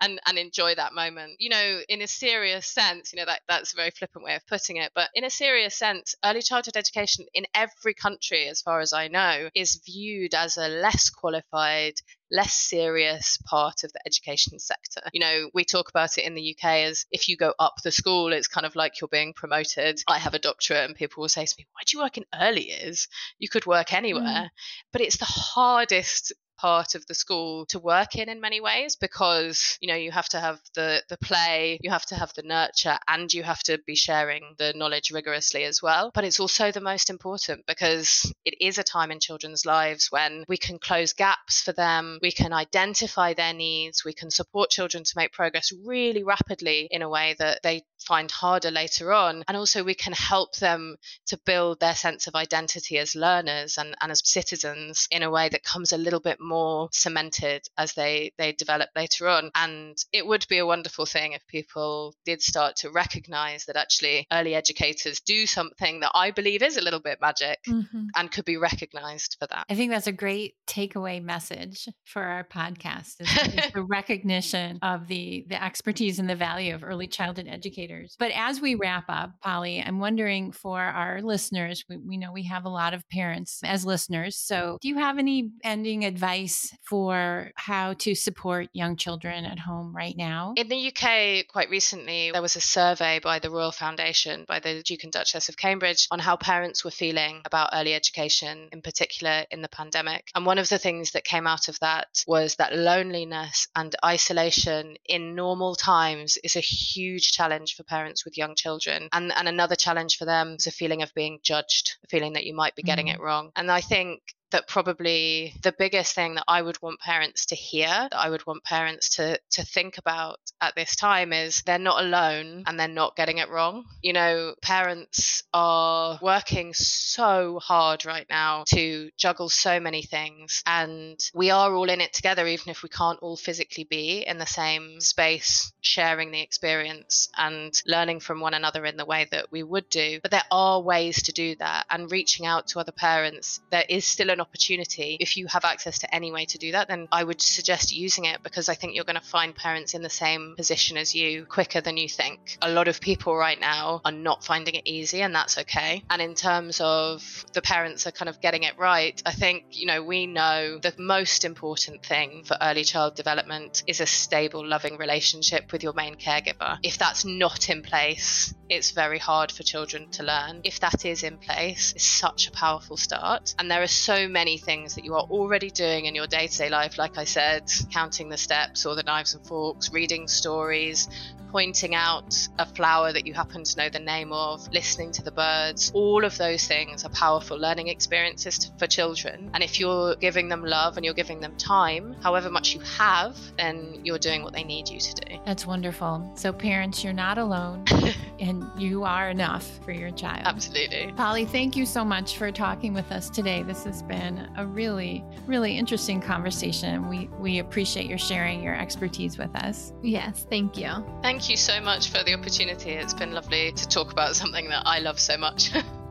and 0.00 0.18
and 0.26 0.38
enjoy 0.38 0.74
that 0.74 0.94
moment 0.94 1.32
you 1.38 1.50
know 1.50 1.80
in 1.90 2.00
a 2.00 2.06
serious 2.06 2.66
sense 2.66 3.12
you 3.12 3.18
know 3.18 3.26
that 3.26 3.42
that's 3.50 3.74
a 3.74 3.76
very 3.76 3.90
flippant 3.90 4.24
way 4.24 4.34
of 4.34 4.46
putting 4.46 4.78
it 4.78 4.90
but 4.94 5.10
in 5.14 5.24
a 5.24 5.30
serious 5.30 5.76
sense 5.76 6.14
early 6.24 6.40
childhood 6.40 6.78
education 6.78 7.26
in 7.34 7.44
every 7.52 7.92
country 7.92 8.48
as 8.48 8.62
far 8.62 8.80
as 8.80 8.94
i 8.94 9.08
know 9.08 9.50
is 9.54 9.82
viewed 9.84 10.32
as 10.34 10.56
a 10.56 10.68
less 10.68 11.10
qualified 11.10 12.00
less 12.32 12.54
serious 12.54 13.36
part 13.44 13.84
of 13.84 13.92
the 13.92 14.00
education 14.06 14.58
sector. 14.58 15.02
You 15.12 15.20
know, 15.20 15.50
we 15.52 15.64
talk 15.64 15.90
about 15.90 16.16
it 16.18 16.24
in 16.24 16.34
the 16.34 16.56
UK 16.56 16.64
as 16.88 17.04
if 17.12 17.28
you 17.28 17.36
go 17.36 17.52
up 17.58 17.74
the 17.84 17.92
school, 17.92 18.32
it's 18.32 18.48
kind 18.48 18.66
of 18.66 18.74
like 18.74 19.00
you're 19.00 19.08
being 19.08 19.34
promoted. 19.34 20.02
I 20.08 20.18
have 20.18 20.34
a 20.34 20.38
doctorate, 20.38 20.86
and 20.86 20.96
people 20.96 21.20
will 21.20 21.28
say 21.28 21.44
to 21.44 21.54
me, 21.58 21.66
Why 21.72 21.82
do 21.86 21.96
you 21.96 22.02
work 22.02 22.16
in 22.16 22.24
early 22.34 22.68
years? 22.70 23.08
You 23.38 23.48
could 23.48 23.66
work 23.66 23.92
anywhere. 23.92 24.22
Mm. 24.22 24.50
But 24.92 25.02
it's 25.02 25.18
the 25.18 25.26
hardest 25.26 26.32
part 26.62 26.94
of 26.94 27.04
the 27.08 27.14
school 27.14 27.66
to 27.66 27.80
work 27.80 28.14
in 28.14 28.28
in 28.28 28.40
many 28.40 28.60
ways 28.60 28.94
because 28.94 29.76
you 29.80 29.88
know 29.88 29.96
you 29.96 30.12
have 30.12 30.28
to 30.28 30.38
have 30.38 30.60
the 30.76 31.02
the 31.08 31.16
play 31.16 31.76
you 31.82 31.90
have 31.90 32.06
to 32.06 32.14
have 32.14 32.32
the 32.36 32.42
nurture 32.42 32.96
and 33.08 33.34
you 33.34 33.42
have 33.42 33.60
to 33.64 33.78
be 33.84 33.96
sharing 33.96 34.54
the 34.58 34.72
knowledge 34.76 35.10
rigorously 35.10 35.64
as 35.64 35.82
well. 35.82 36.12
But 36.14 36.24
it's 36.24 36.38
also 36.38 36.70
the 36.70 36.88
most 36.92 37.10
important 37.10 37.66
because 37.66 38.32
it 38.44 38.54
is 38.60 38.78
a 38.78 38.84
time 38.84 39.10
in 39.10 39.18
children's 39.18 39.66
lives 39.66 40.12
when 40.12 40.44
we 40.48 40.56
can 40.56 40.78
close 40.78 41.12
gaps 41.12 41.62
for 41.62 41.72
them 41.72 42.20
we 42.22 42.30
can 42.30 42.52
identify 42.52 43.34
their 43.34 43.52
needs 43.52 44.04
we 44.04 44.12
can 44.12 44.30
support 44.30 44.70
children 44.70 45.02
to 45.02 45.16
make 45.16 45.32
progress 45.32 45.72
really 45.84 46.22
rapidly 46.22 46.86
in 46.92 47.02
a 47.02 47.08
way 47.08 47.34
that 47.40 47.60
they 47.64 47.82
find 48.02 48.30
harder 48.30 48.70
later 48.70 49.12
on. 49.12 49.44
And 49.48 49.56
also 49.56 49.84
we 49.84 49.94
can 49.94 50.12
help 50.12 50.56
them 50.56 50.96
to 51.26 51.38
build 51.46 51.80
their 51.80 51.94
sense 51.94 52.26
of 52.26 52.34
identity 52.34 52.98
as 52.98 53.14
learners 53.14 53.78
and, 53.78 53.94
and 54.00 54.12
as 54.12 54.22
citizens 54.24 55.08
in 55.10 55.22
a 55.22 55.30
way 55.30 55.48
that 55.48 55.64
comes 55.64 55.92
a 55.92 55.98
little 55.98 56.20
bit 56.20 56.38
more 56.40 56.51
more 56.52 56.88
cemented 56.92 57.62
as 57.78 57.94
they 57.94 58.32
they 58.38 58.52
develop 58.52 58.90
later 58.94 59.28
on. 59.28 59.50
And 59.54 59.96
it 60.12 60.26
would 60.26 60.46
be 60.48 60.58
a 60.58 60.66
wonderful 60.66 61.06
thing 61.06 61.32
if 61.32 61.46
people 61.46 62.14
did 62.26 62.42
start 62.42 62.76
to 62.76 62.90
recognize 62.90 63.64
that 63.66 63.76
actually 63.76 64.26
early 64.32 64.54
educators 64.54 65.20
do 65.20 65.46
something 65.46 66.00
that 66.00 66.10
i 66.14 66.30
believe 66.30 66.62
is 66.62 66.76
a 66.76 66.82
little 66.82 67.00
bit 67.00 67.18
magic 67.20 67.58
mm-hmm. 67.68 68.06
and 68.16 68.30
could 68.30 68.44
be 68.44 68.56
recognized 68.56 69.36
for 69.38 69.46
that. 69.46 69.64
I 69.70 69.74
think 69.74 69.90
that's 69.90 70.06
a 70.06 70.12
great 70.12 70.54
takeaway 70.66 71.22
message 71.22 71.88
for 72.04 72.22
our 72.22 72.44
podcast 72.44 73.14
is, 73.20 73.30
is 73.54 73.72
the 73.72 73.82
recognition 73.82 74.78
of 74.82 75.08
the 75.08 75.46
the 75.48 75.62
expertise 75.62 76.18
and 76.18 76.28
the 76.28 76.36
value 76.36 76.74
of 76.74 76.84
early 76.84 77.06
childhood 77.06 77.48
educators. 77.48 78.16
But 78.18 78.32
as 78.34 78.60
we 78.60 78.74
wrap 78.74 79.04
up 79.08 79.30
polly 79.40 79.82
i'm 79.84 79.98
wondering 79.98 80.52
for 80.52 80.80
our 80.80 81.22
listeners 81.22 81.84
we, 81.88 81.96
we 81.96 82.16
know 82.16 82.32
we 82.32 82.44
have 82.44 82.64
a 82.64 82.68
lot 82.68 82.94
of 82.94 83.08
parents 83.08 83.60
as 83.64 83.84
listeners. 83.84 84.36
So 84.36 84.78
do 84.80 84.88
you 84.88 84.98
have 84.98 85.18
any 85.18 85.50
ending 85.64 86.04
advice 86.04 86.41
advice 86.42 86.74
for 86.82 87.52
how 87.54 87.94
to 87.94 88.14
support 88.14 88.68
young 88.72 88.96
children 88.96 89.44
at 89.44 89.58
home 89.58 89.94
right 89.94 90.16
now? 90.16 90.54
In 90.56 90.68
the 90.68 90.88
UK, 90.88 91.46
quite 91.48 91.70
recently, 91.70 92.30
there 92.32 92.42
was 92.42 92.56
a 92.56 92.60
survey 92.60 93.20
by 93.20 93.38
the 93.38 93.50
Royal 93.50 93.72
Foundation, 93.72 94.44
by 94.46 94.60
the 94.60 94.82
Duke 94.82 95.04
and 95.04 95.12
Duchess 95.12 95.48
of 95.48 95.56
Cambridge, 95.56 96.08
on 96.10 96.18
how 96.18 96.36
parents 96.36 96.84
were 96.84 96.90
feeling 96.90 97.42
about 97.44 97.70
early 97.72 97.94
education, 97.94 98.68
in 98.72 98.82
particular 98.82 99.44
in 99.50 99.62
the 99.62 99.68
pandemic. 99.68 100.28
And 100.34 100.46
one 100.46 100.58
of 100.58 100.68
the 100.68 100.78
things 100.78 101.12
that 101.12 101.24
came 101.24 101.46
out 101.46 101.68
of 101.68 101.78
that 101.80 102.24
was 102.26 102.56
that 102.56 102.74
loneliness 102.74 103.68
and 103.76 103.94
isolation 104.04 104.96
in 105.06 105.34
normal 105.34 105.74
times 105.74 106.38
is 106.42 106.56
a 106.56 106.60
huge 106.60 107.32
challenge 107.32 107.76
for 107.76 107.84
parents 107.84 108.24
with 108.24 108.38
young 108.38 108.54
children. 108.54 109.08
And, 109.12 109.32
and 109.34 109.48
another 109.48 109.76
challenge 109.76 110.16
for 110.16 110.24
them 110.24 110.56
is 110.58 110.66
a 110.66 110.72
feeling 110.72 111.02
of 111.02 111.14
being 111.14 111.40
judged, 111.42 111.96
a 112.04 112.08
feeling 112.08 112.34
that 112.34 112.44
you 112.44 112.54
might 112.54 112.74
be 112.74 112.82
getting 112.82 113.06
mm. 113.06 113.14
it 113.14 113.20
wrong. 113.20 113.50
And 113.56 113.70
I 113.70 113.80
think 113.80 114.20
that 114.52 114.68
probably 114.68 115.54
the 115.62 115.74
biggest 115.78 116.14
thing 116.14 116.34
that 116.36 116.44
I 116.48 116.62
would 116.62 116.80
want 116.80 117.00
parents 117.00 117.46
to 117.46 117.54
hear, 117.54 117.88
that 117.88 118.14
I 118.14 118.30
would 118.30 118.46
want 118.46 118.64
parents 118.64 119.16
to 119.16 119.38
to 119.50 119.64
think 119.64 119.98
about 119.98 120.38
at 120.60 120.74
this 120.76 120.96
time 120.96 121.32
is 121.32 121.62
they're 121.62 121.78
not 121.78 122.02
alone 122.02 122.62
and 122.66 122.78
they're 122.78 122.88
not 122.88 123.16
getting 123.16 123.38
it 123.38 123.50
wrong. 123.50 123.84
You 124.02 124.12
know, 124.12 124.54
parents 124.62 125.42
are 125.52 126.18
working 126.22 126.72
so 126.74 127.58
hard 127.58 128.04
right 128.04 128.26
now 128.30 128.64
to 128.68 129.10
juggle 129.16 129.48
so 129.48 129.80
many 129.80 130.02
things 130.02 130.62
and 130.66 131.18
we 131.34 131.50
are 131.50 131.74
all 131.74 131.90
in 131.90 132.00
it 132.00 132.12
together 132.12 132.46
even 132.46 132.70
if 132.70 132.82
we 132.82 132.88
can't 132.88 133.18
all 133.20 133.36
physically 133.36 133.84
be 133.84 134.24
in 134.26 134.38
the 134.38 134.46
same 134.46 135.00
space 135.00 135.72
sharing 135.80 136.30
the 136.30 136.40
experience 136.40 137.28
and 137.36 137.82
learning 137.86 138.20
from 138.20 138.40
one 138.40 138.54
another 138.54 138.84
in 138.84 138.96
the 138.96 139.04
way 139.04 139.26
that 139.30 139.50
we 139.50 139.62
would 139.62 139.88
do. 139.88 140.20
But 140.22 140.30
there 140.30 140.44
are 140.50 140.80
ways 140.80 141.22
to 141.24 141.32
do 141.32 141.56
that 141.56 141.86
and 141.90 142.10
reaching 142.10 142.46
out 142.46 142.68
to 142.68 142.80
other 142.80 142.92
parents. 142.92 143.60
There 143.70 143.84
is 143.88 144.06
still 144.06 144.30
an 144.30 144.40
opportunity. 144.42 145.16
If 145.18 145.36
you 145.38 145.46
have 145.46 145.64
access 145.64 146.00
to 146.00 146.14
any 146.14 146.30
way 146.30 146.44
to 146.46 146.58
do 146.58 146.72
that, 146.72 146.88
then 146.88 147.08
I 147.10 147.24
would 147.24 147.40
suggest 147.40 147.92
using 147.92 148.26
it 148.26 148.42
because 148.42 148.68
I 148.68 148.74
think 148.74 148.94
you're 148.94 149.04
going 149.04 149.16
to 149.16 149.26
find 149.36 149.54
parents 149.54 149.94
in 149.94 150.02
the 150.02 150.10
same 150.10 150.54
position 150.56 150.96
as 150.98 151.14
you 151.14 151.46
quicker 151.46 151.80
than 151.80 151.96
you 151.96 152.08
think. 152.08 152.58
A 152.60 152.70
lot 152.70 152.88
of 152.88 153.00
people 153.00 153.34
right 153.34 153.58
now 153.58 154.02
are 154.04 154.12
not 154.12 154.44
finding 154.44 154.74
it 154.74 154.86
easy, 154.86 155.22
and 155.22 155.34
that's 155.34 155.56
okay. 155.58 156.02
And 156.10 156.20
in 156.20 156.34
terms 156.34 156.80
of 156.82 157.46
the 157.54 157.62
parents 157.62 158.06
are 158.06 158.12
kind 158.12 158.28
of 158.28 158.40
getting 158.40 158.64
it 158.64 158.78
right, 158.78 159.20
I 159.24 159.32
think, 159.32 159.64
you 159.70 159.86
know, 159.86 160.02
we 160.02 160.26
know 160.26 160.78
the 160.78 160.94
most 160.98 161.44
important 161.44 162.04
thing 162.04 162.44
for 162.44 162.56
early 162.60 162.84
child 162.84 163.14
development 163.14 163.82
is 163.86 164.00
a 164.00 164.06
stable, 164.06 164.66
loving 164.66 164.98
relationship 164.98 165.72
with 165.72 165.82
your 165.82 165.94
main 165.94 166.16
caregiver. 166.16 166.78
If 166.82 166.98
that's 166.98 167.24
not 167.24 167.70
in 167.70 167.82
place, 167.82 168.54
it's 168.68 168.90
very 168.90 169.18
hard 169.18 169.52
for 169.52 169.62
children 169.62 170.10
to 170.12 170.22
learn. 170.22 170.60
If 170.64 170.80
that 170.80 171.04
is 171.04 171.22
in 171.22 171.38
place, 171.38 171.92
it's 171.94 172.04
such 172.04 172.48
a 172.48 172.52
powerful 172.52 172.96
start. 172.96 173.54
And 173.58 173.70
there 173.70 173.82
are 173.82 173.86
so 173.86 174.28
many 174.32 174.58
things 174.58 174.94
that 174.94 175.04
you 175.04 175.14
are 175.14 175.22
already 175.22 175.70
doing 175.70 176.06
in 176.06 176.14
your 176.14 176.26
day 176.26 176.46
to 176.46 176.58
day 176.58 176.68
life, 176.68 176.98
like 176.98 177.18
I 177.18 177.24
said, 177.24 177.70
counting 177.92 178.28
the 178.28 178.36
steps 178.36 178.86
or 178.86 178.94
the 178.94 179.02
knives 179.02 179.34
and 179.34 179.46
forks, 179.46 179.92
reading 179.92 180.26
stories, 180.26 181.08
pointing 181.52 181.94
out 181.94 182.34
a 182.58 182.64
flower 182.64 183.12
that 183.12 183.26
you 183.26 183.34
happen 183.34 183.62
to 183.62 183.76
know 183.76 183.88
the 183.90 184.00
name 184.00 184.32
of, 184.32 184.66
listening 184.72 185.12
to 185.12 185.22
the 185.22 185.30
birds, 185.30 185.92
all 185.94 186.24
of 186.24 186.36
those 186.38 186.66
things 186.66 187.04
are 187.04 187.10
powerful 187.10 187.58
learning 187.58 187.88
experiences 187.88 188.72
for 188.78 188.86
children. 188.86 189.50
And 189.52 189.62
if 189.62 189.78
you're 189.78 190.16
giving 190.16 190.48
them 190.48 190.64
love 190.64 190.96
and 190.96 191.04
you're 191.04 191.14
giving 191.14 191.40
them 191.40 191.54
time, 191.56 192.16
however 192.22 192.50
much 192.50 192.74
you 192.74 192.80
have, 192.80 193.36
then 193.58 194.00
you're 194.02 194.18
doing 194.18 194.42
what 194.42 194.54
they 194.54 194.64
need 194.64 194.88
you 194.88 194.98
to 194.98 195.14
do. 195.14 195.38
That's 195.44 195.66
wonderful. 195.66 196.32
So, 196.36 196.54
parents, 196.54 197.04
you're 197.04 197.12
not 197.12 197.36
alone 197.36 197.84
and 198.40 198.64
you 198.78 199.04
are 199.04 199.28
enough 199.28 199.78
for 199.84 199.92
your 199.92 200.10
child. 200.10 200.46
Absolutely. 200.46 201.12
Polly, 201.16 201.44
thank 201.44 201.76
you 201.76 201.84
so 201.84 202.02
much 202.02 202.38
for 202.38 202.50
talking 202.50 202.94
with 202.94 203.12
us 203.12 203.28
today. 203.28 203.62
This 203.62 203.84
has 203.84 204.02
been 204.02 204.21
a 204.56 204.66
really, 204.66 205.24
really 205.46 205.76
interesting 205.76 206.20
conversation. 206.20 207.08
We, 207.08 207.28
we 207.38 207.58
appreciate 207.58 208.06
your 208.06 208.18
sharing 208.18 208.62
your 208.62 208.74
expertise 208.74 209.36
with 209.36 209.54
us. 209.56 209.92
Yes, 210.02 210.46
thank 210.48 210.78
you. 210.78 210.88
Thank 211.20 211.42
thank 211.42 211.50
you 211.50 211.56
so 211.56 211.80
much 211.80 212.10
for 212.10 212.22
the 212.22 212.34
opportunity. 212.34 212.90
It's 212.90 213.14
been 213.14 213.32
lovely 213.32 213.72
to 213.72 213.88
talk 213.88 214.12
about 214.12 214.36
something 214.36 214.68
that 214.68 214.84
I 214.86 215.00
love 215.00 215.18
so 215.18 215.36
much. 215.36 215.72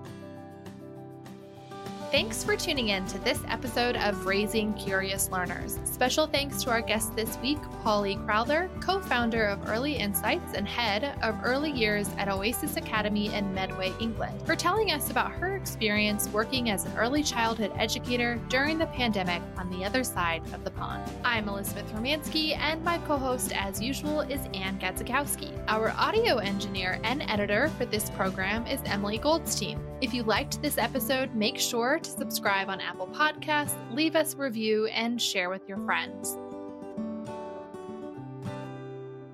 Thanks 2.12 2.44
for 2.44 2.58
tuning 2.58 2.90
in 2.90 3.06
to 3.06 3.18
this 3.20 3.40
episode 3.48 3.96
of 3.96 4.26
Raising 4.26 4.74
Curious 4.74 5.32
Learners. 5.32 5.80
Special 5.86 6.28
thanks 6.28 6.62
to 6.62 6.70
our 6.70 6.82
guest 6.82 7.16
this 7.16 7.38
week, 7.38 7.58
Polly 7.84 8.18
Crowther, 8.26 8.70
co 8.82 9.00
founder 9.00 9.46
of 9.46 9.70
Early 9.70 9.96
Insights 9.96 10.54
and 10.54 10.68
head 10.68 11.18
of 11.24 11.40
early 11.42 11.72
years 11.72 12.10
at 12.18 12.28
Oasis 12.28 12.76
Academy 12.76 13.34
in 13.34 13.54
Medway, 13.54 13.94
England, 14.02 14.42
for 14.46 14.58
telling 14.58 14.92
us 14.92 15.10
about 15.10 15.32
her 15.32 15.56
experience 15.56 16.28
working 16.34 16.70
as 16.70 16.84
an 16.84 16.92
early 16.98 17.24
childhood 17.24 17.72
educator 17.78 18.38
during 18.50 18.78
the 18.78 18.88
pandemic 18.88 19.42
on 19.56 19.70
the 19.70 19.86
other 19.86 20.04
side 20.04 20.44
of 20.54 20.66
the 20.66 20.72
pond. 20.72 21.10
I'm 21.24 21.48
Elizabeth 21.48 21.90
Romanski, 21.94 22.58
and 22.58 22.84
my 22.84 22.98
co 22.98 23.16
host, 23.16 23.54
as 23.56 23.82
usual, 23.82 24.20
is 24.20 24.42
Ann 24.54 24.78
Gadzikowski. 24.80 25.64
Our 25.70 25.92
audio 25.92 26.40
engineer 26.40 27.00
and 27.06 27.22
editor 27.30 27.70
for 27.78 27.86
this 27.86 28.10
program 28.10 28.68
is 28.68 28.82
Emily 28.84 29.18
Goldstein. 29.18 29.80
If 30.02 30.16
you 30.16 30.24
liked 30.24 30.62
this 30.64 30.80
episode, 30.80 31.36
make 31.36 31.60
sure 31.60 32.00
to 32.04 32.10
subscribe 32.10 32.70
on 32.70 32.82
Apple 32.82 33.08
Podcasts, 33.08 33.76
leave 33.94 34.16
us 34.16 34.34
a 34.34 34.38
review, 34.38 34.88
and 34.88 35.22
share 35.22 35.50
with 35.50 35.68
your 35.68 35.78
friends. 35.86 36.38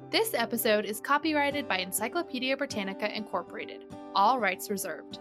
This 0.09 0.33
episode 0.33 0.85
is 0.85 0.99
copyrighted 0.99 1.67
by 1.67 1.79
Encyclopedia 1.79 2.55
Britannica 2.55 3.15
Incorporated. 3.15 3.85
All 4.15 4.39
rights 4.39 4.69
reserved. 4.69 5.19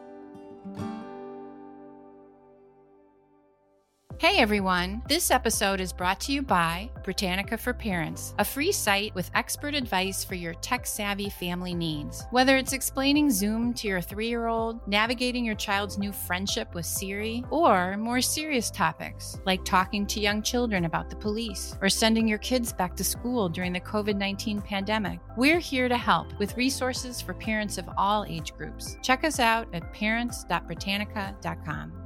Hey 4.19 4.39
everyone! 4.39 5.03
This 5.07 5.31
episode 5.31 5.79
is 5.79 5.93
brought 5.93 6.21
to 6.21 6.33
you 6.33 6.41
by 6.41 6.89
Britannica 7.05 7.59
for 7.59 7.75
Parents, 7.75 8.33
a 8.39 8.47
free 8.47 8.73
site 8.73 9.15
with 9.15 9.31
expert 9.35 9.75
advice 9.75 10.25
for 10.25 10.37
your 10.37 10.55
tech 10.55 10.87
savvy 10.87 11.29
family 11.29 11.75
needs. 11.75 12.25
Whether 12.31 12.57
it's 12.57 12.73
explaining 12.73 13.31
Zoom 13.31 13.75
to 13.75 13.87
your 13.87 14.01
three 14.01 14.29
year 14.29 14.47
old, 14.47 14.81
navigating 14.89 15.45
your 15.45 15.55
child's 15.55 15.99
new 15.99 16.13
friendship 16.13 16.75
with 16.75 16.87
Siri, 16.87 17.45
or 17.51 17.99
more 17.99 18.23
serious 18.23 18.71
topics 18.71 19.39
like 19.45 19.67
talking 19.67 20.07
to 20.07 20.19
young 20.19 20.41
children 20.41 20.87
about 20.87 21.11
the 21.11 21.17
police 21.17 21.77
or 21.83 21.91
sending 21.91 22.27
your 22.27 22.39
kids 22.39 22.73
back 22.73 22.97
to 22.97 23.05
school 23.05 23.51
during 23.51 23.75
the 23.75 23.81
COVID 23.81 24.17
19 24.17 24.63
pandemic, 24.63 25.21
we're 25.37 25.59
here 25.59 25.91
to 25.91 25.99
help 25.99 26.29
with 26.39 26.57
resources 26.57 27.21
for 27.21 27.35
parents 27.35 27.77
of 27.77 27.87
all 27.99 28.25
age 28.25 28.57
groups. 28.57 28.97
Check 29.03 29.25
us 29.25 29.39
out 29.39 29.69
at 29.75 29.93
parents.britannica.com. 29.93 32.06